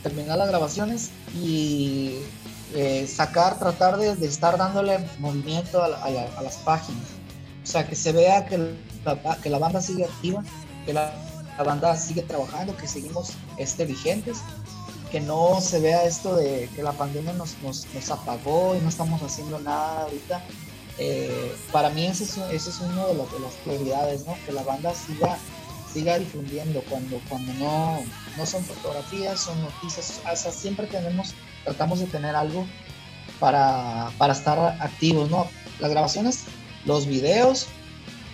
terminar 0.02 0.38
las 0.38 0.48
grabaciones 0.48 1.12
y 1.36 2.20
eh, 2.74 3.08
sacar, 3.08 3.60
tratar 3.60 3.98
de, 3.98 4.16
de 4.16 4.28
estar 4.28 4.58
dándole 4.58 5.00
movimiento 5.20 5.82
a, 5.82 5.86
a 5.86 6.10
la- 6.10 6.30
a 6.38 6.42
las 6.42 6.58
páginas. 6.58 7.04
O 7.64 7.66
sea, 7.66 7.88
que 7.88 7.96
se 7.96 8.12
vea 8.12 8.46
que 8.46 8.58
la, 9.06 9.38
que 9.42 9.50
la 9.50 9.58
banda 9.60 9.82
sigue 9.82 10.06
activa, 10.06 10.44
que 10.86 10.94
la, 10.94 11.14
la 11.58 11.64
banda 11.64 11.96
sigue 11.96 12.24
trabajando, 12.24 12.76
que 12.76 12.88
seguimos 12.88 13.34
este, 13.58 13.86
vigentes, 13.86 14.40
que 15.14 15.22
no 15.22 15.62
se 15.62 15.80
vea 15.80 16.04
esto 16.04 16.36
de 16.36 16.70
que 16.76 16.84
la 16.84 16.92
pandemia 16.92 17.32
nos, 17.34 17.56
nos, 17.62 17.88
nos 17.94 18.12
apagó 18.12 18.76
y 18.76 18.82
no 18.82 18.90
estamos 18.90 19.22
haciendo 19.22 19.60
nada 19.60 20.02
ahorita 20.02 20.44
eh, 21.00 21.56
para 21.72 21.90
mí 21.90 22.06
ese 22.06 22.24
es, 22.24 22.38
ese 22.38 22.70
es 22.70 22.80
uno 22.80 23.08
de, 23.08 23.16
los, 23.16 23.32
de 23.32 23.40
las 23.40 23.54
prioridades, 23.64 24.26
¿no? 24.26 24.38
Que 24.46 24.52
la 24.52 24.64
banda 24.64 24.94
siga, 24.94 25.38
siga 25.92 26.20
difundiendo 26.20 26.82
cuando, 26.90 27.20
cuando 27.30 27.54
no, 27.54 28.00
no 28.38 28.46
son 28.46 28.64
fotografías, 28.64 29.40
son 29.40 29.60
noticias, 29.62 30.22
o 30.32 30.52
siempre 30.52 30.88
tenemos, 30.88 31.34
tratamos 31.64 32.00
de 32.00 32.06
tener 32.06 32.36
algo 32.36 32.68
para, 33.40 34.12
para 34.18 34.34
estar 34.34 34.60
activos, 34.82 35.30
¿no? 35.30 35.48
Las 35.80 35.92
grabaciones, 35.92 36.44
los 36.86 37.08
videos, 37.08 37.68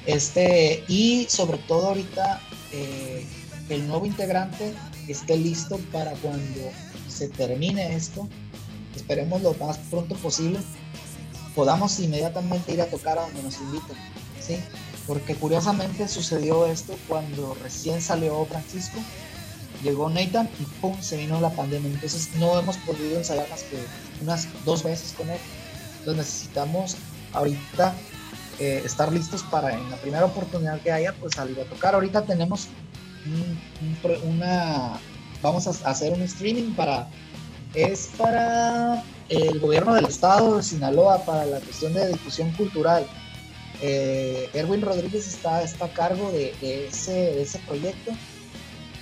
este, 0.05 0.83
y 0.87 1.27
sobre 1.29 1.59
todo 1.59 1.89
ahorita 1.89 2.41
eh, 2.73 3.25
el 3.69 3.87
nuevo 3.87 4.05
integrante 4.05 4.73
esté 5.13 5.37
listo 5.37 5.79
para 5.91 6.11
cuando 6.13 6.59
se 7.07 7.29
termine 7.29 7.95
esto, 7.95 8.27
esperemos 8.95 9.41
lo 9.41 9.53
más 9.55 9.77
pronto 9.89 10.15
posible, 10.15 10.59
podamos 11.55 11.99
inmediatamente 11.99 12.73
ir 12.73 12.81
a 12.81 12.85
tocar 12.85 13.17
a 13.17 13.23
donde 13.23 13.43
nos 13.43 13.59
inviten, 13.59 13.97
¿sí? 14.39 14.57
Porque 15.07 15.35
curiosamente 15.35 16.07
sucedió 16.07 16.65
esto 16.67 16.95
cuando 17.07 17.55
recién 17.63 18.01
salió 18.01 18.45
Francisco, 18.45 18.99
llegó 19.83 20.09
Nathan 20.09 20.49
y 20.59 20.63
pum, 20.81 20.95
se 21.01 21.17
vino 21.17 21.39
la 21.41 21.49
pandemia. 21.49 21.89
Entonces 21.89 22.29
no 22.35 22.59
hemos 22.59 22.77
podido 22.77 23.17
ensayar 23.17 23.49
más 23.49 23.63
que 23.63 23.77
unas 24.21 24.47
dos 24.65 24.83
veces 24.83 25.13
con 25.13 25.29
él. 25.29 25.39
Entonces 25.99 26.17
necesitamos 26.17 26.95
ahorita 27.33 27.95
eh, 28.59 28.81
estar 28.85 29.11
listos 29.11 29.43
para 29.43 29.73
en 29.73 29.89
la 29.89 29.97
primera 29.97 30.25
oportunidad 30.25 30.79
que 30.81 30.91
haya, 30.91 31.13
pues 31.13 31.35
salir 31.35 31.59
a 31.59 31.63
tocar. 31.63 31.95
Ahorita 31.95 32.23
tenemos 32.23 32.67
un- 33.25 33.59
una, 34.29 34.99
vamos 35.41 35.67
a 35.67 35.89
hacer 35.89 36.13
un 36.13 36.21
streaming 36.23 36.71
para, 36.73 37.07
es 37.73 38.09
para 38.17 39.03
el 39.29 39.59
gobierno 39.59 39.93
del 39.93 40.05
estado 40.05 40.57
de 40.57 40.63
Sinaloa, 40.63 41.23
para 41.25 41.45
la 41.45 41.59
cuestión 41.59 41.93
de 41.93 42.07
difusión 42.07 42.51
cultural. 42.51 43.05
Eh, 43.81 44.49
Erwin 44.53 44.81
Rodríguez 44.81 45.27
está, 45.27 45.61
está 45.63 45.85
a 45.85 45.93
cargo 45.93 46.31
de, 46.31 46.53
ese, 46.61 47.11
de 47.11 47.41
ese 47.43 47.59
proyecto. 47.59 48.11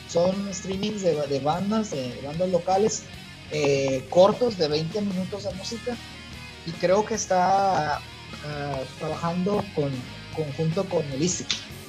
Son 0.09 0.53
streamings 0.53 1.01
de, 1.01 1.15
de 1.27 1.39
bandas, 1.39 1.91
de 1.91 2.19
bandas 2.25 2.49
locales, 2.49 3.03
eh, 3.51 4.05
cortos 4.09 4.57
de 4.57 4.67
20 4.67 5.01
minutos 5.01 5.43
de 5.43 5.53
música. 5.55 5.95
Y 6.65 6.71
creo 6.71 7.05
que 7.05 7.15
está 7.15 7.95
ah, 7.97 8.79
trabajando 8.99 9.63
con, 9.75 9.89
conjunto 10.35 10.83
con 10.85 11.03
el 11.13 11.21
ISIC. 11.21 11.47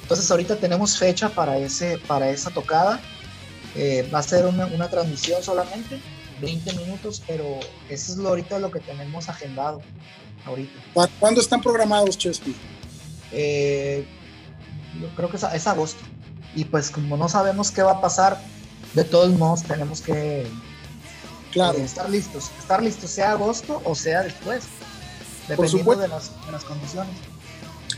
Entonces 0.09 0.31
ahorita 0.31 0.55
tenemos 0.55 0.97
fecha 0.97 1.29
para, 1.29 1.59
ese, 1.59 1.99
para 1.99 2.31
esa 2.31 2.49
tocada. 2.49 2.99
Eh, 3.75 4.09
va 4.11 4.17
a 4.17 4.23
ser 4.23 4.47
una, 4.47 4.65
una 4.65 4.89
transmisión 4.89 5.43
solamente, 5.43 6.01
20 6.41 6.73
minutos, 6.77 7.21
pero 7.27 7.59
eso 7.89 8.13
es 8.13 8.17
lo, 8.17 8.29
ahorita 8.29 8.57
lo 8.57 8.71
que 8.71 8.79
tenemos 8.79 9.29
agendado 9.29 9.83
ahorita. 10.47 10.73
¿Para 10.95 11.11
¿Cuándo 11.19 11.39
están 11.39 11.61
programados, 11.61 12.17
Chespi? 12.17 12.55
Eh, 13.31 14.03
yo 14.99 15.09
creo 15.15 15.29
que 15.29 15.37
es, 15.37 15.67
agosto. 15.67 16.01
Y 16.55 16.65
pues 16.65 16.89
como 16.89 17.15
no 17.15 17.29
sabemos 17.29 17.69
qué 17.69 17.83
va 17.83 17.91
a 17.91 18.01
pasar, 18.01 18.41
de 18.95 19.03
todos 19.03 19.29
modos 19.37 19.61
tenemos 19.61 20.01
que 20.01 20.47
Claro. 21.51 21.77
eh, 21.77 21.83
estar 21.83 22.09
listos. 22.09 22.49
Estar 22.57 22.81
listos, 22.81 23.11
sea 23.11 23.33
agosto 23.33 23.79
o 23.85 23.93
sea 23.93 24.23
después, 24.23 24.63
dependiendo 25.47 25.77
supuesto. 25.77 26.01
de 26.01 26.07
las, 26.07 26.45
de 26.47 26.51
las 26.51 26.63
condiciones. 26.63 27.13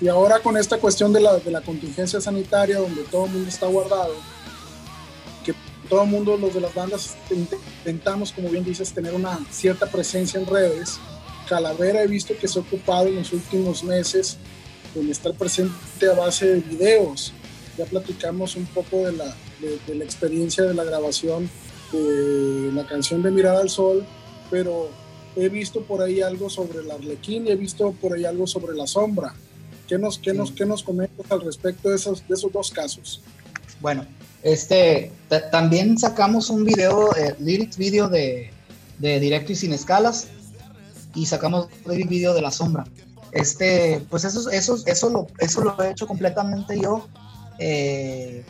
Y 0.01 0.07
ahora 0.07 0.39
con 0.39 0.57
esta 0.57 0.79
cuestión 0.79 1.13
de 1.13 1.21
la, 1.21 1.37
de 1.37 1.51
la 1.51 1.61
contingencia 1.61 2.19
sanitaria, 2.19 2.79
donde 2.79 3.03
todo 3.03 3.25
el 3.25 3.31
mundo 3.31 3.47
está 3.47 3.67
guardado, 3.67 4.15
que 5.45 5.53
todo 5.87 6.03
el 6.03 6.09
mundo, 6.09 6.37
los 6.37 6.53
de 6.53 6.61
las 6.61 6.73
bandas, 6.73 7.15
intentamos, 7.29 8.31
como 8.31 8.49
bien 8.49 8.63
dices, 8.63 8.91
tener 8.91 9.13
una 9.13 9.39
cierta 9.51 9.85
presencia 9.85 10.39
en 10.39 10.47
redes. 10.47 10.99
Calavera 11.47 12.01
he 12.01 12.07
visto 12.07 12.33
que 12.35 12.47
se 12.47 12.57
ha 12.57 12.63
ocupado 12.63 13.07
en 13.07 13.15
los 13.15 13.31
últimos 13.31 13.83
meses 13.83 14.37
en 14.95 15.09
estar 15.09 15.33
presente 15.35 16.09
a 16.11 16.15
base 16.15 16.47
de 16.47 16.59
videos. 16.61 17.31
Ya 17.77 17.85
platicamos 17.85 18.55
un 18.55 18.65
poco 18.65 19.05
de 19.05 19.11
la, 19.11 19.35
de, 19.59 19.79
de 19.85 19.95
la 19.95 20.03
experiencia 20.03 20.63
de 20.63 20.73
la 20.73 20.83
grabación 20.83 21.49
de 21.91 22.71
la 22.73 22.85
canción 22.85 23.21
de 23.21 23.31
Mirada 23.31 23.61
al 23.61 23.69
Sol, 23.69 24.05
pero 24.49 24.89
he 25.35 25.49
visto 25.49 25.81
por 25.81 26.01
ahí 26.01 26.21
algo 26.21 26.49
sobre 26.49 26.79
el 26.79 26.91
Arlequín 26.91 27.47
y 27.47 27.51
he 27.51 27.55
visto 27.55 27.91
por 27.93 28.13
ahí 28.13 28.25
algo 28.25 28.47
sobre 28.47 28.75
la 28.75 28.87
sombra. 28.87 29.33
¿Qué 29.91 29.97
nos, 29.97 30.17
qué 30.19 30.33
nos, 30.33 30.53
qué 30.53 30.65
nos 30.65 30.83
comentas 30.83 31.29
al 31.29 31.41
respecto 31.41 31.89
de 31.89 31.97
esos, 31.97 32.25
de 32.25 32.33
esos 32.33 32.49
dos 32.53 32.71
casos? 32.71 33.19
Bueno, 33.81 34.05
este, 34.41 35.11
ta- 35.27 35.49
también 35.49 35.97
sacamos 35.97 36.49
un 36.49 36.63
video, 36.63 37.13
eh, 37.17 37.35
lyrics 37.39 37.75
video 37.75 38.07
de, 38.07 38.53
de 38.99 39.19
directo 39.19 39.51
y 39.51 39.55
sin 39.57 39.73
escalas, 39.73 40.27
y 41.13 41.25
sacamos 41.25 41.67
lyric 41.85 42.07
video 42.07 42.33
de 42.33 42.41
la 42.41 42.51
sombra. 42.51 42.85
Este, 43.33 44.01
pues 44.09 44.23
eso, 44.23 44.49
eso, 44.49 44.77
eso, 44.85 45.09
lo, 45.09 45.27
eso 45.39 45.61
lo 45.61 45.83
he 45.83 45.91
hecho 45.91 46.07
completamente 46.07 46.79
yo. 46.79 47.09
Eh, 47.59 48.45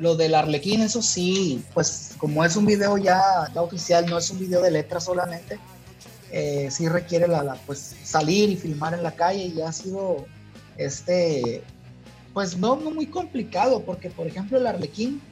lo 0.00 0.16
del 0.16 0.34
Arlequín, 0.34 0.82
eso 0.82 1.02
sí, 1.02 1.64
pues 1.72 2.14
como 2.18 2.44
es 2.44 2.56
un 2.56 2.66
video 2.66 2.98
ya, 2.98 3.22
ya 3.54 3.62
oficial, 3.62 4.06
no 4.06 4.18
es 4.18 4.28
un 4.28 4.40
video 4.40 4.60
de 4.60 4.72
letras 4.72 5.04
solamente, 5.04 5.56
eh, 6.32 6.68
sí 6.72 6.88
requiere 6.88 7.28
la, 7.28 7.44
la, 7.44 7.54
pues 7.64 7.94
salir 8.02 8.50
y 8.50 8.56
filmar 8.56 8.92
en 8.92 9.04
la 9.04 9.12
calle 9.12 9.44
y 9.44 9.60
ha 9.60 9.70
sido 9.72 10.26
este 10.78 11.62
pues 12.32 12.56
no, 12.58 12.74
muy 12.76 13.06
complicado, 13.06 13.82
porque 13.82 14.10
por 14.10 14.26
ejemplo 14.26 14.58
el 14.58 14.66
Arlequín, 14.66 15.22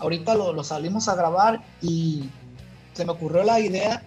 ahorita 0.00 0.34
lo, 0.34 0.64
salimos 0.64 1.08
a 1.08 1.14
grabar 1.14 1.62
y 1.80 2.28
se 2.92 3.04
me 3.04 3.12
ocurrió 3.12 3.44
la 3.44 3.60
idea 3.60 4.02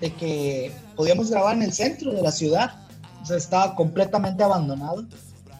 de 0.00 0.12
que 0.12 0.72
podíamos 0.96 1.30
grabar 1.30 1.54
en 1.54 1.62
el 1.62 1.72
centro 1.72 2.12
de 2.12 2.20
la 2.20 2.32
ciudad, 2.32 2.74
o 3.22 3.26
sea, 3.26 3.36
estaba 3.36 3.76
completamente 3.76 4.42
abandonado. 4.42 5.04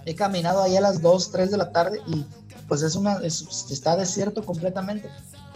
He 0.06 0.14
caminado 0.16 0.60
ahí 0.62 0.76
a 0.76 0.80
las 0.80 1.00
2, 1.00 1.30
3 1.30 1.52
de 1.52 1.56
la 1.56 1.70
tarde 1.70 2.00
y 2.08 2.26
pues 2.66 2.82
es 2.82 2.96
una, 2.96 3.18
es- 3.22 3.70
está 3.70 3.96
desierto 3.96 4.44
completamente. 4.44 5.08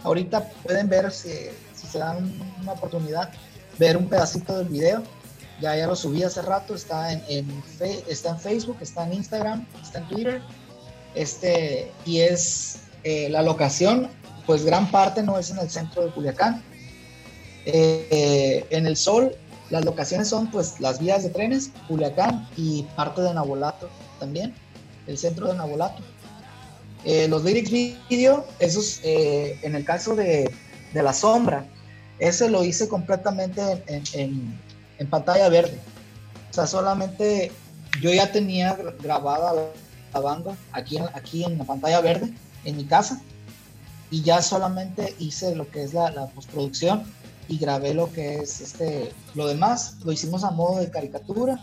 Ahorita 0.03 0.49
pueden 0.63 0.87
ver, 0.87 1.11
si, 1.11 1.29
si 1.75 1.87
se 1.87 1.99
dan 1.99 2.31
una 2.61 2.71
oportunidad, 2.71 3.29
ver 3.77 3.97
un 3.97 4.07
pedacito 4.07 4.57
del 4.57 4.69
video. 4.69 5.03
Ya, 5.61 5.75
ya 5.75 5.87
lo 5.87 5.95
subí 5.95 6.23
hace 6.23 6.41
rato, 6.41 6.73
está 6.73 7.11
en, 7.11 7.21
está 8.07 8.29
en 8.29 8.39
Facebook, 8.39 8.77
está 8.81 9.05
en 9.05 9.13
Instagram, 9.13 9.67
está 9.81 9.99
en 9.99 10.07
Twitter. 10.07 10.41
Este, 11.15 11.91
y 12.05 12.19
es 12.19 12.79
eh, 13.03 13.27
la 13.29 13.41
locación, 13.41 14.09
pues 14.45 14.63
gran 14.63 14.89
parte 14.89 15.21
no 15.23 15.37
es 15.37 15.49
en 15.49 15.57
el 15.59 15.69
centro 15.69 16.05
de 16.05 16.11
Culiacán. 16.11 16.63
Eh, 17.65 18.65
en 18.69 18.85
el 18.87 18.95
sol, 18.95 19.35
las 19.69 19.83
locaciones 19.85 20.27
son 20.29 20.49
pues 20.49 20.79
las 20.79 20.99
vías 20.99 21.23
de 21.23 21.29
trenes, 21.29 21.71
Culiacán 21.87 22.47
y 22.55 22.83
parte 22.95 23.21
de 23.21 23.33
Nabolato 23.33 23.89
también, 24.19 24.55
el 25.07 25.17
centro 25.17 25.47
de 25.47 25.55
Nabolato. 25.55 26.01
Eh, 27.05 27.27
los 27.27 27.43
lyrics 27.43 27.71
video, 28.09 28.45
esos 28.59 28.99
en 29.03 29.75
el 29.75 29.85
caso 29.85 30.15
de, 30.15 30.49
de 30.93 31.03
la 31.03 31.13
sombra, 31.13 31.65
ese 32.19 32.49
lo 32.49 32.63
hice 32.63 32.87
completamente 32.89 33.61
en, 33.61 33.83
en- 33.87 34.03
en 34.13 34.59
pantalla 35.07 35.49
verde. 35.49 35.79
O 36.49 36.53
sea, 36.53 36.67
solamente 36.67 37.51
yo 38.01 38.11
ya 38.11 38.31
tenía 38.31 38.77
gra- 38.77 38.95
grabada 39.01 39.53
la, 40.13 40.19
banda 40.19 40.55
aquí 40.71 40.97
en, 40.97 41.05
aquí 41.13 41.43
en 41.43 41.57
la 41.57 41.63
pantalla 41.63 42.01
verde, 42.01 42.33
en 42.65 42.77
mi 42.77 42.85
casa, 42.85 43.21
y 44.11 44.21
ya 44.23 44.41
solamente 44.41 45.15
hice 45.19 45.55
lo 45.55 45.69
que 45.69 45.83
es 45.83 45.93
la, 45.93 46.09
la 46.11 46.27
postproducción 46.27 47.03
y 47.47 47.57
grabé 47.57 47.93
lo 47.93 48.11
que 48.11 48.37
es 48.37 48.61
este, 48.61 49.11
lo 49.35 49.47
demás, 49.47 49.95
lo 50.03 50.11
hicimos 50.11 50.43
a 50.43 50.51
modo 50.51 50.79
de 50.79 50.89
caricatura, 50.89 51.59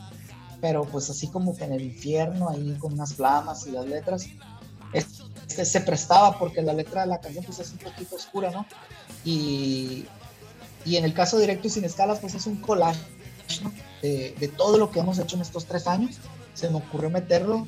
pero 0.60 0.84
pues 0.84 1.10
así 1.10 1.28
como 1.28 1.56
que 1.56 1.64
en 1.64 1.72
el 1.72 1.82
infierno, 1.82 2.48
ahí 2.48 2.76
con 2.78 2.92
unas 2.94 3.14
flamas 3.14 3.66
y 3.66 3.72
las 3.72 3.86
letras, 3.86 4.26
este, 4.92 5.64
se 5.64 5.80
prestaba 5.80 6.38
porque 6.38 6.62
la 6.62 6.72
letra 6.72 7.02
de 7.02 7.08
la 7.08 7.20
canción 7.20 7.44
pues 7.44 7.58
es 7.58 7.70
un 7.72 7.78
poquito 7.78 8.16
oscura, 8.16 8.50
¿no? 8.50 8.66
Y, 9.24 10.06
y 10.84 10.96
en 10.96 11.04
el 11.04 11.12
caso 11.14 11.38
directo 11.38 11.66
y 11.66 11.70
sin 11.70 11.84
escalas, 11.84 12.20
pues 12.20 12.34
es 12.34 12.46
un 12.46 12.56
collage. 12.56 13.00
De, 14.02 14.34
de 14.38 14.48
todo 14.48 14.78
lo 14.78 14.90
que 14.90 15.00
hemos 15.00 15.18
hecho 15.18 15.36
en 15.36 15.42
estos 15.42 15.66
tres 15.66 15.86
años. 15.86 16.16
Se 16.54 16.70
me 16.70 16.76
ocurrió 16.76 17.10
meterlo 17.10 17.66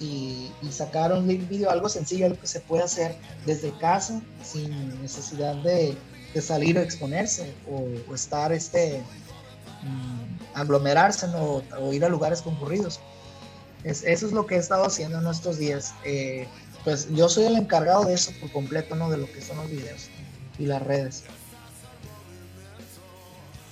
y, 0.00 0.50
y 0.62 0.72
sacar 0.72 1.12
un 1.12 1.26
video, 1.26 1.70
algo 1.70 1.88
sencillo, 1.88 2.26
algo 2.26 2.40
que 2.40 2.46
se 2.46 2.60
puede 2.60 2.82
hacer 2.82 3.16
desde 3.46 3.70
casa 3.78 4.20
sin 4.42 5.00
necesidad 5.02 5.54
de, 5.56 5.96
de 6.34 6.42
salir 6.42 6.78
a 6.78 6.82
exponerse 6.82 7.54
o, 7.70 7.86
o 8.10 8.14
estar 8.14 8.52
este 8.52 9.02
mm, 9.82 10.58
aglomerarse 10.58 11.28
¿no? 11.28 11.62
o 11.78 11.92
ir 11.92 12.04
a 12.04 12.08
lugares 12.08 12.42
concurridos. 12.42 13.00
Es, 13.84 14.02
eso 14.04 14.26
es 14.26 14.32
lo 14.32 14.46
que 14.46 14.56
he 14.56 14.58
estado 14.58 14.84
haciendo 14.84 15.20
en 15.20 15.26
estos 15.26 15.58
días. 15.58 15.94
Eh, 16.04 16.46
pues 16.84 17.08
yo 17.10 17.28
soy 17.28 17.44
el 17.44 17.56
encargado 17.56 18.04
de 18.04 18.14
eso 18.14 18.32
por 18.40 18.50
completo, 18.52 18.94
¿no? 18.94 19.10
De 19.10 19.18
lo 19.18 19.30
que 19.30 19.42
son 19.42 19.58
los 19.58 19.70
videos 19.70 20.08
y 20.58 20.66
las 20.66 20.82
redes. 20.82 21.24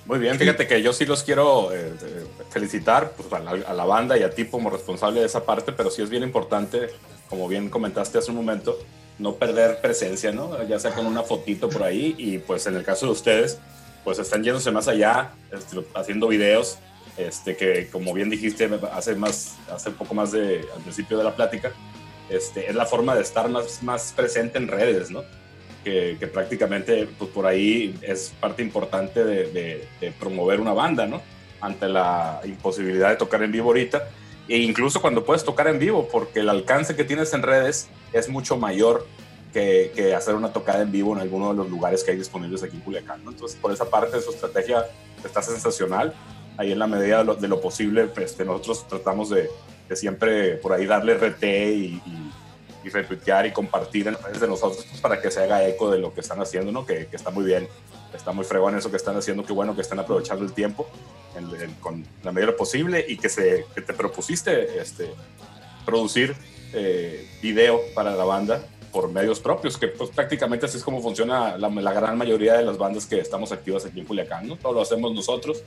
Muy 0.08 0.18
bien, 0.18 0.38
fíjate 0.38 0.66
que 0.66 0.80
yo 0.80 0.94
sí 0.94 1.04
los 1.04 1.22
quiero 1.22 1.70
eh, 1.70 1.92
eh, 2.02 2.24
felicitar 2.48 3.12
pues, 3.14 3.30
a, 3.30 3.40
la, 3.40 3.50
a 3.50 3.74
la 3.74 3.84
banda 3.84 4.16
y 4.16 4.22
a 4.22 4.30
ti 4.30 4.46
como 4.46 4.70
responsable 4.70 5.20
de 5.20 5.26
esa 5.26 5.44
parte, 5.44 5.70
pero 5.70 5.90
sí 5.90 6.00
es 6.00 6.08
bien 6.08 6.22
importante, 6.22 6.88
como 7.28 7.46
bien 7.46 7.68
comentaste 7.68 8.16
hace 8.16 8.30
un 8.30 8.38
momento, 8.38 8.78
no 9.18 9.34
perder 9.34 9.82
presencia, 9.82 10.32
¿no? 10.32 10.62
Ya 10.66 10.78
sea 10.78 10.92
con 10.92 11.04
una 11.04 11.22
fotito 11.24 11.68
por 11.68 11.82
ahí 11.82 12.14
y 12.16 12.38
pues 12.38 12.66
en 12.66 12.76
el 12.76 12.84
caso 12.84 13.04
de 13.04 13.12
ustedes, 13.12 13.58
pues 14.02 14.18
están 14.18 14.42
yéndose 14.42 14.70
más 14.70 14.88
allá, 14.88 15.32
este, 15.52 15.84
haciendo 15.94 16.28
videos, 16.28 16.78
este, 17.18 17.54
que 17.54 17.90
como 17.90 18.14
bien 18.14 18.30
dijiste 18.30 18.70
hace, 18.90 19.14
más, 19.14 19.56
hace 19.70 19.90
poco 19.90 20.14
más 20.14 20.32
de, 20.32 20.66
al 20.74 20.80
principio 20.84 21.18
de 21.18 21.24
la 21.24 21.36
plática, 21.36 21.72
este, 22.30 22.70
es 22.70 22.74
la 22.74 22.86
forma 22.86 23.14
de 23.14 23.20
estar 23.20 23.50
más, 23.50 23.82
más 23.82 24.14
presente 24.16 24.56
en 24.56 24.68
redes, 24.68 25.10
¿no? 25.10 25.22
Que, 26.18 26.26
prácticamente 26.26 27.08
pues, 27.18 27.30
por 27.30 27.46
ahí 27.46 27.98
es 28.02 28.34
parte 28.40 28.62
importante 28.62 29.24
de, 29.24 29.86
de, 30.00 30.12
promover 30.12 30.60
una 30.60 30.72
banda, 30.72 31.06
¿no? 31.06 31.22
Ante 31.60 31.88
la 31.88 32.40
imposibilidad 32.44 33.10
de 33.10 33.16
tocar 33.16 33.42
en 33.42 33.52
vivo 33.52 33.68
ahorita, 33.68 34.08
e 34.48 34.58
incluso 34.58 35.00
cuando 35.00 35.24
puedes 35.24 35.44
tocar 35.44 35.66
en 35.68 35.78
vivo, 35.78 36.08
porque 36.10 36.40
el 36.40 36.48
alcance 36.48 36.94
que 36.94 37.04
tienes 37.04 37.32
en 37.32 37.42
redes 37.42 37.88
es 38.12 38.28
mucho 38.28 38.56
mayor 38.56 39.06
que, 39.52 40.14
hacer 40.16 40.34
una 40.34 40.52
tocada 40.52 40.82
en 40.82 40.92
vivo 40.92 41.14
en 41.14 41.20
alguno 41.20 41.50
de 41.50 41.56
los 41.56 41.70
lugares 41.70 42.04
que 42.04 42.12
hay 42.12 42.16
disponibles 42.18 42.62
aquí 42.62 42.76
en 42.76 42.82
Culiacán. 42.82 43.24
¿no? 43.24 43.30
Entonces, 43.30 43.58
por 43.60 43.72
esa 43.72 43.88
parte, 43.88 44.20
su 44.20 44.30
estrategia 44.30 44.84
está 45.24 45.42
sensacional. 45.42 46.14
Ahí 46.56 46.72
en 46.72 46.78
la 46.78 46.86
medida 46.86 47.18
de 47.18 47.24
lo, 47.24 47.34
de 47.34 47.48
posible, 47.56 48.06
pues, 48.06 48.32
este, 48.32 48.44
nosotros 48.44 48.86
tratamos 48.88 49.30
de, 49.30 49.48
de, 49.88 49.96
siempre 49.96 50.56
por 50.56 50.72
ahí 50.72 50.86
darle 50.86 51.14
RT 51.14 51.44
y, 51.44 52.02
y 52.88 52.90
retuitear 52.90 53.46
y 53.46 53.52
compartir 53.52 54.08
en 54.08 54.14
las 54.14 54.22
redes 54.22 54.40
de 54.40 54.48
nosotros 54.48 54.84
pues, 54.88 55.00
para 55.00 55.20
que 55.20 55.30
se 55.30 55.42
haga 55.42 55.66
eco 55.66 55.90
de 55.90 55.98
lo 55.98 56.12
que 56.12 56.20
están 56.20 56.40
haciendo, 56.40 56.72
¿no? 56.72 56.84
que, 56.84 57.06
que 57.06 57.16
está 57.16 57.30
muy 57.30 57.44
bien, 57.44 57.68
está 58.14 58.32
muy 58.32 58.44
fregón 58.44 58.76
eso 58.76 58.90
que 58.90 58.96
están 58.96 59.16
haciendo, 59.16 59.44
qué 59.44 59.52
bueno 59.52 59.74
que 59.74 59.82
están 59.82 59.98
aprovechando 59.98 60.44
el 60.44 60.52
tiempo 60.52 60.88
en, 61.36 61.60
en, 61.60 61.74
con 61.74 62.04
la 62.24 62.32
medida 62.32 62.56
posible 62.56 63.04
y 63.06 63.16
que, 63.16 63.28
se, 63.28 63.66
que 63.74 63.82
te 63.82 63.92
propusiste 63.92 64.80
este, 64.80 65.10
producir 65.84 66.34
eh, 66.72 67.28
video 67.42 67.80
para 67.94 68.14
la 68.14 68.24
banda 68.24 68.62
por 68.92 69.10
medios 69.10 69.40
propios, 69.40 69.76
que 69.76 69.88
pues 69.88 70.10
prácticamente 70.10 70.66
así 70.66 70.78
es 70.78 70.84
como 70.84 71.00
funciona 71.00 71.56
la, 71.56 71.68
la, 71.68 71.92
gran 71.92 72.16
mayoría 72.16 72.54
de 72.54 72.64
las 72.64 72.78
bandas 72.78 73.06
que 73.06 73.20
estamos 73.20 73.52
activas 73.52 73.84
aquí 73.84 74.00
en 74.00 74.06
Culiacán, 74.06 74.48
¿no? 74.48 74.56
Todo 74.56 74.72
lo 74.72 74.80
hacemos 74.80 75.14
nosotros, 75.14 75.62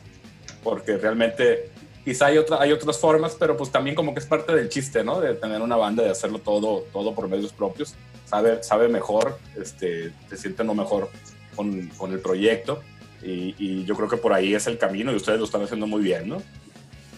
porque 0.63 0.97
realmente 0.97 1.69
quizá 2.03 2.27
hay, 2.27 2.37
otra, 2.37 2.61
hay 2.61 2.71
otras 2.71 2.97
formas, 2.97 3.35
pero 3.39 3.57
pues 3.57 3.71
también 3.71 3.95
como 3.95 4.13
que 4.13 4.19
es 4.19 4.25
parte 4.25 4.53
del 4.53 4.69
chiste, 4.69 5.03
¿no? 5.03 5.19
De 5.19 5.35
tener 5.35 5.61
una 5.61 5.75
banda, 5.75 6.03
de 6.03 6.09
hacerlo 6.09 6.39
todo, 6.39 6.85
todo 6.93 7.13
por 7.13 7.27
medios 7.27 7.53
propios, 7.53 7.95
sabe, 8.25 8.63
sabe 8.63 8.87
mejor, 8.87 9.37
este, 9.59 10.11
se 10.29 10.37
siente 10.37 10.63
no 10.63 10.73
mejor 10.73 11.09
con, 11.55 11.87
con 11.97 12.11
el 12.11 12.19
proyecto, 12.19 12.81
y, 13.23 13.55
y, 13.59 13.85
yo 13.85 13.95
creo 13.95 14.09
que 14.09 14.17
por 14.17 14.33
ahí 14.33 14.55
es 14.55 14.65
el 14.65 14.79
camino 14.79 15.11
y 15.11 15.15
ustedes 15.15 15.37
lo 15.37 15.45
están 15.45 15.61
haciendo 15.61 15.85
muy 15.85 16.01
bien, 16.01 16.27
¿no? 16.27 16.41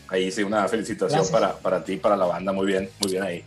Ahí 0.09 0.31
sí, 0.31 0.43
una 0.43 0.67
felicitación 0.67 1.25
para, 1.31 1.55
para 1.57 1.81
ti, 1.81 1.95
para 1.95 2.17
la 2.17 2.25
banda, 2.25 2.51
muy 2.51 2.65
bien, 2.65 2.89
muy 3.01 3.11
bien 3.11 3.23
ahí. 3.23 3.43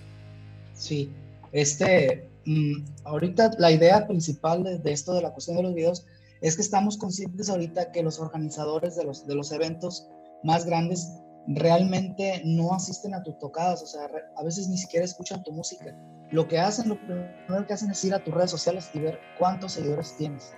Sí, 0.73 1.11
este, 1.53 2.27
Mm, 2.47 2.85
ahorita 3.03 3.51
la 3.59 3.73
idea 3.73 4.07
principal 4.07 4.63
de, 4.63 4.79
de, 4.79 4.93
esto 4.93 5.13
de 5.15 5.23
la 5.23 5.33
cuestión 5.33 5.57
de 5.57 5.65
los 5.65 5.75
videos 5.75 6.07
es 6.41 6.55
que 6.55 6.63
estamos 6.63 6.97
conscientes 6.97 7.51
ahorita 7.51 7.91
que 7.91 8.05
los 8.05 8.21
organizadores 8.21 8.95
de 8.95 9.03
los, 9.05 9.27
de 9.27 9.35
los 9.35 9.51
eventos 9.51 10.07
más 10.45 10.65
grandes 10.65 11.11
realmente 11.47 12.43
no 12.45 12.75
asisten 12.75 13.15
a 13.15 13.23
tus 13.23 13.39
tocadas, 13.39 13.83
o 13.83 13.87
sea, 13.87 14.09
a 14.37 14.43
veces 14.43 14.69
ni 14.69 14.77
siquiera 14.77 15.05
escuchan 15.05 15.43
tu 15.43 15.53
música. 15.53 15.95
Lo 16.31 16.49
que 16.49 16.59
hacen, 16.59 16.89
lo 16.89 16.99
primero 16.99 17.67
que 17.67 17.73
hacen 17.73 17.91
es 17.91 18.05
ir 18.05 18.15
a 18.15 18.23
tus 18.23 18.35
redes 18.35 18.51
sociales 18.51 18.91
y 18.95 18.99
ver 18.99 19.21
cuántos 19.39 19.73
seguidores 19.73 20.17
tienes, 20.17 20.53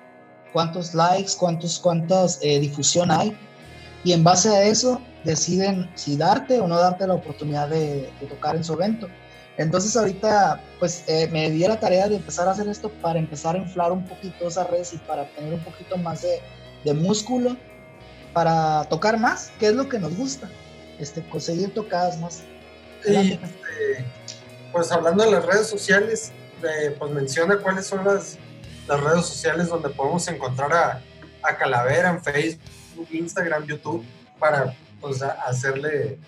cuántos 0.53 0.95
likes, 0.95 1.33
cuántos, 1.39 1.79
cuántas 1.79 2.39
eh, 2.43 2.59
difusión 2.59 3.11
hay, 3.11 3.37
y 4.05 4.13
en 4.13 4.25
base 4.25 4.49
a 4.49 4.63
eso 4.63 5.01
deciden 5.25 5.91
si 5.95 6.17
darte 6.17 6.61
o 6.61 6.69
no 6.69 6.79
darte 6.79 7.07
la 7.07 7.15
oportunidad 7.15 7.69
de, 7.69 8.11
de 8.21 8.27
tocar 8.27 8.57
en 8.57 8.65
su 8.65 8.73
evento. 8.75 9.09
Entonces 9.59 9.97
ahorita 9.97 10.63
pues 10.79 11.03
eh, 11.09 11.29
me 11.33 11.51
di 11.51 11.67
la 11.67 11.81
tarea 11.81 12.09
de 12.09 12.17
empezar 12.17 12.47
a 12.47 12.53
hacer 12.53 12.69
esto 12.69 12.91
para 13.03 13.19
empezar 13.19 13.57
a 13.57 13.59
inflar 13.59 13.91
un 13.91 14.05
poquito 14.05 14.47
esas 14.47 14.71
redes 14.71 14.93
y 14.95 14.99
para 14.99 15.29
tener 15.31 15.53
un 15.53 15.61
poquito 15.61 15.97
más 15.99 16.23
de, 16.23 16.41
de 16.85 16.95
músculo 16.95 17.57
para 18.33 18.85
tocar 18.85 19.19
más, 19.19 19.51
que 19.59 19.67
es 19.67 19.75
lo 19.75 19.89
que 19.89 19.99
nos 19.99 20.17
gusta, 20.17 20.49
este, 20.99 21.23
conseguir 21.29 21.73
tocadas 21.73 22.19
más. 22.21 22.43
Y, 23.07 23.33
este, 23.33 24.05
pues 24.73 24.91
hablando 24.93 25.25
de 25.25 25.31
las 25.31 25.45
redes 25.45 25.67
sociales, 25.69 26.33
eh, 26.63 26.95
pues 26.99 27.11
menciona 27.13 27.59
cuáles 27.59 27.87
son 27.87 28.05
las, 28.05 28.37
las, 28.87 29.01
redes 29.01 29.27
sociales 29.27 29.69
donde 29.69 29.89
podemos 29.91 30.27
encontrar 30.29 30.73
a, 30.73 31.03
a 31.43 31.57
Calavera 31.57 32.11
en 32.11 32.23
Facebook, 32.23 33.09
Instagram, 33.11 33.67
YouTube, 33.67 34.05
para 34.39 34.75
pues, 35.01 35.23
hacerle, 35.23 36.19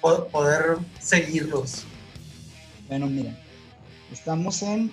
poder 0.00 0.76
seguirlos. 1.00 1.84
Bueno, 2.88 3.06
miren, 3.06 3.36
estamos 4.12 4.62
en, 4.62 4.92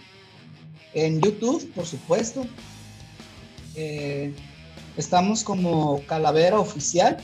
en 0.94 1.22
YouTube, 1.22 1.72
por 1.74 1.86
supuesto. 1.86 2.46
Eh, 3.76 4.34
estamos 4.98 5.44
como 5.44 6.02
Calavera 6.06 6.60
Oficial 6.60 7.18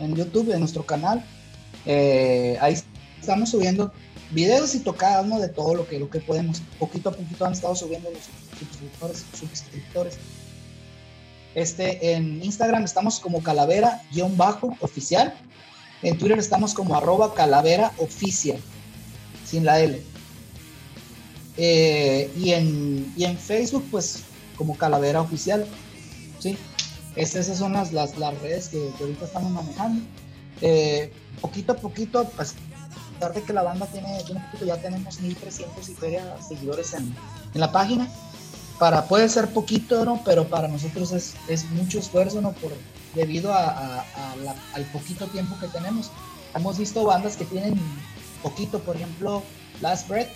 en 0.00 0.14
YouTube, 0.14 0.52
en 0.52 0.60
nuestro 0.60 0.84
canal. 0.84 1.24
Eh, 1.86 2.56
ahí 2.60 2.76
estamos 3.20 3.50
subiendo 3.50 3.92
videos 4.30 4.74
y 4.74 4.80
tocadas 4.80 5.26
¿no? 5.26 5.38
de 5.40 5.48
todo 5.48 5.74
lo 5.74 5.86
que, 5.86 5.98
lo 5.98 6.10
que 6.10 6.20
podemos. 6.20 6.62
Poquito 6.78 7.10
a 7.10 7.12
poquito 7.12 7.44
han 7.44 7.52
estado 7.52 7.74
subiendo 7.74 8.10
los 8.10 8.22
suscriptores. 8.58 9.24
suscriptores. 9.32 10.18
Este, 11.54 12.12
en 12.12 12.42
Instagram 12.42 12.84
estamos 12.84 13.20
como 13.20 13.42
calavera-oficial. 13.42 15.34
En 16.02 16.16
Twitter 16.16 16.38
estamos 16.38 16.74
como 16.74 16.94
arroba 16.94 17.34
calavera 17.34 17.92
sin 19.44 19.64
la 19.64 19.80
L. 19.80 20.00
Eh, 21.56 22.30
y, 22.38 22.52
en, 22.52 23.12
y 23.16 23.24
en 23.24 23.36
Facebook, 23.36 23.84
pues 23.90 24.22
como 24.56 24.76
Calavera 24.76 25.20
Oficial. 25.20 25.66
¿sí? 26.38 26.56
Esas 27.18 27.58
son 27.58 27.72
las, 27.72 27.92
las, 27.92 28.16
las 28.16 28.38
redes 28.40 28.68
que, 28.68 28.90
que, 28.96 29.02
ahorita 29.02 29.24
estamos 29.24 29.50
manejando. 29.50 30.02
Eh, 30.60 31.12
poquito 31.40 31.72
a 31.72 31.76
poquito, 31.76 32.20
a 32.20 32.24
pesar 32.24 33.34
de 33.34 33.42
que 33.42 33.52
la 33.52 33.62
banda 33.62 33.86
tiene, 33.86 34.22
ya 34.64 34.76
tenemos 34.76 35.20
1300 35.20 35.88
y 35.88 35.94
feria 35.94 36.36
seguidores 36.40 36.94
en, 36.94 37.14
en, 37.54 37.60
la 37.60 37.72
página. 37.72 38.08
Para, 38.78 39.06
puede 39.06 39.28
ser 39.28 39.48
poquito, 39.48 40.04
¿no? 40.04 40.22
Pero 40.24 40.48
para 40.48 40.68
nosotros 40.68 41.10
es, 41.10 41.34
es 41.48 41.68
mucho 41.72 41.98
esfuerzo, 41.98 42.40
¿no? 42.40 42.52
Por, 42.52 42.72
debido 43.16 43.52
a, 43.52 43.64
a, 43.64 44.00
a 44.00 44.36
la, 44.36 44.54
al 44.74 44.84
poquito 44.92 45.26
tiempo 45.26 45.58
que 45.58 45.66
tenemos. 45.66 46.12
Hemos 46.54 46.78
visto 46.78 47.04
bandas 47.04 47.36
que 47.36 47.44
tienen 47.44 47.80
poquito, 48.44 48.78
por 48.78 48.94
ejemplo, 48.94 49.42
Last 49.80 50.08
Breath 50.08 50.28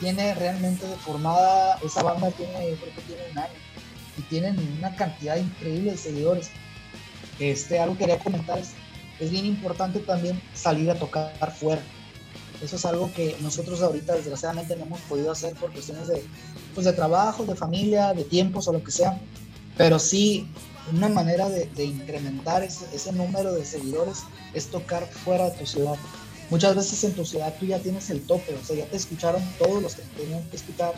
tiene 0.00 0.34
realmente 0.34 0.86
deformada, 0.86 1.78
esa 1.84 2.02
banda 2.02 2.30
tiene, 2.30 2.70
yo 2.70 2.76
creo 2.76 2.94
que 2.94 3.02
tiene 3.02 3.22
un 3.32 3.38
año, 3.38 3.54
y 4.18 4.22
tienen 4.22 4.58
una 4.78 4.94
cantidad 4.96 5.36
increíble 5.36 5.92
de 5.92 5.96
seguidores. 5.96 6.50
Este, 7.38 7.78
algo 7.78 7.94
que 7.94 8.00
quería 8.00 8.18
comentar 8.18 8.58
es, 8.58 8.70
es 9.20 9.30
bien 9.30 9.46
importante 9.46 10.00
también 10.00 10.40
salir 10.54 10.90
a 10.90 10.94
tocar 10.94 11.54
fuera. 11.54 11.80
Eso 12.62 12.76
es 12.76 12.84
algo 12.84 13.12
que 13.14 13.36
nosotros 13.40 13.80
ahorita 13.82 14.14
desgraciadamente 14.14 14.74
no 14.76 14.84
hemos 14.84 15.00
podido 15.02 15.30
hacer 15.30 15.54
por 15.54 15.72
cuestiones 15.72 16.08
de, 16.08 16.24
pues 16.74 16.86
de 16.86 16.92
trabajo, 16.92 17.44
de 17.44 17.54
familia, 17.54 18.12
de 18.12 18.24
tiempos 18.24 18.66
o 18.66 18.72
lo 18.72 18.82
que 18.82 18.90
sea. 18.90 19.20
Pero 19.76 20.00
sí, 20.00 20.48
una 20.92 21.08
manera 21.08 21.48
de, 21.48 21.66
de 21.66 21.84
incrementar 21.84 22.64
ese, 22.64 22.86
ese 22.92 23.12
número 23.12 23.54
de 23.54 23.64
seguidores 23.64 24.24
es 24.54 24.66
tocar 24.66 25.06
fuera 25.06 25.50
de 25.50 25.58
tu 25.58 25.66
ciudad 25.66 25.96
muchas 26.50 26.74
veces 26.74 27.04
en 27.04 27.12
tu 27.12 27.24
ciudad 27.24 27.54
tú 27.58 27.66
ya 27.66 27.78
tienes 27.78 28.08
el 28.10 28.22
tope, 28.22 28.54
o 28.54 28.64
sea, 28.64 28.76
ya 28.76 28.86
te 28.86 28.96
escucharon 28.96 29.42
todos 29.58 29.82
los 29.82 29.94
que 29.94 30.02
tenían 30.16 30.42
que 30.48 30.56
escuchar 30.56 30.94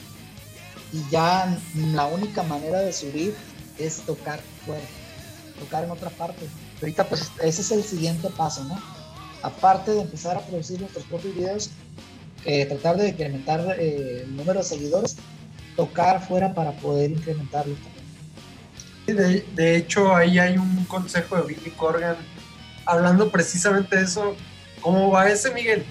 y 0.92 1.02
ya 1.10 1.58
la 1.92 2.06
única 2.06 2.42
manera 2.42 2.80
de 2.80 2.92
subir 2.92 3.34
es 3.78 3.98
tocar 4.02 4.40
fuera, 4.64 4.84
tocar 5.58 5.84
en 5.84 5.90
otra 5.90 6.10
parte. 6.10 6.46
Ahorita 6.80 7.08
pues 7.08 7.30
ese 7.42 7.62
es 7.62 7.70
el 7.70 7.82
siguiente 7.82 8.28
paso, 8.30 8.64
¿no? 8.64 8.80
Aparte 9.42 9.92
de 9.92 10.02
empezar 10.02 10.36
a 10.36 10.40
producir 10.40 10.80
nuestros 10.80 11.04
propios 11.04 11.34
videos, 11.34 11.70
eh, 12.44 12.66
tratar 12.66 12.96
de 12.96 13.08
incrementar 13.08 13.76
eh, 13.78 14.22
el 14.24 14.36
número 14.36 14.60
de 14.60 14.64
seguidores, 14.64 15.16
tocar 15.76 16.26
fuera 16.26 16.54
para 16.54 16.72
poder 16.72 17.10
incrementarlo. 17.10 17.74
De, 19.06 19.44
de 19.54 19.76
hecho, 19.76 20.14
ahí 20.14 20.38
hay 20.38 20.56
un 20.56 20.84
consejo 20.84 21.36
de 21.36 21.42
Billy 21.42 21.70
Corgan 21.70 22.16
hablando 22.86 23.30
precisamente 23.30 23.96
de 23.96 24.04
eso, 24.04 24.36
¿Cómo 24.80 25.10
va 25.10 25.28
ese, 25.28 25.52
Miguel? 25.52 25.84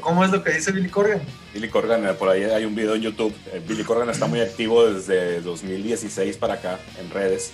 ¿Cómo 0.00 0.24
es 0.24 0.30
lo 0.30 0.42
que 0.42 0.52
dice 0.52 0.72
Billy 0.72 0.88
Corgan? 0.88 1.20
Billy 1.52 1.68
Corgan, 1.68 2.06
eh, 2.06 2.14
por 2.14 2.28
ahí 2.28 2.44
hay 2.44 2.64
un 2.64 2.74
video 2.74 2.94
en 2.94 3.02
YouTube. 3.02 3.34
Eh, 3.52 3.60
Billy 3.66 3.82
Corgan 3.82 4.08
está 4.08 4.26
muy 4.26 4.40
activo 4.40 4.86
desde 4.86 5.40
2016 5.40 6.36
para 6.36 6.54
acá 6.54 6.78
en 6.98 7.10
redes. 7.10 7.52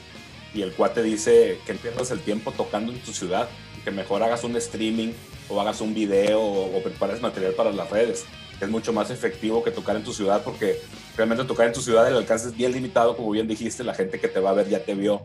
Y 0.55 0.63
el 0.63 0.73
cuate 0.73 1.03
dice 1.03 1.59
que 1.67 1.75
pierdas 1.75 2.11
el 2.11 2.21
tiempo 2.21 2.53
tocando 2.53 2.93
en 2.93 2.99
tu 3.01 3.13
ciudad, 3.13 3.49
que 3.85 3.91
mejor 3.91 4.23
hagas 4.23 4.45
un 4.45 4.57
streaming 4.57 5.13
o 5.49 5.61
hagas 5.61 5.81
un 5.81 5.95
video 5.95 6.41
o, 6.41 6.77
o 6.77 6.83
prepares 6.83 7.21
material 7.21 7.53
para 7.55 7.73
las 7.73 7.91
redes. 7.91 8.25
Es 8.61 8.69
mucho 8.69 8.93
más 8.93 9.11
efectivo 9.11 9.63
que 9.63 9.71
tocar 9.71 9.97
en 9.97 10.05
tu 10.05 10.13
ciudad 10.13 10.43
porque 10.43 10.81
realmente 11.17 11.45
tocar 11.45 11.67
en 11.67 11.73
tu 11.73 11.83
ciudad 11.83 12.09
el 12.09 12.17
alcance 12.17 12.49
es 12.49 12.57
bien 12.57 12.73
limitado, 12.73 13.17
como 13.17 13.31
bien 13.31 13.47
dijiste, 13.47 13.85
la 13.85 13.95
gente 13.95 14.19
que 14.19 14.29
te 14.29 14.41
va 14.41 14.51
a 14.51 14.55
ver 14.55 14.69
ya 14.69 14.81
te 14.81 14.95
vio 14.95 15.23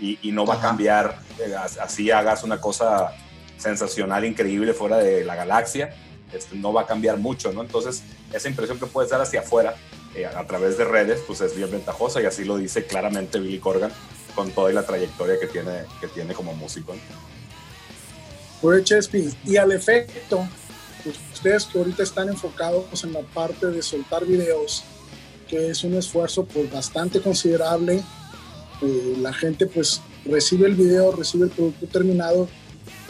y, 0.00 0.18
y 0.22 0.32
no 0.32 0.44
va 0.44 0.54
Ajá. 0.54 0.66
a 0.66 0.68
cambiar. 0.70 1.18
Eh, 1.38 1.54
así 1.80 2.10
hagas 2.10 2.42
una 2.42 2.60
cosa 2.60 3.12
sensacional, 3.56 4.24
increíble 4.24 4.74
fuera 4.74 4.98
de 4.98 5.24
la 5.24 5.36
galaxia, 5.36 5.94
este, 6.34 6.56
no 6.56 6.72
va 6.72 6.82
a 6.82 6.86
cambiar 6.86 7.18
mucho, 7.18 7.52
¿no? 7.52 7.62
Entonces, 7.62 8.02
esa 8.32 8.48
impresión 8.48 8.78
que 8.78 8.86
puedes 8.86 9.10
dar 9.10 9.20
hacia 9.20 9.40
afuera 9.40 9.76
eh, 10.14 10.26
a 10.26 10.46
través 10.46 10.78
de 10.78 10.84
redes, 10.84 11.20
pues 11.26 11.40
es 11.40 11.56
bien 11.56 11.70
ventajosa 11.70 12.20
y 12.20 12.26
así 12.26 12.44
lo 12.44 12.56
dice 12.56 12.86
claramente 12.86 13.38
Billy 13.40 13.58
Corgan 13.58 13.92
con 14.34 14.50
toda 14.50 14.72
la 14.72 14.84
trayectoria 14.84 15.38
que 15.38 15.46
tiene, 15.46 15.84
que 16.00 16.08
tiene 16.08 16.34
como 16.34 16.54
músico. 16.54 16.94
Oye, 18.62 18.82
Chespi, 18.82 19.32
y 19.44 19.56
al 19.56 19.72
efecto, 19.72 20.48
pues, 21.02 21.16
ustedes 21.32 21.64
que 21.66 21.78
ahorita 21.78 22.02
están 22.02 22.28
enfocados 22.28 23.04
en 23.04 23.12
la 23.12 23.20
parte 23.20 23.66
de 23.66 23.82
soltar 23.82 24.24
videos, 24.24 24.84
que 25.48 25.70
es 25.70 25.84
un 25.84 25.94
esfuerzo 25.94 26.44
pues 26.44 26.70
bastante 26.72 27.20
considerable, 27.20 28.02
eh, 28.82 29.16
la 29.20 29.32
gente 29.32 29.66
pues 29.66 30.00
recibe 30.24 30.66
el 30.66 30.74
video, 30.74 31.12
recibe 31.12 31.44
el 31.44 31.50
producto 31.50 31.86
terminado 31.86 32.48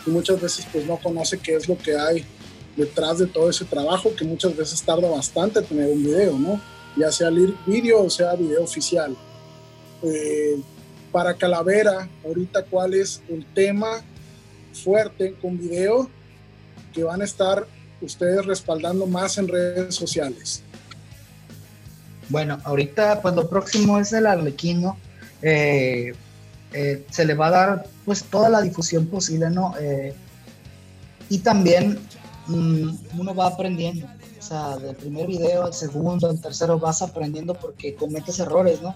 y 0.06 0.10
muchas 0.10 0.40
veces 0.40 0.66
pues 0.72 0.84
no 0.86 0.98
conoce 0.98 1.38
qué 1.38 1.54
es 1.54 1.68
lo 1.68 1.78
que 1.78 1.96
hay 1.96 2.26
detrás 2.76 3.18
de 3.18 3.26
todo 3.26 3.50
ese 3.50 3.64
trabajo 3.64 4.14
que 4.14 4.24
muchas 4.24 4.56
veces 4.56 4.82
tarda 4.82 5.08
bastante 5.08 5.62
tener 5.62 5.90
un 5.90 6.02
video, 6.02 6.38
¿no? 6.38 6.60
Ya 6.96 7.10
sea 7.10 7.30
vídeo 7.66 8.02
o 8.02 8.10
sea 8.10 8.34
video 8.34 8.62
oficial. 8.62 9.16
Eh, 10.02 10.60
para 11.12 11.34
Calavera, 11.34 12.08
ahorita 12.24 12.64
cuál 12.64 12.94
es 12.94 13.22
el 13.28 13.46
tema 13.54 14.02
fuerte 14.72 15.34
con 15.40 15.56
video 15.56 16.10
que 16.92 17.04
van 17.04 17.22
a 17.22 17.24
estar 17.24 17.66
ustedes 18.00 18.44
respaldando 18.44 19.06
más 19.06 19.38
en 19.38 19.48
redes 19.48 19.94
sociales. 19.94 20.62
Bueno, 22.28 22.58
ahorita 22.64 23.20
pues 23.22 23.34
lo 23.34 23.48
próximo 23.48 23.98
es 23.98 24.12
el 24.12 24.26
arlequino. 24.26 24.96
Eh, 25.42 26.14
eh, 26.72 27.04
se 27.10 27.24
le 27.24 27.34
va 27.34 27.48
a 27.48 27.50
dar 27.50 27.86
pues 28.04 28.24
toda 28.24 28.48
la 28.48 28.60
difusión 28.60 29.06
posible, 29.06 29.50
¿no? 29.50 29.74
Eh, 29.78 30.14
y 31.28 31.38
también 31.38 31.98
uno 32.48 33.34
va 33.34 33.48
aprendiendo, 33.48 34.06
o 34.38 34.42
sea, 34.42 34.76
del 34.76 34.96
primer 34.96 35.26
video 35.26 35.64
al 35.64 35.74
segundo, 35.74 36.28
al 36.28 36.40
tercero 36.40 36.78
vas 36.78 37.02
aprendiendo 37.02 37.54
porque 37.54 37.94
cometes 37.94 38.38
errores, 38.40 38.82
¿no? 38.82 38.94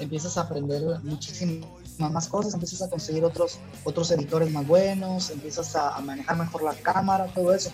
Empiezas 0.00 0.36
a 0.38 0.42
aprender 0.42 0.82
muchísimas 1.02 1.68
más 1.98 2.28
cosas, 2.28 2.54
empiezas 2.54 2.82
a 2.82 2.90
conseguir 2.90 3.24
otros, 3.24 3.58
otros 3.84 4.10
editores 4.10 4.50
más 4.50 4.66
buenos, 4.66 5.30
empiezas 5.30 5.74
a, 5.76 5.98
manejar 6.00 6.36
mejor 6.36 6.62
la 6.62 6.74
cámara, 6.74 7.26
todo 7.34 7.54
eso. 7.54 7.70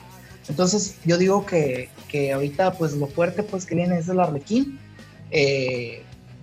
Entonces 0.48 0.96
yo 1.04 1.18
digo 1.18 1.46
que, 1.46 1.90
que 2.08 2.32
ahorita 2.32 2.72
pues 2.74 2.94
lo 2.94 3.06
fuerte 3.06 3.42
pues 3.42 3.66
que 3.66 3.74
viene 3.74 3.98
es 3.98 4.08
el 4.08 4.20
arlequín, 4.20 4.78
eh, 5.30 6.02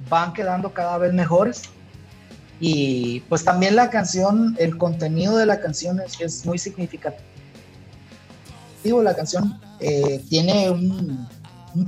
van 0.10 0.34
quedando 0.34 0.74
cada 0.74 0.98
vez 0.98 1.14
mejores 1.14 1.64
y 2.60 3.22
pues 3.22 3.44
también 3.44 3.76
la 3.76 3.90
canción, 3.90 4.56
el 4.60 4.78
contenido 4.78 5.38
de 5.38 5.46
la 5.46 5.60
canción 5.60 6.00
es, 6.02 6.46
muy 6.46 6.58
significativo. 6.58 7.24
La 8.84 9.16
canción 9.16 9.60
eh, 9.80 10.24
tiene 10.30 10.70
un, 10.70 11.28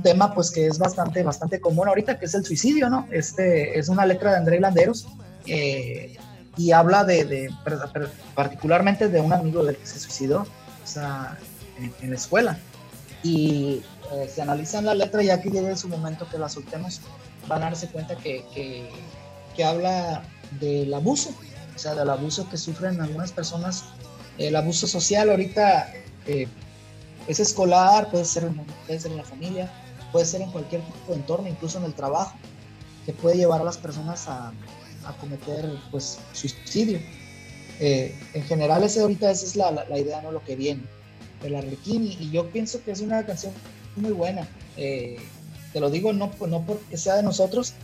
tema 0.02 0.34
pues 0.34 0.50
que 0.50 0.66
es 0.66 0.78
bastante, 0.78 1.22
bastante 1.22 1.60
común 1.60 1.88
ahorita, 1.88 2.18
que 2.18 2.26
es 2.26 2.34
el 2.34 2.44
suicidio, 2.44 2.90
¿no? 2.90 3.08
Este 3.10 3.78
es 3.78 3.88
una 3.88 4.04
letra 4.06 4.32
de 4.32 4.36
André 4.36 4.60
Landeros 4.60 5.08
eh, 5.46 6.16
y 6.56 6.72
habla 6.72 7.04
de, 7.04 7.50
particularmente 8.34 9.08
de 9.08 9.20
un 9.20 9.32
amigo 9.32 9.64
del 9.64 9.76
que 9.76 9.86
se 9.86 9.98
suicidó, 9.98 10.42
o 10.42 10.86
sea, 10.86 11.38
en, 12.02 12.10
la 12.10 12.16
escuela. 12.16 12.58
Y 13.22 13.82
eh, 14.12 14.30
se 14.32 14.42
analiza 14.42 14.82
la 14.82 14.94
letra 14.94 15.22
ya 15.22 15.40
que 15.40 15.50
llegue 15.50 15.74
su 15.76 15.88
momento 15.88 16.28
que 16.30 16.38
la 16.38 16.48
soltemos, 16.48 17.00
van 17.48 17.62
a 17.62 17.66
darse 17.66 17.88
cuenta 17.88 18.14
que, 18.16 18.44
que, 18.54 18.90
que 19.56 19.64
habla 19.64 20.22
del 20.60 20.92
abuso, 20.92 21.30
o 21.74 21.78
sea, 21.78 21.94
del 21.94 22.10
abuso 22.10 22.48
que 22.48 22.58
sufren 22.58 23.00
algunas 23.00 23.32
personas, 23.32 23.84
el 24.38 24.54
abuso 24.54 24.86
social 24.86 25.30
ahorita 25.30 25.92
eh, 26.26 26.46
es 27.26 27.40
escolar, 27.40 28.10
puede 28.10 28.24
ser, 28.24 28.48
puede 28.86 29.00
ser 29.00 29.12
en 29.12 29.18
la 29.18 29.24
familia, 29.24 29.72
puede 30.12 30.26
ser 30.26 30.42
en 30.42 30.50
cualquier 30.50 30.82
tipo 30.82 31.12
de 31.12 31.18
entorno, 31.18 31.48
incluso 31.48 31.78
en 31.78 31.84
el 31.84 31.94
trabajo, 31.94 32.36
que 33.06 33.12
puede 33.12 33.36
llevar 33.36 33.60
a 33.60 33.64
las 33.64 33.78
personas 33.78 34.28
a, 34.28 34.52
a 35.04 35.12
cometer 35.20 35.70
pues 35.90 36.18
suicidio. 36.32 37.00
Eh, 37.78 38.14
en 38.34 38.42
general 38.42 38.84
ese 38.84 39.00
ahorita 39.00 39.30
esa 39.30 39.46
es 39.46 39.56
la, 39.56 39.70
la, 39.72 39.98
idea, 39.98 40.20
no 40.20 40.32
lo 40.32 40.44
que 40.44 40.54
viene 40.54 40.82
del 41.42 41.54
Arlequín 41.54 42.04
y, 42.04 42.30
yo 42.30 42.50
pienso 42.50 42.84
que 42.84 42.90
es 42.90 43.00
una 43.00 43.24
canción 43.24 43.52
muy 43.96 44.12
buena. 44.12 44.46
Eh, 44.76 45.18
te 45.72 45.80
lo 45.80 45.88
digo 45.88 46.12
no, 46.12 46.30
no 46.46 46.62
porque 46.66 46.96
sea 46.96 47.16
de 47.16 47.22
nosotros, 47.22 47.74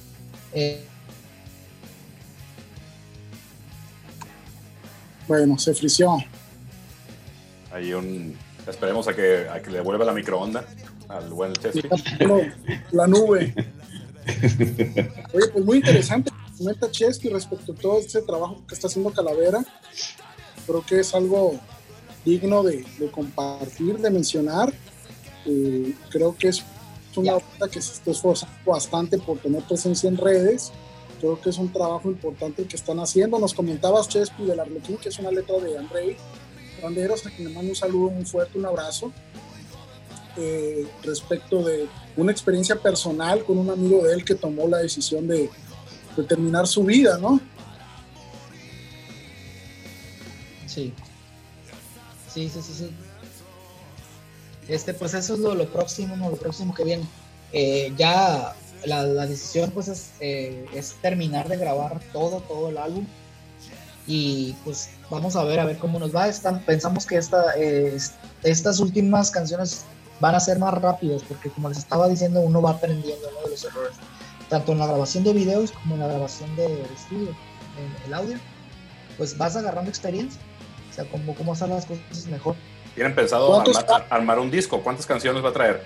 Bueno, 5.28 5.58
se 5.58 5.74
frició. 5.74 6.18
Hay 7.72 7.92
un. 7.92 8.36
Esperemos 8.66 9.06
a 9.08 9.14
que, 9.14 9.48
a 9.48 9.62
que 9.62 9.70
le 9.70 9.80
vuelva 9.80 10.04
la 10.04 10.12
microonda 10.12 10.64
al 11.08 11.28
buen 11.30 11.52
Chesky. 11.54 11.88
La 12.92 13.06
nube. 13.06 13.54
Oye, 15.32 15.48
pues 15.52 15.64
muy 15.64 15.76
interesante. 15.78 16.30
Comenta 16.58 16.90
Chesky 16.90 17.28
respecto 17.28 17.72
a 17.72 17.74
todo 17.74 17.98
ese 17.98 18.22
trabajo 18.22 18.62
que 18.66 18.74
está 18.74 18.88
haciendo 18.88 19.12
Calavera. 19.12 19.64
Creo 20.66 20.84
que 20.84 21.00
es 21.00 21.14
algo 21.14 21.58
digno 22.24 22.62
de, 22.62 22.84
compartir, 23.12 23.98
de 23.98 24.10
mencionar. 24.10 24.72
Eh, 25.44 25.94
creo 26.10 26.36
que 26.36 26.48
es 26.48 26.64
una 27.14 27.34
banda 27.34 27.68
que 27.70 27.80
se 27.80 27.92
está 27.92 28.10
esforzando 28.10 28.54
bastante 28.66 29.16
por 29.18 29.38
tener 29.38 29.62
presencia 29.62 30.08
en 30.08 30.16
redes 30.16 30.72
Creo 31.20 31.40
que 31.40 31.50
es 31.50 31.58
un 31.58 31.72
trabajo 31.72 32.08
importante 32.10 32.64
que 32.64 32.76
están 32.76 32.98
haciendo. 33.00 33.38
Nos 33.38 33.54
comentabas, 33.54 34.08
Chespi, 34.08 34.44
del 34.44 34.60
Arlequín, 34.60 34.98
que 34.98 35.08
es 35.08 35.18
una 35.18 35.30
letra 35.30 35.58
de 35.58 35.78
Andrei 35.78 36.16
Banderos, 36.82 37.26
a 37.26 37.30
quien 37.30 37.48
le 37.48 37.54
mando 37.54 37.70
un 37.70 37.76
saludo 37.76 38.10
muy 38.10 38.24
fuerte, 38.24 38.58
un 38.58 38.66
abrazo. 38.66 39.12
Eh, 40.36 40.86
respecto 41.02 41.62
de 41.64 41.88
una 42.14 42.30
experiencia 42.30 42.76
personal 42.76 43.42
con 43.42 43.56
un 43.56 43.70
amigo 43.70 44.02
de 44.06 44.12
él 44.12 44.24
que 44.24 44.34
tomó 44.34 44.68
la 44.68 44.78
decisión 44.78 45.26
de, 45.26 45.48
terminar 46.28 46.66
su 46.66 46.84
vida, 46.84 47.18
¿no? 47.18 47.40
Sí. 50.66 50.92
Sí, 52.32 52.48
sí, 52.48 52.60
sí, 52.62 52.72
sí. 52.72 52.90
Este, 54.68 54.92
pues 54.94 55.14
eso 55.14 55.34
es 55.34 55.40
lo, 55.40 55.66
próximo, 55.70 56.16
lo 56.16 56.36
próximo 56.36 56.74
que 56.74 56.84
viene. 56.84 57.04
Eh, 57.52 57.92
ya 57.96 58.54
la, 58.84 59.26
decisión 59.26 59.70
pues 59.70 60.12
eh, 60.20 60.66
es, 60.74 60.96
terminar 61.00 61.48
de 61.48 61.56
grabar 61.56 62.00
todo, 62.12 62.40
todo 62.40 62.68
el 62.68 62.78
álbum 62.78 63.06
y 64.06 64.54
pues 64.64 64.90
vamos 65.10 65.36
a 65.36 65.44
ver 65.44 65.60
a 65.60 65.64
ver 65.64 65.78
cómo 65.78 65.98
nos 65.98 66.14
va. 66.14 66.28
Están, 66.28 66.60
pensamos 66.60 67.06
que 67.06 67.16
esta, 67.16 67.56
eh, 67.56 67.96
estas 68.42 68.80
últimas 68.80 69.30
canciones 69.30 69.84
van 70.20 70.34
a 70.34 70.40
ser 70.40 70.58
más 70.58 70.74
rápidas 70.74 71.22
porque 71.22 71.50
como 71.50 71.68
les 71.68 71.78
estaba 71.78 72.08
diciendo 72.08 72.40
uno 72.40 72.62
va 72.62 72.70
aprendiendo 72.70 73.26
de 73.44 73.50
los 73.50 73.64
errores, 73.64 73.96
tanto 74.48 74.72
en 74.72 74.78
la 74.78 74.86
grabación 74.86 75.24
de 75.24 75.32
videos 75.32 75.72
como 75.72 75.94
en 75.94 76.00
la 76.00 76.08
grabación 76.08 76.54
de, 76.56 76.82
estudio, 76.94 77.28
en 77.28 78.06
el 78.06 78.14
audio, 78.14 78.38
pues 79.18 79.36
vas 79.36 79.56
agarrando 79.56 79.90
experiencia, 79.90 80.40
o 80.90 80.94
sea, 80.94 81.04
cómo, 81.10 81.34
cómo 81.34 81.52
hacer 81.52 81.68
las 81.68 81.84
cosas 81.84 82.26
mejor. 82.26 82.56
¿Tienen 82.94 83.14
pensado 83.14 83.60
armar, 83.60 84.06
armar 84.08 84.38
un 84.38 84.50
disco? 84.50 84.82
¿Cuántas 84.82 85.04
canciones 85.04 85.44
va 85.44 85.50
a 85.50 85.52
traer? 85.52 85.82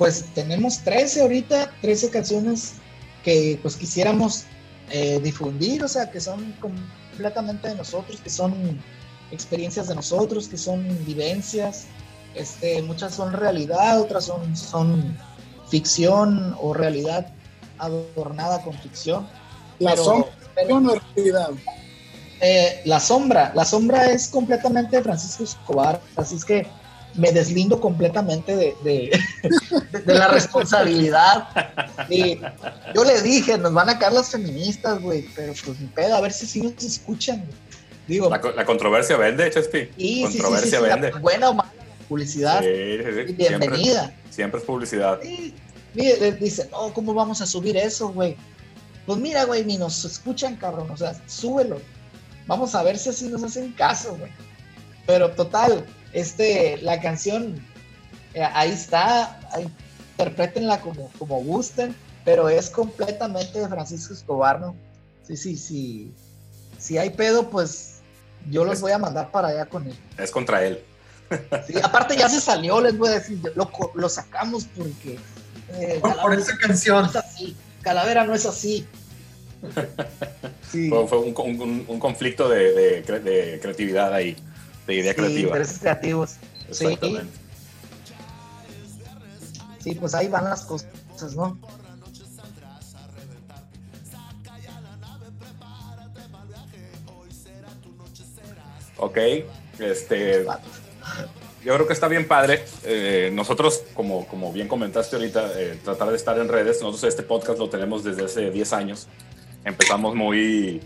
pues 0.00 0.24
tenemos 0.34 0.78
13 0.78 1.20
ahorita, 1.20 1.72
13 1.82 2.08
canciones 2.08 2.76
que 3.22 3.58
pues 3.60 3.76
quisiéramos 3.76 4.44
eh, 4.88 5.20
difundir, 5.22 5.84
o 5.84 5.88
sea, 5.88 6.10
que 6.10 6.20
son 6.20 6.54
completamente 7.10 7.68
de 7.68 7.74
nosotros, 7.74 8.20
que 8.20 8.30
son 8.30 8.54
experiencias 9.30 9.88
de 9.88 9.94
nosotros, 9.94 10.48
que 10.48 10.56
son 10.56 10.86
vivencias, 11.04 11.86
este, 12.34 12.82
muchas 12.82 13.14
son 13.14 13.32
realidad, 13.32 14.00
otras 14.00 14.24
son, 14.24 14.56
son 14.56 15.16
ficción 15.68 16.56
o 16.60 16.74
realidad 16.74 17.26
adornada 17.78 18.62
con 18.62 18.74
ficción. 18.74 19.26
La 19.78 19.96
sombra 19.96 20.30
realidad. 21.14 21.50
Eh, 22.42 22.82
la 22.86 23.00
sombra, 23.00 23.52
la 23.54 23.64
sombra 23.64 24.10
es 24.10 24.28
completamente 24.28 24.96
de 24.96 25.02
Francisco 25.02 25.44
Escobar, 25.44 26.00
así 26.16 26.36
es 26.36 26.44
que 26.44 26.66
me 27.14 27.32
deslindo 27.32 27.80
completamente 27.80 28.56
de, 28.56 28.74
de, 30.04 30.14
la 30.14 30.28
responsabilidad. 30.28 31.48
Y 32.08 32.38
yo 32.94 33.04
le 33.04 33.20
dije, 33.22 33.58
nos 33.58 33.72
van 33.72 33.88
a 33.88 33.98
caer 33.98 34.12
las 34.12 34.30
feministas, 34.30 35.00
güey, 35.00 35.26
pero 35.34 35.52
pues 35.64 35.80
ni 35.80 35.86
pedo, 35.88 36.16
a 36.16 36.20
ver 36.20 36.32
si 36.32 36.46
sí 36.46 36.62
nos 36.62 36.82
escuchan. 36.82 37.44
Digo, 38.06 38.28
la, 38.28 38.64
controversia 38.64 39.16
vende, 39.16 39.50
Chespi. 39.50 39.88
Sí, 39.96 40.22
controversia 40.22 40.80
vende. 40.80 41.10
buena 41.12 41.50
o 41.50 41.54
mala 41.54 41.72
publicidad. 42.10 42.60
Bienvenida. 42.60 44.12
Siempre, 44.30 44.58
es 44.60 44.66
publicidad. 44.66 45.20
Mire, 45.94 46.32
dice, 46.32 46.68
no, 46.70 46.92
¿cómo 46.92 47.14
vamos 47.14 47.40
a 47.40 47.46
subir 47.46 47.76
eso, 47.76 48.08
güey? 48.08 48.36
Pues 49.06 49.18
mira, 49.18 49.44
güey, 49.44 49.64
ni 49.64 49.76
nos 49.76 50.04
escuchan, 50.04 50.56
cabrón. 50.56 50.90
O 50.90 50.96
sea, 50.96 51.14
súbelo. 51.26 51.80
Vamos 52.46 52.74
a 52.74 52.82
ver 52.82 52.98
si 52.98 53.10
así 53.10 53.28
nos 53.28 53.44
hacen 53.44 53.72
caso, 53.72 54.16
güey. 54.16 54.30
Pero 55.06 55.30
total, 55.30 55.86
este, 56.12 56.78
la 56.82 57.00
canción, 57.00 57.64
eh, 58.34 58.42
ahí 58.42 58.70
está, 58.70 59.40
interpretenla 60.16 60.80
como, 60.80 61.10
como 61.18 61.42
gusten, 61.42 61.94
pero 62.24 62.48
es 62.48 62.70
completamente 62.70 63.60
de 63.60 63.68
Francisco 63.68 64.12
Escobar, 64.12 64.60
¿no? 64.60 64.76
Sí, 65.26 65.36
sí, 65.36 65.56
sí. 65.56 66.14
Si 66.78 66.98
hay 66.98 67.10
pedo, 67.10 67.50
pues 67.50 68.00
yo 68.50 68.64
los 68.64 68.80
voy 68.80 68.92
a 68.92 68.98
mandar 68.98 69.30
para 69.30 69.48
allá 69.48 69.66
con 69.66 69.86
él. 69.86 69.96
Es 70.18 70.30
contra 70.30 70.64
él. 70.64 70.82
Sí, 71.66 71.74
aparte 71.82 72.16
ya 72.16 72.28
se 72.28 72.40
salió, 72.40 72.80
les 72.80 72.98
voy 72.98 73.08
a 73.08 73.12
decir, 73.12 73.40
lo, 73.54 73.70
lo 73.94 74.08
sacamos 74.08 74.66
porque... 74.76 75.18
Eh, 75.74 76.00
por, 76.00 76.34
esa 76.34 76.56
canción. 76.56 77.04
No 77.04 77.10
es 77.10 77.16
así. 77.16 77.56
Calavera 77.82 78.24
no 78.24 78.34
es 78.34 78.44
así. 78.44 78.84
Fue, 80.72 81.18
un, 81.18 82.00
conflicto 82.00 82.48
de, 82.48 83.02
de 83.02 83.60
creatividad 83.60 84.12
ahí 84.12 84.36
de 84.90 85.00
idea 85.00 85.12
Sí, 85.12 85.16
creativa. 85.18 85.40
intereses 85.48 85.78
creativos. 85.78 86.30
Sí. 86.70 86.84
Exactamente. 86.86 87.32
Sí, 89.82 89.94
pues 89.94 90.14
ahí 90.14 90.28
van 90.28 90.44
las 90.44 90.62
cosas, 90.64 90.88
¿no? 91.34 91.58
Ok, 98.96 99.16
este, 99.78 100.44
yo 101.64 101.74
creo 101.74 101.86
que 101.86 101.92
está 101.94 102.06
bien 102.08 102.28
padre. 102.28 102.62
Eh, 102.84 103.30
nosotros, 103.32 103.82
como, 103.94 104.26
como 104.28 104.52
bien 104.52 104.68
comentaste 104.68 105.16
ahorita, 105.16 105.52
eh, 105.58 105.78
tratar 105.82 106.10
de 106.10 106.16
estar 106.16 106.38
en 106.38 106.48
redes. 106.48 106.82
Nosotros 106.82 107.04
este 107.04 107.22
podcast 107.22 107.58
lo 107.58 107.70
tenemos 107.70 108.04
desde 108.04 108.24
hace 108.26 108.50
10 108.50 108.72
años. 108.74 109.08
Empezamos 109.64 110.14
muy, 110.14 110.82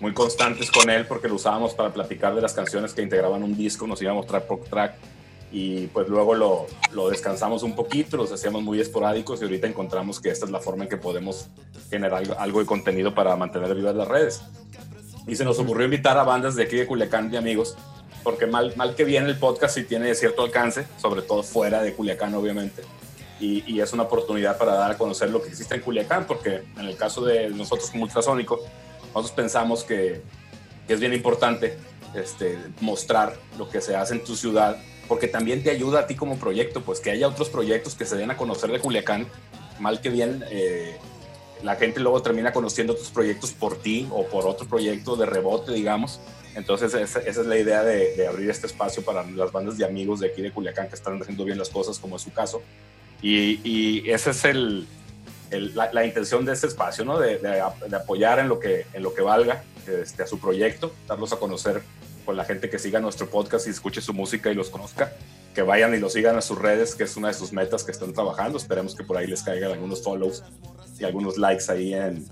muy 0.00 0.12
constantes 0.12 0.70
con 0.70 0.88
él 0.90 1.06
porque 1.06 1.28
lo 1.28 1.34
usábamos 1.34 1.74
para 1.74 1.92
platicar 1.92 2.34
de 2.34 2.40
las 2.40 2.54
canciones 2.54 2.94
que 2.94 3.02
integraban 3.02 3.42
un 3.42 3.56
disco. 3.56 3.86
Nos 3.86 4.00
íbamos 4.02 4.26
track 4.26 4.44
por 4.44 4.60
track 4.60 4.94
y 5.52 5.88
pues 5.88 6.08
luego 6.08 6.34
lo, 6.34 6.66
lo 6.92 7.10
descansamos 7.10 7.62
un 7.62 7.74
poquito, 7.74 8.16
los 8.16 8.30
hacíamos 8.32 8.62
muy 8.62 8.80
esporádicos 8.80 9.40
y 9.40 9.44
ahorita 9.44 9.66
encontramos 9.66 10.20
que 10.20 10.30
esta 10.30 10.46
es 10.46 10.52
la 10.52 10.60
forma 10.60 10.84
en 10.84 10.90
que 10.90 10.96
podemos 10.96 11.48
generar 11.90 12.22
algo, 12.38 12.60
de 12.60 12.66
contenido 12.66 13.14
para 13.14 13.34
mantener 13.36 13.74
vivas 13.74 13.94
las 13.94 14.08
redes. 14.08 14.42
Y 15.26 15.36
se 15.36 15.44
nos 15.44 15.58
ocurrió 15.58 15.84
invitar 15.84 16.16
a 16.18 16.22
bandas 16.22 16.54
de 16.54 16.64
aquí 16.64 16.76
de 16.76 16.86
Culiacán, 16.86 17.30
de 17.30 17.38
amigos, 17.38 17.76
porque 18.22 18.46
mal, 18.46 18.74
mal 18.76 18.94
que 18.94 19.04
viene 19.04 19.28
el 19.28 19.38
podcast 19.38 19.74
sí 19.74 19.84
tiene 19.84 20.14
cierto 20.14 20.42
alcance, 20.42 20.86
sobre 20.98 21.22
todo 21.22 21.42
fuera 21.42 21.82
de 21.82 21.94
Culiacán, 21.94 22.34
obviamente. 22.34 22.82
Y, 23.40 23.64
y, 23.66 23.80
es 23.80 23.92
una 23.94 24.02
oportunidad 24.02 24.58
para 24.58 24.74
dar 24.74 24.90
a 24.90 24.98
conocer 24.98 25.30
lo 25.30 25.40
que 25.42 25.48
existe 25.48 25.74
en 25.74 25.80
Culiacán, 25.80 26.26
porque 26.26 26.62
en 26.76 26.86
el 26.86 26.96
caso 26.96 27.24
de 27.24 27.48
nosotros 27.48 27.90
como 27.90 28.04
Ultrasónico, 28.04 28.60
nosotros 29.14 29.32
pensamos 29.32 29.84
que, 29.84 30.22
que 30.86 30.94
es 30.94 31.00
bien 31.00 31.12
importante 31.12 31.76
este, 32.14 32.58
mostrar 32.80 33.36
lo 33.58 33.68
que 33.68 33.80
se 33.80 33.96
hace 33.96 34.14
en 34.14 34.24
tu 34.24 34.36
ciudad, 34.36 34.76
porque 35.08 35.28
también 35.28 35.62
te 35.62 35.70
ayuda 35.70 36.00
a 36.00 36.06
ti 36.06 36.14
como 36.14 36.38
proyecto, 36.38 36.82
pues 36.82 37.00
que 37.00 37.10
haya 37.10 37.28
otros 37.28 37.48
proyectos 37.48 37.94
que 37.94 38.04
se 38.04 38.16
den 38.16 38.30
a 38.30 38.36
conocer 38.36 38.70
de 38.70 38.80
Culiacán, 38.80 39.26
mal 39.78 40.00
que 40.00 40.10
bien. 40.10 40.44
Eh, 40.50 40.96
la 41.62 41.76
gente 41.76 42.00
luego 42.00 42.22
termina 42.22 42.52
conociendo 42.52 42.94
tus 42.94 43.10
proyectos 43.10 43.52
por 43.52 43.76
ti 43.76 44.08
o 44.10 44.24
por 44.26 44.46
otro 44.46 44.66
proyecto 44.66 45.16
de 45.16 45.26
rebote, 45.26 45.72
digamos. 45.72 46.20
Entonces, 46.54 46.94
esa, 46.94 47.20
esa 47.20 47.40
es 47.40 47.46
la 47.46 47.58
idea 47.58 47.82
de, 47.82 48.16
de, 48.16 48.26
abrir 48.26 48.50
este 48.50 48.66
espacio 48.66 49.04
para 49.04 49.24
las 49.30 49.52
bandas 49.52 49.76
de 49.76 49.84
amigos 49.84 50.20
de 50.20 50.28
aquí 50.28 50.42
de 50.42 50.50
Culiacán 50.50 50.88
que 50.88 50.94
están 50.94 51.20
haciendo 51.20 51.44
bien 51.44 51.58
las 51.58 51.68
cosas, 51.68 51.98
como 51.98 52.16
es 52.16 52.22
su 52.22 52.32
caso. 52.32 52.62
Y, 53.22 53.60
y 53.62 54.10
esa 54.10 54.30
es 54.30 54.44
el, 54.44 54.86
el, 55.50 55.74
la, 55.74 55.92
la, 55.92 56.04
intención 56.04 56.44
de 56.44 56.52
este 56.52 56.66
espacio, 56.66 57.04
¿no? 57.04 57.18
De, 57.18 57.38
de, 57.38 57.62
de, 57.88 57.96
apoyar 57.96 58.38
en 58.38 58.48
lo 58.48 58.58
que, 58.58 58.86
en 58.92 59.02
lo 59.02 59.14
que 59.14 59.22
valga 59.22 59.64
este, 59.86 60.22
a 60.22 60.26
su 60.26 60.38
proyecto, 60.38 60.92
darlos 61.06 61.32
a 61.32 61.36
conocer 61.36 61.82
con 62.24 62.36
la 62.36 62.44
gente 62.44 62.70
que 62.70 62.78
siga 62.78 63.00
nuestro 63.00 63.28
podcast 63.28 63.66
y 63.66 63.70
escuche 63.70 64.00
su 64.00 64.12
música 64.14 64.50
y 64.50 64.54
los 64.54 64.70
conozca, 64.70 65.12
que 65.54 65.62
vayan 65.62 65.94
y 65.94 65.98
lo 65.98 66.08
sigan 66.08 66.36
a 66.36 66.40
sus 66.40 66.58
redes, 66.58 66.94
que 66.94 67.04
es 67.04 67.16
una 67.16 67.28
de 67.28 67.34
sus 67.34 67.52
metas 67.52 67.82
que 67.82 67.92
están 67.92 68.12
trabajando. 68.12 68.58
Esperemos 68.58 68.94
que 68.94 69.04
por 69.04 69.16
ahí 69.16 69.26
les 69.26 69.42
caigan 69.42 69.72
algunos 69.72 70.02
follows 70.02 70.44
y 70.98 71.04
algunos 71.04 71.38
likes 71.38 71.64
ahí 71.68 71.94
en, 71.94 72.24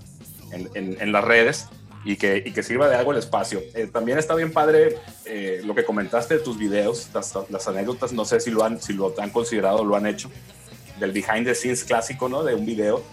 en, 0.51 0.69
en, 0.73 1.01
en 1.01 1.11
las 1.11 1.23
redes 1.23 1.67
y 2.05 2.15
que, 2.15 2.41
y 2.45 2.51
que, 2.51 2.63
sirva 2.63 2.87
de 2.87 2.95
algo 2.95 3.11
el 3.11 3.17
espacio. 3.17 3.61
Eh, 3.73 3.87
también 3.87 4.17
está 4.17 4.35
bien 4.35 4.51
padre 4.53 4.97
eh, 5.25 5.61
lo 5.65 5.75
que 5.75 5.83
comentaste 5.83 6.35
de 6.35 6.39
tus 6.39 6.57
videos, 6.57 7.09
las, 7.13 7.33
las, 7.49 7.67
anécdotas, 7.67 8.13
no 8.13 8.25
sé 8.25 8.39
si 8.39 8.51
lo, 8.51 8.63
han, 8.63 8.81
si 8.81 8.93
lo 8.93 9.13
han 9.19 9.31
considerado, 9.31 9.83
lo 9.83 9.95
han 9.95 10.07
hecho, 10.07 10.29
del 10.99 11.11
behind 11.11 11.45
the 11.45 11.55
scenes 11.55 11.83
clásico, 11.83 12.29
¿no? 12.29 12.43
De 12.43 12.55
un 12.55 12.65
video, 12.65 13.03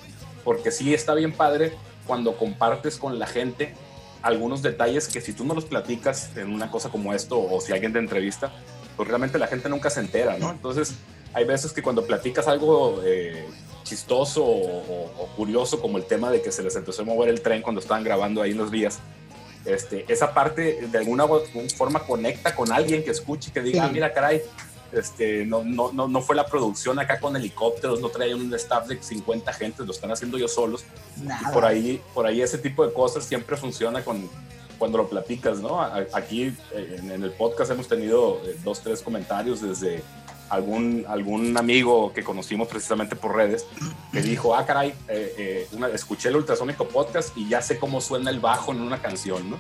porque 0.45 0.71
sí 0.71 0.95
está 0.95 1.15
bien 1.15 1.33
padre 1.33 1.73
cuando 2.07 2.37
compartes 2.37 2.97
con 2.97 3.19
la 3.19 3.27
gente 3.27 3.75
algunos 4.23 4.63
detalles 4.63 5.09
que 5.09 5.21
si 5.21 5.33
tú 5.33 5.45
no 5.45 5.55
los 5.55 5.67
platicas 5.67 6.37
en 6.37 6.53
una 6.53 6.71
cosa 6.71 6.89
como 6.89 7.15
esto 7.15 7.41
o 7.41 7.61
si 7.61 7.73
alguien 7.73 7.93
te 7.93 7.99
entrevista, 7.99 8.53
pues 8.97 9.09
realmente 9.09 9.39
la 9.39 9.47
gente 9.47 9.69
nunca 9.69 9.91
se 9.91 10.01
entera, 10.01 10.37
¿no? 10.39 10.51
Entonces, 10.51 10.95
hay 11.33 11.45
veces 11.45 11.73
que 11.73 11.83
cuando 11.83 12.05
platicas 12.07 12.49
algo 12.49 13.03
eh, 13.05 13.47
chistoso 13.85 14.45
o, 14.45 15.29
curioso, 15.37 15.81
como 15.81 15.99
el 15.99 16.07
tema 16.07 16.31
de 16.31 16.43
que 16.43 16.51
se 16.51 16.63
les 16.63 16.75
empezó 16.77 17.03
a 17.03 17.05
mover 17.05 17.29
el 17.29 17.41
tren 17.41 17.63
cuando 17.63 17.81
estaban 17.81 18.03
grabando 18.03 18.43
ahí 18.43 18.53
en 18.53 18.59
los 18.59 18.71
días, 18.71 18.99
este, 19.65 20.05
esa 20.09 20.33
parte 20.33 20.89
de 20.89 20.99
alguna 20.99 21.27
forma 21.77 22.01
conecta 22.01 22.55
con 22.55 22.73
alguien 22.73 23.05
que 23.05 23.11
escuche 23.11 23.51
y 23.51 23.53
que 23.53 23.61
diga, 23.61 23.83
sí. 23.83 23.89
ah, 23.89 23.93
mira, 23.93 24.13
caray, 24.13 24.43
este, 24.93 25.45
no, 25.45 25.65
no, 25.65 25.93
no, 25.93 26.09
no, 26.09 26.21
fue 26.21 26.37
la 26.37 26.47
producción 26.47 26.99
acá 26.99 27.21
con 27.21 27.37
helicópteros, 27.37 28.01
no 28.01 28.09
traían 28.09 28.41
un 28.41 28.55
staff 28.55 28.87
de 28.87 29.03
50 29.03 29.53
gente, 29.53 29.85
lo 29.85 29.93
están 29.93 30.11
haciendo 30.11 30.37
ellos 30.37 30.55
solos. 30.55 30.85
Nada. 31.23 31.49
Y 31.49 31.53
por 31.53 31.65
ahí, 31.65 32.03
por 32.15 32.27
ahí 32.27 32.43
ese 32.43 32.59
tipo 32.59 32.87
de 32.87 32.93
cosas 32.93 33.25
siempre 33.25 33.57
funciona 33.57 34.05
con, 34.05 34.29
cuando 34.79 34.99
lo 34.99 35.09
platicas, 35.09 35.59
¿no? 35.59 35.81
Aquí 36.13 36.55
en, 36.73 37.11
en 37.11 37.23
el 37.23 37.31
podcast 37.33 37.71
hemos 37.71 37.89
tenido 37.89 38.41
eh, 38.45 38.57
dos, 38.65 38.81
tres 38.81 39.03
comentarios 39.03 39.61
desde 39.61 40.03
algún, 40.49 41.05
algún 41.09 41.57
amigo 41.57 42.13
que 42.13 42.23
conocimos 42.23 42.69
precisamente 42.69 43.17
por 43.17 43.35
redes 43.35 43.67
que 44.13 44.23
dijo, 44.23 44.55
ah, 44.55 44.65
caray, 44.65 44.91
eh, 45.09 45.35
eh, 45.39 45.69
una, 45.73 45.89
escuché 45.89 46.29
el 46.29 46.37
ultrasónico 46.37 46.87
podcast 46.89 47.37
y 47.37 47.49
ya 47.49 47.63
sé 47.63 47.79
cómo 47.79 48.01
suena 48.01 48.31
el 48.31 48.41
bajo 48.41 48.73
en 48.73 48.81
una 48.81 49.01
canción, 49.01 49.51
¿no? 49.51 49.59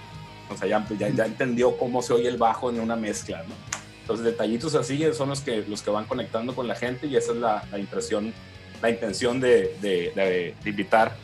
O 0.48 0.56
sea, 0.56 0.68
ya, 0.68 0.86
ya, 0.96 1.08
ya 1.08 1.26
entendió 1.26 1.76
cómo 1.76 2.02
se 2.02 2.12
oye 2.12 2.28
el 2.28 2.36
bajo 2.36 2.70
en 2.70 2.78
una 2.78 2.94
mezcla, 2.94 3.42
¿no? 3.42 3.75
Entonces, 4.06 4.24
detallitos 4.24 4.76
así 4.76 5.04
son 5.14 5.30
los 5.30 5.40
que, 5.40 5.64
los 5.66 5.82
que 5.82 5.90
van 5.90 6.04
conectando 6.04 6.54
con 6.54 6.68
la 6.68 6.76
gente 6.76 7.08
y 7.08 7.16
esa 7.16 7.32
es 7.32 7.38
la, 7.38 7.64
la 7.72 7.78
impresión, 7.80 8.32
la 8.80 8.88
intención 8.88 9.40
de, 9.40 9.76
de, 9.82 10.12
de, 10.14 10.54
de 10.62 10.70
invitar 10.70 11.16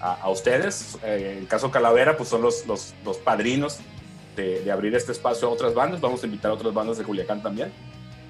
a, 0.00 0.20
a 0.22 0.30
ustedes. 0.30 0.96
Eh, 1.02 1.32
en 1.32 1.38
el 1.38 1.48
caso 1.48 1.72
Calavera, 1.72 2.16
pues 2.16 2.28
son 2.28 2.42
los, 2.42 2.64
los, 2.68 2.94
los 3.04 3.16
padrinos 3.16 3.78
de, 4.36 4.70
abrir 4.70 4.94
este 4.94 5.10
espacio 5.10 5.48
a 5.48 5.50
otras 5.50 5.74
bandas. 5.74 6.00
Vamos 6.00 6.22
a 6.22 6.26
invitar 6.26 6.52
a 6.52 6.54
otras 6.54 6.72
bandas 6.72 6.96
de 6.98 7.02
Culiacán 7.02 7.42
también 7.42 7.72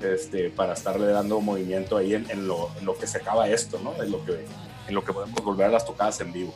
este, 0.01 0.49
para 0.49 0.73
estarle 0.73 1.09
dando 1.09 1.39
movimiento 1.43 1.99
ahí 1.99 2.15
en, 2.15 2.31
en, 2.31 2.49
lo, 2.49 2.71
en, 2.79 2.87
lo, 2.87 2.97
que 2.97 3.07
se 3.07 3.19
acaba 3.19 3.47
esto, 3.51 3.79
¿no? 3.85 4.03
En 4.03 4.11
lo, 4.11 4.25
que, 4.25 4.43
en 4.89 4.95
lo 4.95 5.05
que 5.05 5.13
podemos 5.13 5.45
volver 5.45 5.67
a 5.67 5.73
las 5.73 5.85
tocadas 5.85 6.19
en 6.23 6.33
vivo. 6.33 6.55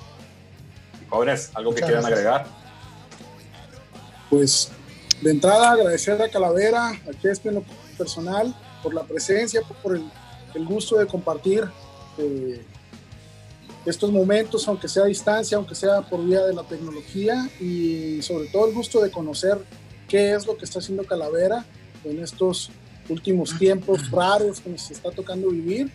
Y 1.04 1.06
jóvenes, 1.10 1.50
¿algo 1.52 1.74
que 1.74 1.82
quieran 1.82 2.02
gracias. 2.02 2.18
agregar? 2.18 2.46
Pues 4.30 4.72
de 5.22 5.30
entrada 5.30 5.70
agradecer 5.70 6.20
a 6.20 6.28
Calavera, 6.28 6.88
a 6.88 7.20
Chespe 7.20 7.48
en 7.48 7.56
lo 7.56 7.64
personal, 7.96 8.54
por 8.82 8.92
la 8.92 9.04
presencia, 9.04 9.62
por 9.82 9.96
el, 9.96 10.04
el 10.54 10.64
gusto 10.66 10.98
de 10.98 11.06
compartir 11.06 11.64
eh, 12.18 12.64
estos 13.86 14.10
momentos, 14.10 14.66
aunque 14.68 14.88
sea 14.88 15.04
a 15.04 15.06
distancia, 15.06 15.56
aunque 15.56 15.74
sea 15.74 16.02
por 16.02 16.24
vía 16.24 16.44
de 16.44 16.54
la 16.54 16.64
tecnología, 16.64 17.48
y 17.60 18.20
sobre 18.22 18.48
todo 18.48 18.68
el 18.68 18.74
gusto 18.74 19.00
de 19.00 19.10
conocer 19.10 19.58
qué 20.08 20.34
es 20.34 20.46
lo 20.46 20.56
que 20.56 20.64
está 20.64 20.80
haciendo 20.80 21.04
Calavera 21.04 21.64
en 22.04 22.22
estos 22.22 22.70
últimos 23.08 23.56
tiempos 23.58 24.10
raros 24.10 24.60
que 24.60 24.70
nos 24.70 24.90
está 24.90 25.10
tocando 25.10 25.48
vivir. 25.50 25.90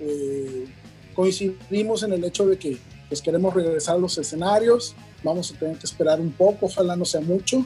Eh, 0.00 0.66
coincidimos 1.14 2.02
en 2.02 2.12
el 2.12 2.24
hecho 2.24 2.46
de 2.46 2.58
que 2.58 2.78
pues, 3.08 3.22
queremos 3.22 3.54
regresar 3.54 3.96
a 3.96 3.98
los 3.98 4.16
escenarios, 4.18 4.94
vamos 5.22 5.52
a 5.52 5.58
tener 5.58 5.78
que 5.78 5.86
esperar 5.86 6.20
un 6.20 6.32
poco, 6.32 6.66
ojalá 6.66 6.96
no 6.96 7.04
sea 7.04 7.20
mucho, 7.20 7.64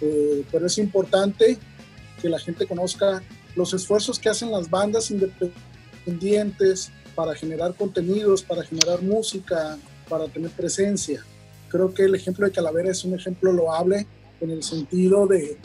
eh, 0.00 0.44
pero 0.50 0.66
es 0.66 0.78
importante 0.78 1.58
que 2.20 2.28
la 2.28 2.38
gente 2.38 2.66
conozca 2.66 3.22
los 3.54 3.74
esfuerzos 3.74 4.18
que 4.18 4.28
hacen 4.28 4.50
las 4.50 4.70
bandas 4.70 5.10
independientes 5.10 6.90
para 7.14 7.34
generar 7.34 7.74
contenidos, 7.74 8.42
para 8.42 8.62
generar 8.62 9.02
música, 9.02 9.78
para 10.08 10.26
tener 10.28 10.50
presencia. 10.50 11.24
Creo 11.68 11.92
que 11.92 12.04
el 12.04 12.14
ejemplo 12.14 12.46
de 12.46 12.52
Calavera 12.52 12.90
es 12.90 13.04
un 13.04 13.14
ejemplo 13.14 13.52
loable 13.52 14.06
en 14.40 14.50
el 14.50 14.62
sentido 14.62 15.26
de 15.26 15.58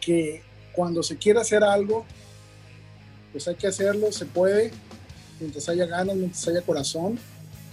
que 0.00 0.42
cuando 0.72 1.02
se 1.02 1.16
quiere 1.16 1.40
hacer 1.40 1.64
algo, 1.64 2.04
pues 3.32 3.48
hay 3.48 3.54
que 3.54 3.66
hacerlo, 3.66 4.12
se 4.12 4.26
puede, 4.26 4.70
mientras 5.40 5.68
haya 5.68 5.86
ganas, 5.86 6.16
mientras 6.16 6.46
haya 6.48 6.62
corazón. 6.62 7.18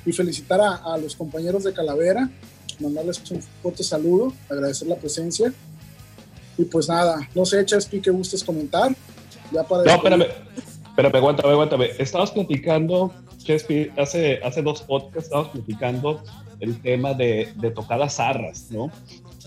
Y 0.04 0.14
felicitar 0.14 0.60
a, 0.62 0.78
a 0.78 0.98
los 0.98 1.16
compañeros 1.16 1.64
de 1.64 1.74
Calavera, 1.74 2.28
mandarles 2.82 3.22
un 3.32 3.42
fuerte 3.62 3.84
saludo, 3.84 4.34
agradecer 4.50 4.88
la 4.88 4.96
presencia. 4.96 5.54
Y 6.58 6.66
pues 6.66 6.90
nada, 6.90 7.28
no 7.34 7.46
sé, 7.46 7.64
Chespi, 7.66 8.02
¿qué 8.02 8.12
gustes 8.12 8.44
comentar? 8.44 8.96
Ya 9.52 9.64
para 9.64 9.84
no, 9.84 9.92
espérame, 9.92 10.26
espérame, 10.86 11.16
aguántame, 11.16 11.50
aguántame. 11.52 11.90
Estabas 11.98 12.32
platicando, 12.32 13.14
Chespi, 13.38 13.90
hace, 13.98 14.40
hace 14.44 14.62
dos 14.62 14.82
podcasts 14.82 15.26
estabas 15.26 15.50
platicando 15.50 16.24
el 16.60 16.80
tema 16.82 17.14
de, 17.14 17.52
de 17.56 17.72
tocar 17.72 18.00
las 18.00 18.16
zarras, 18.16 18.68
¿no? 18.70 18.92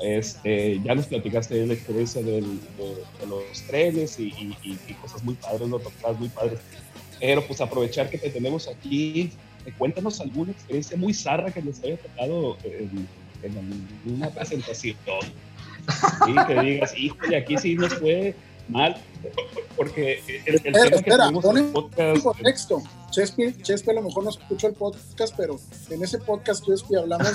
Este, 0.03 0.80
ya 0.82 0.95
nos 0.95 1.07
platicaste 1.07 1.55
de 1.55 1.66
la 1.66 1.74
experiencia 1.74 2.20
del, 2.20 2.45
de, 2.76 2.97
de, 3.20 3.26
los 3.28 3.62
trenes 3.68 4.18
y, 4.18 4.24
y, 4.24 4.57
y, 4.64 4.95
cosas 4.95 5.22
muy 5.22 5.35
padres, 5.35 5.68
no 5.68 5.78
tocadas 5.78 6.18
muy 6.18 6.28
padres. 6.28 6.59
Pero 7.20 7.47
pues 7.47 7.61
aprovechar 7.61 8.11
que 8.11 8.18
te 8.18 8.30
tenemos 8.30 8.66
aquí, 8.66 9.30
cuéntanos 9.78 10.20
alguna 10.20 10.53
experiencia 10.53 10.97
muy 10.97 11.14
zarra 11.14 11.51
que 11.51 11.62
les 11.62 11.82
haya 11.82 11.97
tocado 11.97 12.57
en, 12.64 13.09
en 13.45 13.89
una 14.07 14.31
presentación. 14.31 14.97
Y 16.27 16.47
que 16.47 16.61
digas, 16.61 16.97
híjole, 16.97 17.37
aquí 17.37 17.59
sí 17.59 17.75
nos 17.75 17.95
fue 17.95 18.35
mal, 18.69 18.97
porque 19.77 20.23
el, 20.27 20.45
el 20.47 20.55
espera, 20.55 20.85
tema 20.85 20.97
espera, 20.97 21.31
pon 21.33 21.59
en 21.59 21.73
podcast, 21.73 22.23
contexto. 22.23 22.83
Chespi, 23.11 23.55
Chespi 23.63 23.91
a 23.91 23.95
lo 23.95 24.03
mejor 24.03 24.25
no 24.25 24.31
escuchó 24.31 24.67
el 24.67 24.75
podcast, 24.75 25.35
pero 25.37 25.61
en 25.91 26.03
ese 26.03 26.19
podcast, 26.19 26.65
Chespi, 26.65 26.97
hablamos 26.97 27.33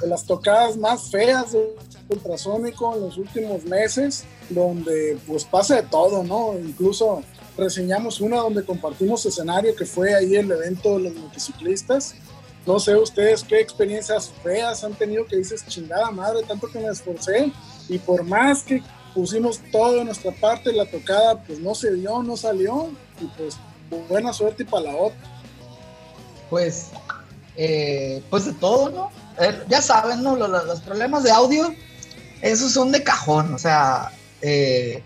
de 0.00 0.06
las 0.06 0.24
tocadas 0.24 0.76
más 0.76 1.10
feas 1.10 1.52
de 1.52 1.74
ultrasónico 2.08 2.94
en 2.94 3.02
los 3.02 3.16
últimos 3.16 3.64
meses, 3.64 4.24
donde 4.50 5.18
pues 5.26 5.44
pasa 5.44 5.76
de 5.76 5.82
todo, 5.84 6.22
¿no? 6.22 6.58
Incluso 6.58 7.22
reseñamos 7.56 8.20
una 8.20 8.36
donde 8.36 8.64
compartimos 8.64 9.24
escenario 9.26 9.74
que 9.74 9.84
fue 9.84 10.14
ahí 10.14 10.36
el 10.36 10.50
evento 10.50 10.96
de 10.98 11.04
los 11.04 11.14
motociclistas. 11.14 12.14
No 12.66 12.78
sé 12.78 12.94
ustedes 12.94 13.42
qué 13.42 13.60
experiencias 13.60 14.30
feas 14.42 14.84
han 14.84 14.94
tenido 14.94 15.26
que 15.26 15.36
dices, 15.36 15.66
chingada 15.66 16.10
madre, 16.10 16.42
tanto 16.46 16.68
que 16.68 16.78
me 16.78 16.88
esforcé 16.88 17.52
y 17.88 17.98
por 17.98 18.22
más 18.22 18.62
que 18.62 18.82
pusimos 19.14 19.60
todo 19.72 19.96
de 19.96 20.04
nuestra 20.04 20.32
parte, 20.32 20.72
la 20.72 20.86
tocada 20.86 21.42
pues 21.42 21.58
no 21.58 21.74
se 21.74 21.94
dio, 21.94 22.22
no 22.22 22.36
salió 22.36 22.90
y 23.20 23.26
pues 23.36 23.56
buena 24.08 24.32
suerte 24.32 24.62
y 24.62 24.66
para 24.66 24.92
la 24.92 24.96
otra. 24.96 25.18
Pues, 26.48 26.88
eh, 27.56 28.22
pues 28.30 28.44
de 28.44 28.52
todo, 28.52 28.90
¿no? 28.90 29.10
Eh, 29.40 29.62
ya 29.68 29.80
saben, 29.80 30.22
¿no? 30.22 30.36
Los, 30.36 30.80
problemas 30.80 31.22
de 31.24 31.30
audio, 31.30 31.74
esos 32.42 32.72
son 32.72 32.92
de 32.92 33.02
cajón, 33.02 33.54
o 33.54 33.58
sea, 33.58 34.12
eh, 34.42 35.02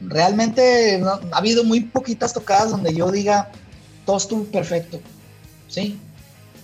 realmente 0.00 0.98
no- 0.98 1.20
ha 1.32 1.38
habido 1.38 1.64
muy 1.64 1.80
poquitas 1.80 2.32
tocadas 2.32 2.70
donde 2.70 2.94
yo 2.94 3.10
diga, 3.10 3.50
todo 4.06 4.16
estuvo 4.16 4.44
perfecto, 4.44 5.00
¿sí? 5.68 5.98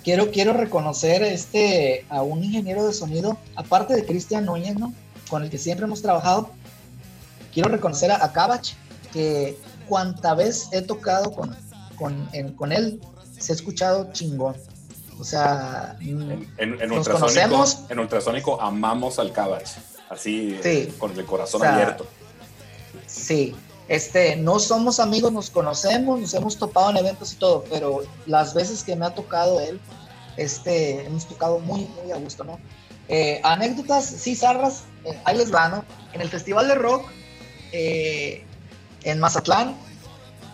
Quiero, 0.05 0.31
quiero 0.31 0.53
reconocer 0.53 1.23
este, 1.23 2.05
a 2.11 2.23
un 2.23 2.45
ingeniero 2.45 2.87
de 2.87 2.93
sonido, 2.93 3.39
aparte 3.57 3.95
de 3.95 4.05
Cristian 4.05 4.45
Núñez, 4.45 4.79
¿no? 4.79 4.93
Con 5.31 5.43
el 5.43 5.51
que 5.51 5.57
siempre 5.59 5.87
hemos 5.87 6.03
trabajado. 6.03 6.51
Quiero 7.53 7.71
reconocer 7.71 8.11
a, 8.13 8.23
a 8.25 8.33
Kabach, 8.33 8.73
que 9.13 9.57
cuanta 9.89 10.35
vez 10.35 10.69
he 10.73 10.83
tocado 10.83 11.33
con, 11.33 11.57
con, 11.97 12.29
en- 12.33 12.53
con 12.53 12.73
él, 12.73 13.01
se 13.39 13.53
ha 13.53 13.55
escuchado 13.57 14.13
chingón. 14.13 14.57
O 15.19 15.25
sea, 15.25 15.97
En, 16.01 16.21
en, 16.59 16.81
en 16.83 16.89
Nos 16.89 16.99
ultrasónico, 16.99 17.19
conocemos. 17.21 17.79
en 17.89 17.99
ultrasónico 18.01 18.61
amamos 18.61 19.19
al 19.19 19.33
Cabach. 19.33 19.69
Así, 20.11 20.59
Sí. 20.63 20.93
con 20.99 21.19
el 21.19 21.25
corazón 21.25 21.63
O 21.63 21.65
sea, 21.65 21.75
abierto. 21.75 22.07
Sí, 23.07 23.55
este, 23.89 24.37
no 24.37 24.59
somos 24.59 24.99
amigos, 24.99 25.33
nos 25.33 25.51
conocemos, 25.51 26.21
nos 26.21 26.35
hemos 26.35 26.57
topado 26.59 26.91
en 26.91 26.99
eventos 26.99 27.33
y 27.35 27.37
todo, 27.37 27.65
pero 27.71 28.03
las 28.27 28.55
veces 28.55 28.83
que 28.83 28.97
me 28.97 29.05
ha 29.07 29.15
tocado 29.15 29.61
él, 29.61 29.79
este, 30.37 31.05
hemos 31.05 31.27
tocado 31.27 31.59
muy, 31.59 31.89
muy 32.03 32.13
a 32.13 32.17
gusto, 32.17 32.45
¿no? 32.45 32.59
Eh, 33.09 33.41
anécdotas, 33.45 34.07
sí, 34.07 34.35
zarras, 34.35 34.85
eh, 35.05 35.19
ahí 35.25 35.37
les 35.37 35.53
va, 35.55 35.69
¿no? 35.69 35.85
En 36.15 36.23
el 36.23 36.31
Festival 36.31 36.69
de 36.69 36.75
Rock, 36.77 37.11
eh, 37.73 38.43
en 39.03 39.21
Mazatlán, 39.21 39.77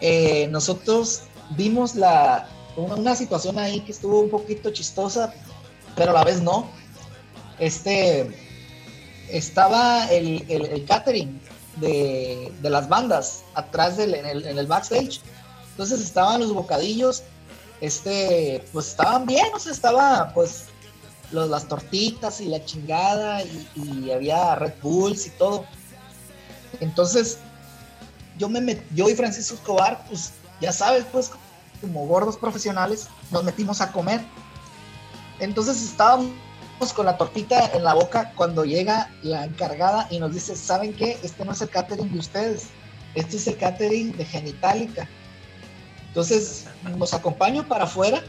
eh, 0.00 0.48
nosotros 0.48 1.22
vimos 1.50 1.94
la, 1.94 2.48
una, 2.76 2.96
una 2.96 3.14
situación 3.14 3.58
ahí 3.58 3.80
que 3.80 3.92
estuvo 3.92 4.20
un 4.20 4.30
poquito 4.30 4.70
chistosa, 4.70 5.32
pero 5.94 6.10
a 6.10 6.14
la 6.14 6.24
vez 6.24 6.42
no. 6.42 6.68
Este, 7.60 8.34
estaba 9.28 10.06
el, 10.06 10.44
el, 10.48 10.66
el 10.66 10.84
catering 10.86 11.40
de, 11.76 12.52
de 12.60 12.70
las 12.70 12.88
bandas 12.88 13.42
atrás 13.54 13.96
del, 13.96 14.14
en, 14.14 14.26
el, 14.26 14.46
en 14.46 14.58
el 14.58 14.66
backstage. 14.66 15.20
Entonces 15.70 16.00
estaban 16.00 16.40
los 16.40 16.52
bocadillos, 16.52 17.22
este, 17.80 18.64
pues 18.72 18.88
estaban 18.88 19.26
bien, 19.26 19.46
o 19.54 19.58
sea, 19.58 19.72
estaba 19.72 20.32
pues 20.34 20.64
los, 21.30 21.48
las 21.48 21.68
tortitas 21.68 22.40
y 22.40 22.46
la 22.46 22.64
chingada 22.64 23.42
y, 23.42 24.10
había 24.10 24.54
Red 24.56 24.74
Bulls 24.82 25.26
y 25.26 25.30
todo. 25.30 25.64
Entonces 26.80 27.38
yo 28.38 28.48
me 28.48 28.60
met- 28.60 28.82
yo 28.94 29.08
y 29.08 29.14
Francisco 29.14 29.54
Escobar, 29.54 30.04
pues 30.08 30.32
ya 30.60 30.72
sabes, 30.72 31.04
pues 31.10 31.30
como 31.80 32.06
gordos 32.06 32.36
profesionales, 32.36 33.08
nos 33.30 33.44
metimos 33.44 33.80
a 33.80 33.90
comer. 33.92 34.20
Entonces 35.38 35.82
estábamos 35.82 36.32
con 36.88 37.06
la 37.06 37.16
tortita 37.18 37.70
en 37.74 37.84
la 37.84 37.94
boca 37.94 38.32
cuando 38.34 38.64
llega 38.64 39.10
la 39.22 39.44
encargada 39.44 40.06
y 40.10 40.18
nos 40.18 40.32
dice, 40.32 40.56
¿saben 40.56 40.94
qué? 40.94 41.18
Este 41.22 41.44
no 41.44 41.52
es 41.52 41.60
el 41.60 41.68
catering 41.68 42.10
de 42.12 42.18
ustedes, 42.18 42.68
este 43.14 43.36
es 43.36 43.46
el 43.46 43.56
catering 43.58 44.16
de 44.16 44.24
Genitalica. 44.24 45.06
Entonces 46.08 46.66
nos 46.96 47.14
acompaño 47.14 47.66
para 47.68 47.84
afuera, 47.84 48.22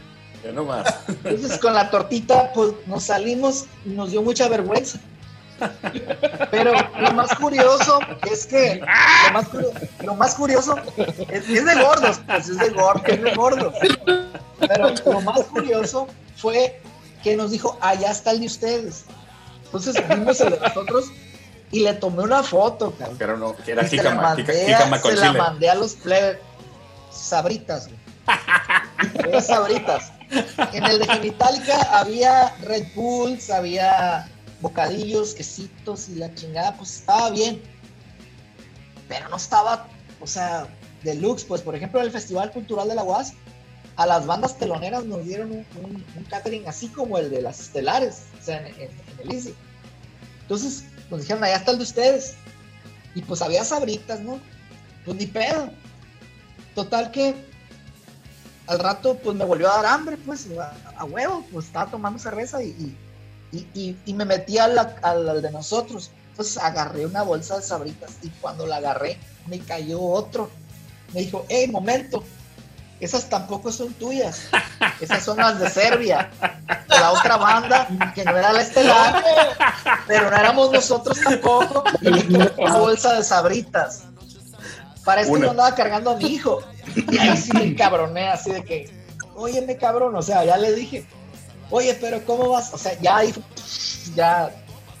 nomás. 0.54 0.94
entonces 1.24 1.58
con 1.58 1.74
la 1.74 1.90
tortita 1.90 2.52
pues 2.52 2.72
nos 2.86 3.04
salimos 3.04 3.64
y 3.84 3.90
nos 3.90 4.10
dio 4.10 4.22
mucha 4.22 4.48
vergüenza. 4.48 4.98
Pero 6.50 6.72
lo 7.00 7.12
más 7.12 7.34
curioso 7.36 8.00
es 8.30 8.46
que 8.46 8.80
lo 8.80 9.32
más, 9.32 9.48
curio- 9.48 9.72
lo 10.04 10.14
más 10.16 10.34
curioso 10.34 10.76
es, 11.28 11.48
es 11.48 11.64
de 11.64 11.74
gordos, 11.82 12.20
pues 12.26 12.48
es 12.48 12.58
de 12.58 12.70
gordos, 12.70 13.02
es 13.06 13.22
de 13.22 13.34
gordos. 13.34 13.74
Pero 14.58 14.90
lo 15.06 15.20
más 15.20 15.40
curioso 15.44 16.08
fue 16.36 16.80
que 17.22 17.36
nos 17.36 17.50
dijo, 17.50 17.78
allá 17.80 18.10
está 18.10 18.32
el 18.32 18.40
de 18.40 18.46
ustedes. 18.46 19.04
Entonces 19.64 19.96
vimos 20.08 20.40
el 20.40 20.50
de 20.50 20.60
nosotros 20.60 21.06
y 21.70 21.80
le 21.80 21.94
tomé 21.94 22.22
una 22.22 22.42
foto, 22.42 22.92
cabrón. 22.92 23.16
Era, 23.20 23.36
no, 23.36 23.56
que 23.56 23.72
era 23.72 23.84
jícama, 23.88 24.36
jícama 24.36 25.00
con 25.00 25.16
se 25.16 25.20
la 25.20 25.32
mandé 25.32 25.70
a 25.70 25.74
los 25.74 25.94
plebes. 25.94 26.38
Sabritas, 27.10 27.88
güey. 27.88 29.40
Sabritas. 29.42 30.12
En 30.72 30.84
el 30.84 30.98
de 30.98 31.06
Genitalica 31.06 31.80
había 31.98 32.54
Red 32.62 32.86
Bulls, 32.94 33.50
había 33.50 34.28
bocadillos, 34.60 35.34
quesitos 35.34 36.08
y 36.08 36.14
la 36.16 36.34
chingada, 36.34 36.74
pues 36.76 36.96
estaba 36.96 37.30
bien. 37.30 37.62
Pero 39.08 39.28
no 39.28 39.36
estaba, 39.36 39.88
o 40.20 40.26
sea, 40.26 40.66
deluxe. 41.02 41.44
Pues, 41.44 41.60
por 41.60 41.74
ejemplo, 41.74 42.00
en 42.00 42.06
el 42.06 42.12
Festival 42.12 42.50
Cultural 42.50 42.88
de 42.88 42.94
la 42.94 43.02
UAS, 43.02 43.34
a 43.96 44.06
las 44.06 44.26
bandas 44.26 44.56
teloneras 44.58 45.04
nos 45.04 45.24
dieron 45.24 45.50
un, 45.52 45.66
un- 45.82 46.04
un 46.16 46.24
catering 46.24 46.66
así 46.68 46.88
como 46.88 47.18
el 47.18 47.30
de 47.30 47.42
las 47.42 47.60
estelares, 47.60 48.22
o 48.40 48.44
sea, 48.44 48.60
en, 48.60 48.74
en- 48.74 48.80
en 48.82 49.20
el 49.22 49.32
Easy. 49.34 49.54
Entonces, 50.42 50.84
nos 51.10 51.20
dijeron, 51.20 51.44
allá 51.44 51.56
está 51.56 51.70
el 51.72 51.78
de 51.78 51.84
ustedes. 51.84 52.34
Y 53.14 53.22
pues 53.22 53.42
había 53.42 53.64
sabritas, 53.64 54.20
¿no? 54.20 54.38
Pues 55.04 55.16
ni 55.18 55.26
pedo. 55.26 55.70
Total 56.74 57.10
que 57.10 57.34
al 58.66 58.78
rato 58.78 59.18
pues 59.18 59.36
me 59.36 59.44
volvió 59.44 59.70
a 59.70 59.76
dar 59.82 59.86
hambre, 59.86 60.16
pues 60.24 60.46
a, 60.58 60.72
a 60.96 61.04
huevo, 61.04 61.44
pues 61.52 61.66
estaba 61.66 61.90
tomando 61.90 62.18
cerveza 62.18 62.62
y, 62.62 62.96
y, 63.52 63.58
y- 63.74 63.96
y- 64.06 64.14
me 64.14 64.24
metí 64.24 64.56
al, 64.58 64.78
al, 64.78 65.28
al 65.28 65.42
de 65.42 65.50
nosotros. 65.50 66.10
Entonces 66.30 66.56
agarré 66.56 67.04
una 67.04 67.22
bolsa 67.22 67.56
de 67.56 67.62
sabritas 67.62 68.12
y 68.22 68.28
cuando 68.40 68.66
la 68.66 68.76
agarré 68.76 69.18
me 69.46 69.58
cayó 69.58 70.00
otro. 70.00 70.48
Me 71.12 71.20
dijo, 71.20 71.44
hey, 71.50 71.68
momento, 71.70 72.24
esas 73.04 73.28
tampoco 73.28 73.72
son 73.72 73.92
tuyas, 73.94 74.48
esas 75.00 75.24
son 75.24 75.36
las 75.38 75.58
de 75.58 75.68
Serbia, 75.68 76.30
de 76.88 76.98
la 76.98 77.12
otra 77.12 77.36
banda 77.36 77.88
que 78.14 78.24
no 78.24 78.36
era 78.36 78.52
la 78.52 78.60
estelar, 78.60 79.24
pero 80.06 80.30
no 80.30 80.36
éramos 80.36 80.70
nosotros 80.70 81.18
tampoco. 81.20 81.82
Y 82.00 82.36
una 82.60 82.78
bolsa 82.78 83.14
de 83.14 83.24
sabritas. 83.24 84.04
Para 85.04 85.22
esto 85.22 85.36
yo 85.36 85.50
andaba 85.50 85.74
cargando 85.74 86.10
a 86.12 86.16
mi 86.16 86.26
hijo. 86.26 86.62
Y 86.94 87.18
ahí 87.18 87.36
sí 87.36 87.52
me 87.52 87.74
cabroné, 87.74 88.28
así 88.28 88.52
de 88.52 88.64
que, 88.64 89.04
óyeme 89.34 89.76
cabrón, 89.76 90.14
o 90.14 90.22
sea, 90.22 90.44
ya 90.44 90.56
le 90.56 90.72
dije, 90.72 91.06
oye, 91.70 91.98
pero 92.00 92.24
¿cómo 92.24 92.50
vas? 92.50 92.72
O 92.72 92.78
sea, 92.78 92.98
ya 93.00 93.16
ahí, 93.16 93.34
ya, 94.14 94.50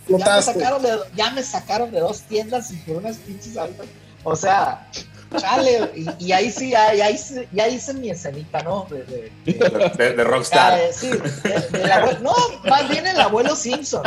ya 0.08 0.36
me 0.36 0.42
sacaron 0.42 0.82
de, 0.82 0.98
ya 1.14 1.30
me 1.30 1.42
sacaron 1.42 1.90
de 1.92 2.00
dos 2.00 2.22
tiendas 2.22 2.72
y 2.72 2.76
por 2.78 2.96
unas 2.96 3.16
pinches 3.18 3.54
sabritas. 3.54 3.86
O 4.24 4.34
sea, 4.34 4.88
chale, 5.32 5.90
y, 6.18 6.26
y 6.26 6.32
ahí 6.32 6.50
sí, 6.50 6.70
ya, 6.70 6.94
ya 6.94 7.10
hice, 7.10 7.48
ya 7.52 7.68
hice 7.68 7.94
mi 7.94 8.10
escenita, 8.10 8.62
¿no? 8.62 8.86
De, 8.90 9.02
de- 9.04 9.32
de- 9.44 9.92
De, 9.96 10.12
de 10.14 10.24
Rockstar. 10.24 10.74
Ah, 10.74 10.92
sí, 10.92 11.08
de- 11.10 11.78
del 11.78 11.92
abuelo- 11.92 12.20
no, 12.20 12.34
más 12.68 12.88
bien 12.88 13.06
el 13.06 13.20
abuelo 13.20 13.54
Simpson. 13.56 14.02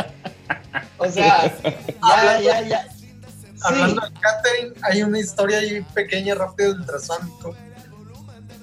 O 0.98 1.10
sea, 1.10 1.52
ya, 1.62 2.40
ya, 2.40 2.60
ya. 2.62 2.88
Sí, 2.92 3.12
Hablando 3.62 4.00
de 4.02 4.12
catering, 4.20 4.74
hay 4.82 5.02
una 5.02 5.18
historia 5.18 5.58
ahí 5.58 5.80
pequeña, 5.94 6.34
rápido, 6.34 6.70
del 6.72 6.80
ultrasónico. 6.80 7.54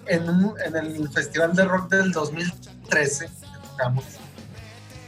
En, 0.06 0.30
un- 0.30 0.56
en 0.66 0.76
el 0.76 1.10
Festival 1.10 1.56
de 1.56 1.64
Rock 1.66 1.90
del 1.92 2.12
2013, 2.12 3.26
que 3.28 3.32
tocamos, 3.72 4.04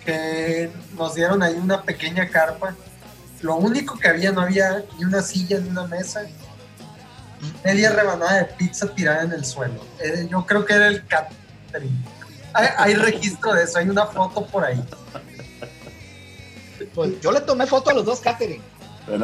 que 0.05 0.71
nos 0.97 1.15
dieron 1.15 1.43
ahí 1.43 1.53
una 1.55 1.81
pequeña 1.81 2.27
carpa. 2.29 2.75
Lo 3.41 3.55
único 3.57 3.97
que 3.99 4.07
había, 4.07 4.31
no 4.31 4.41
había 4.41 4.83
ni 4.97 5.03
una 5.05 5.21
silla 5.21 5.59
ni 5.59 5.69
una 5.69 5.85
mesa. 5.85 6.23
Media 7.63 7.89
rebanada 7.91 8.37
de 8.39 8.45
pizza 8.45 8.87
tirada 8.93 9.23
en 9.23 9.31
el 9.33 9.45
suelo. 9.45 9.81
Eh, 9.99 10.27
yo 10.29 10.45
creo 10.45 10.65
que 10.65 10.73
era 10.73 10.87
el 10.87 11.05
catering. 11.07 12.05
Hay, 12.53 12.67
hay 12.77 12.93
registro 12.95 13.53
de 13.53 13.63
eso, 13.63 13.77
hay 13.79 13.89
una 13.89 14.05
foto 14.05 14.45
por 14.47 14.63
ahí. 14.63 14.81
pues 16.93 17.19
yo 17.21 17.31
le 17.31 17.41
tomé 17.41 17.65
foto 17.67 17.89
a 17.89 17.93
los 17.93 18.05
dos 18.05 18.19
catering. 18.19 18.61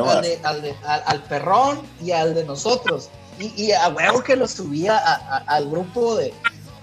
Al, 0.09 0.21
de- 0.21 0.39
al, 0.43 0.61
de- 0.61 0.75
al- 0.85 1.03
al 1.05 1.23
perrón 1.23 1.81
y 2.01 2.11
al 2.11 2.33
de 2.35 2.43
nosotros. 2.43 3.09
Y, 3.39 3.53
y 3.61 3.71
a 3.71 3.87
huevo 3.89 4.23
que 4.23 4.35
lo 4.35 4.47
subía 4.47 4.97
a- 4.97 5.15
a- 5.15 5.43
al 5.47 5.69
grupo 5.69 6.15
de, 6.15 6.33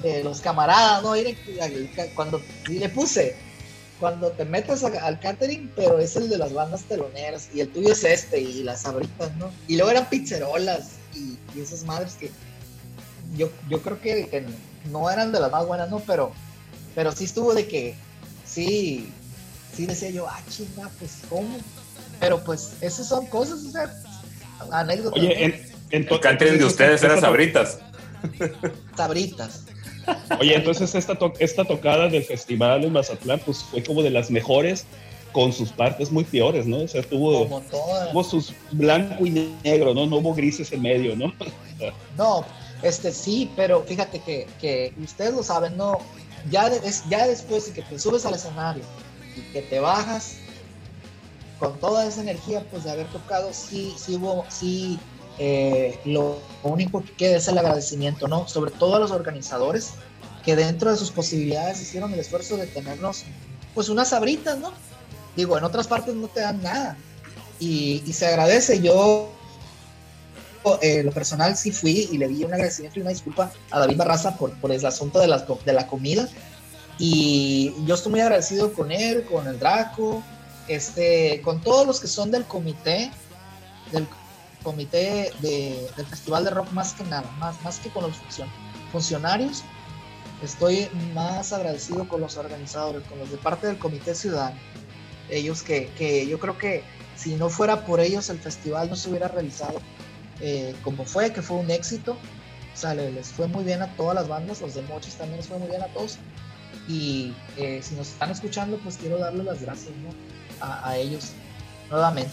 de 0.03 0.25
los 0.25 0.41
camaradas, 0.41 1.03
¿no? 1.03 1.13
Cuando 2.15 2.41
y 2.69 2.79
le 2.79 2.89
puse, 2.89 3.37
cuando 4.01 4.31
te 4.33 4.45
metes 4.45 4.83
a- 4.83 5.07
al 5.07 5.21
catering, 5.21 5.71
pero 5.77 5.99
es 5.99 6.17
el 6.17 6.29
de 6.29 6.39
las 6.39 6.53
bandas 6.53 6.83
teloneras, 6.83 7.49
y 7.55 7.61
el 7.61 7.69
tuyo 7.71 7.93
es 7.93 8.03
este, 8.05 8.41
y 8.41 8.63
las 8.65 8.83
sabritas, 8.83 9.35
¿no? 9.37 9.51
Y 9.69 9.77
luego 9.77 9.91
eran 9.93 10.09
pizzerolas 10.09 10.93
y, 11.19 11.39
y 11.59 11.61
esas 11.63 11.85
madres 11.85 12.15
que 12.15 12.31
yo, 13.37 13.51
yo 13.69 13.83
creo 13.83 14.01
que, 14.01 14.27
que 14.29 14.45
no 14.91 15.11
eran 15.11 15.33
de 15.33 15.41
las 15.41 15.51
más 15.53 15.67
buenas, 15.67 15.91
¿no? 15.91 16.01
Pero, 16.01 16.33
pero 16.95 17.13
sí 17.13 17.25
estuvo 17.25 17.53
de 17.55 17.67
que, 17.67 17.95
sí, 18.45 19.13
sí 19.75 19.87
decía 19.87 20.11
yo, 20.11 20.27
ah, 20.29 20.41
chinga, 20.49 20.89
pues, 20.99 21.19
¿cómo? 21.29 21.59
Pero 22.21 22.43
pues, 22.43 22.73
esas 22.81 23.07
son 23.09 23.27
cosas, 23.27 23.59
o 23.65 23.71
sea, 23.71 23.93
anécdotas. 24.73 25.21
Oye, 25.23 25.45
en, 25.45 25.53
en 25.91 26.09
El 26.11 26.21
catering 26.21 26.59
de 26.59 26.65
ustedes 26.65 26.95
esta- 26.97 27.07
era 27.07 27.15
esta 27.17 27.27
to- 27.27 27.33
sabritas. 27.33 27.79
Sabritas. 28.97 29.63
Oye, 30.41 30.55
entonces 30.57 30.95
esta, 30.95 31.15
to- 31.17 31.35
esta 31.39 31.65
tocada 31.65 32.09
del 32.09 32.25
festival 32.25 32.83
en 32.85 32.93
Mazatlán, 32.93 33.41
pues 33.45 33.59
fue 33.63 33.83
como 33.83 34.03
de 34.03 34.11
las 34.11 34.31
mejores, 34.31 34.85
con 35.33 35.53
sus 35.53 35.71
partes 35.73 36.11
muy 36.11 36.25
peores, 36.25 36.67
¿no? 36.67 36.79
O 36.79 36.89
sea, 36.89 37.03
tuvo, 37.03 37.47
tuvo 38.11 38.25
sus 38.25 38.53
blanco 38.73 39.27
y 39.27 39.55
negro, 39.63 39.95
¿no? 39.95 40.07
No 40.07 40.17
hubo 40.17 40.35
grises 40.35 40.73
en 40.73 40.83
medio, 40.83 41.15
¿no? 41.17 41.33
No, 42.17 42.45
este 42.83 43.13
sí, 43.13 43.51
pero 43.55 43.83
fíjate 43.85 44.21
que, 44.21 44.47
que 44.61 44.93
ustedes 45.03 45.35
lo 45.35 45.43
saben, 45.43 45.77
no, 45.77 45.99
ya, 46.51 46.71
de- 46.71 46.81
ya 47.09 47.27
después 47.27 47.67
de 47.67 47.73
que 47.73 47.83
te 47.83 47.99
subes 47.99 48.25
al 48.27 48.35
escenario 48.35 48.83
y 49.37 49.41
que 49.53 49.63
te 49.63 49.81
bajas 49.81 50.37
con 51.59 51.79
toda 51.79 52.07
esa 52.07 52.21
energía, 52.23 52.65
pues 52.71 52.85
de 52.85 52.91
haber 52.93 53.07
tocado, 53.09 53.53
sí, 53.53 53.93
sí 53.99 54.17
hubo, 54.17 54.45
sí, 54.49 54.99
eh, 55.39 55.99
lo 56.05 56.39
único 56.63 57.03
que 57.03 57.13
queda 57.13 57.37
es 57.37 57.49
el 57.49 57.59
agradecimiento, 57.59 58.29
¿no? 58.29 58.47
Sobre 58.49 58.71
todo 58.71 58.97
a 58.97 58.99
los 58.99 59.11
organizadores 59.11 59.91
que 60.45 60.57
dentro 60.57 60.91
de 60.91 60.97
sus 60.97 61.11
posibilidades 61.11 61.81
hicieron 61.83 62.13
el 62.13 62.21
esfuerzo 62.21 62.57
de 62.57 62.67
tenernos, 62.67 63.25
pues 63.75 63.89
unas 63.89 64.09
sabritas, 64.11 64.57
¿no? 64.59 64.73
Digo, 65.39 65.57
en 65.57 65.63
otras 65.63 65.87
partes 65.87 66.17
no 66.17 66.27
te 66.27 66.41
dan 66.41 66.61
nada 66.63 66.97
y, 67.61 68.03
y 68.05 68.13
se 68.13 68.27
agradece. 68.27 68.81
Yo 68.83 69.31
eh, 70.83 71.05
lo 71.05 71.13
personal 71.13 71.57
sí 71.57 71.71
fui 71.71 72.09
y 72.11 72.19
le 72.19 72.27
di 72.27 72.43
un 72.45 72.53
agradecimiento 72.53 72.99
y 72.99 73.03
una 73.03 73.11
disculpa 73.11 73.53
a 73.71 73.79
David 73.79 73.97
Barraza 73.97 74.37
por, 74.37 74.53
por 74.61 74.73
el 74.73 74.85
asunto 74.85 75.21
de, 75.21 75.29
co- 75.47 75.61
de 75.65 75.73
la 75.73 75.87
comida. 75.87 76.29
Y 76.99 77.73
yo 77.87 77.95
estoy 77.95 78.11
muy 78.11 78.21
agradecido 78.21 78.73
con 78.73 78.91
él, 78.91 79.25
con 79.31 79.47
el 79.47 79.61
Draco, 79.61 80.25
este, 80.67 81.41
con 81.43 81.61
todos 81.61 81.87
los 81.87 82.01
que 82.01 82.09
son 82.09 82.33
del 82.33 82.45
comité, 82.45 83.13
del 83.93 84.09
comité 84.65 85.31
de- 85.41 85.89
del 85.97 86.07
Festival 86.07 86.43
de 86.47 86.51
Rock, 86.51 86.73
más 86.73 86.95
que 86.95 87.05
nada, 87.05 87.31
más, 87.39 87.63
más 87.63 87.79
que 87.79 87.91
con 87.91 88.03
los 88.03 88.17
funcion- 88.17 88.51
funcionarios. 88.91 89.63
Estoy 90.43 90.89
más 91.15 91.53
agradecido 91.53 92.09
con 92.09 92.21
los 92.21 92.37
organizadores, 92.37 93.07
con 93.09 93.21
los 93.21 93.31
de 93.31 93.37
parte 93.37 93.69
del 93.69 93.79
Comité 93.79 94.17
Ciudadano. 94.17 94.57
Ellos 95.31 95.63
que, 95.63 95.89
que 95.99 96.27
yo 96.27 96.39
creo 96.39 96.57
que 96.59 96.83
si 97.17 97.35
no 97.35 97.49
fuera 97.51 97.85
por 97.85 98.01
ellos 98.01 98.29
el 98.31 98.39
festival 98.39 98.89
no 98.89 98.97
se 98.97 99.11
hubiera 99.11 99.29
realizado 99.29 99.81
eh, 100.41 100.75
como 100.85 101.05
fue, 101.05 101.33
que 101.33 101.43
fue 101.43 101.57
un 101.57 101.71
éxito. 101.71 102.13
O 102.13 102.77
sea, 102.81 102.95
le- 102.95 103.11
les 103.11 103.29
fue 103.29 103.49
muy 103.49 103.65
bien 103.65 103.83
a 103.83 103.89
todas 103.97 104.15
las 104.15 104.29
bandas, 104.29 104.61
los 104.61 104.75
de 104.75 104.83
Mochis 104.83 105.15
también 105.15 105.39
les 105.39 105.49
fue 105.49 105.59
muy 105.59 105.69
bien 105.69 105.83
a 105.83 105.87
todos. 105.89 106.19
Y 106.87 107.35
eh, 107.57 107.81
si 107.83 107.95
nos 107.97 108.09
están 108.09 108.31
escuchando, 108.31 108.79
pues 108.79 108.97
quiero 108.97 109.19
darles 109.19 109.45
las 109.45 109.61
gracias 109.61 109.91
¿no? 109.97 110.11
a, 110.65 110.89
a 110.89 110.97
ellos 110.97 111.33
nuevamente. 111.91 112.31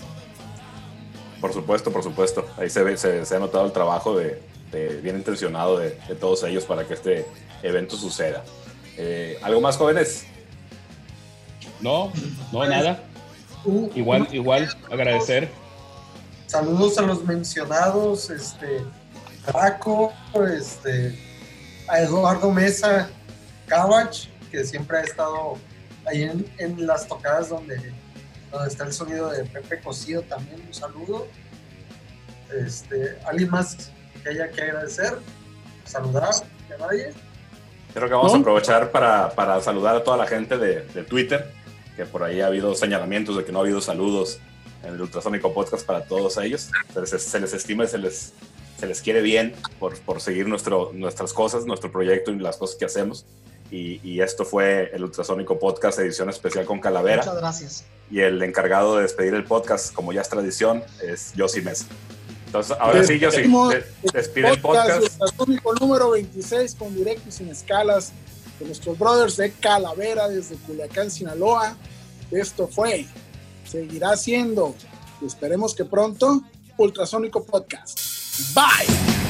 Por 1.42 1.52
supuesto, 1.54 1.92
por 1.92 2.04
supuesto. 2.04 2.46
Ahí 2.58 2.70
se, 2.70 2.84
ve, 2.84 2.96
se, 2.98 3.26
se 3.26 3.36
ha 3.36 3.40
notado 3.40 3.66
el 3.66 3.72
trabajo 3.72 4.16
de, 4.16 4.42
de 4.72 5.02
bien 5.02 5.18
intencionado 5.18 5.78
de, 5.80 5.98
de 6.08 6.16
todos 6.16 6.44
ellos 6.44 6.64
para 6.66 6.88
que 6.88 6.94
este 6.94 7.26
evento 7.64 7.98
suceda. 7.98 8.44
Eh, 8.98 9.38
¿Algo 9.42 9.60
más, 9.62 9.78
jóvenes? 9.78 10.26
No, 11.82 12.08
no, 12.08 12.14
Pues, 12.52 12.70
nada. 12.70 13.00
Un- 13.64 13.92
Igual, 13.96 14.28
igual, 14.32 14.70
agradecer. 14.92 15.50
Saludos 16.48 16.98
a 16.98 17.02
los 17.02 17.24
mencionados, 17.24 18.30
este, 18.30 18.86
Draco, 19.48 20.14
este, 20.58 21.18
a 21.88 22.00
Eduardo 22.00 22.52
Mesa 22.52 23.10
Cavach, 23.68 24.28
que 24.52 24.64
siempre 24.64 25.00
ha 25.00 25.02
estado 25.02 25.58
ahí 26.08 26.24
en, 26.24 26.46
en 26.60 26.86
las 26.86 27.08
tocadas 27.08 27.50
donde, 27.50 27.92
donde 28.52 28.70
está 28.70 28.84
el 28.86 28.94
sonido 28.94 29.30
de 29.32 29.44
Pepe 29.46 29.82
Cosío, 29.82 30.22
también 30.24 30.62
un 30.66 30.74
saludo. 30.74 31.28
Este, 32.56 33.18
¿Alguien 33.28 33.50
más 33.50 33.92
que 34.24 34.30
haya 34.30 34.50
que 34.52 34.62
agradecer? 34.62 35.18
Saludar, 35.84 36.30
que 36.68 36.78
nadie. 36.78 37.14
Creo 37.94 38.08
que 38.08 38.14
vamos 38.14 38.32
¿No? 38.32 38.38
a 38.38 38.42
aprovechar 38.42 38.92
para, 38.92 39.30
para 39.32 39.60
saludar 39.62 39.96
a 39.96 40.04
toda 40.04 40.18
la 40.18 40.28
gente 40.28 40.58
de, 40.58 40.82
de 40.82 41.04
Twitter, 41.04 41.52
que 41.96 42.06
por 42.06 42.24
ahí 42.24 42.42
ha 42.42 42.48
habido 42.48 42.76
señalamientos 42.76 43.38
de 43.38 43.46
que 43.46 43.52
no 43.52 43.60
ha 43.60 43.62
habido 43.62 43.82
saludos 43.82 44.40
en 44.84 44.94
el 44.94 45.02
Ultrasónico 45.02 45.54
Podcast 45.54 45.86
para 45.86 46.06
todos 46.06 46.38
ellos. 46.38 46.70
Se 46.94 47.02
les, 47.02 47.10
se 47.10 47.40
les 47.40 47.54
estima 47.54 47.86
y 47.86 47.88
se 47.88 47.98
les, 47.98 48.34
se 48.78 48.88
les 48.88 49.02
quiere 49.02 49.22
bien 49.22 49.54
por, 49.80 49.98
por 50.00 50.22
seguir 50.22 50.48
nuestro, 50.48 50.92
nuestras 50.94 51.34
cosas, 51.34 51.66
nuestro 51.66 51.92
proyecto 51.92 52.32
y 52.32 52.40
las 52.40 52.58
cosas 52.58 52.76
que 52.76 52.86
hacemos. 52.86 53.26
Y, 53.72 54.00
y 54.04 54.22
esto 54.22 54.46
fue 54.46 54.92
el 54.94 55.04
Ultrasónico 55.04 55.58
Podcast, 55.58 56.00
edición 56.00 56.30
especial 56.30 56.66
con 56.66 56.80
Calavera. 56.80 57.24
Muchas 57.24 57.38
gracias. 57.38 57.86
Y 58.12 58.20
el 58.20 58.42
encargado 58.44 58.98
de 58.98 59.04
despedir 59.04 59.34
el 59.34 59.44
podcast, 59.44 59.94
como 59.94 60.14
ya 60.14 60.22
es 60.22 60.30
tradición, 60.30 60.84
es 61.02 61.34
Yossi 61.34 61.62
Mesa. 61.62 61.86
Entonces, 62.46 62.78
ahora 62.80 63.04
sí, 63.04 63.18
Yossi, 63.20 63.52
despide 64.14 64.50
el 64.50 64.62
podcast. 64.62 65.02
Ultrasónico 65.02 65.74
número 65.74 66.12
26 66.12 66.76
con 66.76 66.96
directo 66.96 67.28
y 67.28 67.32
sin 67.32 67.50
escalas 67.50 68.14
de 68.60 68.66
nuestros 68.66 68.98
brothers 68.98 69.38
de 69.38 69.52
Calavera 69.52 70.28
desde 70.28 70.56
Culiacán, 70.56 71.12
Sinaloa. 71.12 71.76
Esto 72.32 72.68
fue, 72.68 73.06
seguirá 73.66 74.16
siendo, 74.18 74.76
y 75.22 75.26
esperemos 75.26 75.76
que 75.76 75.86
pronto, 75.86 76.42
Ultrasónico 76.78 77.44
Podcast. 77.44 78.00
Bye. 78.54 79.25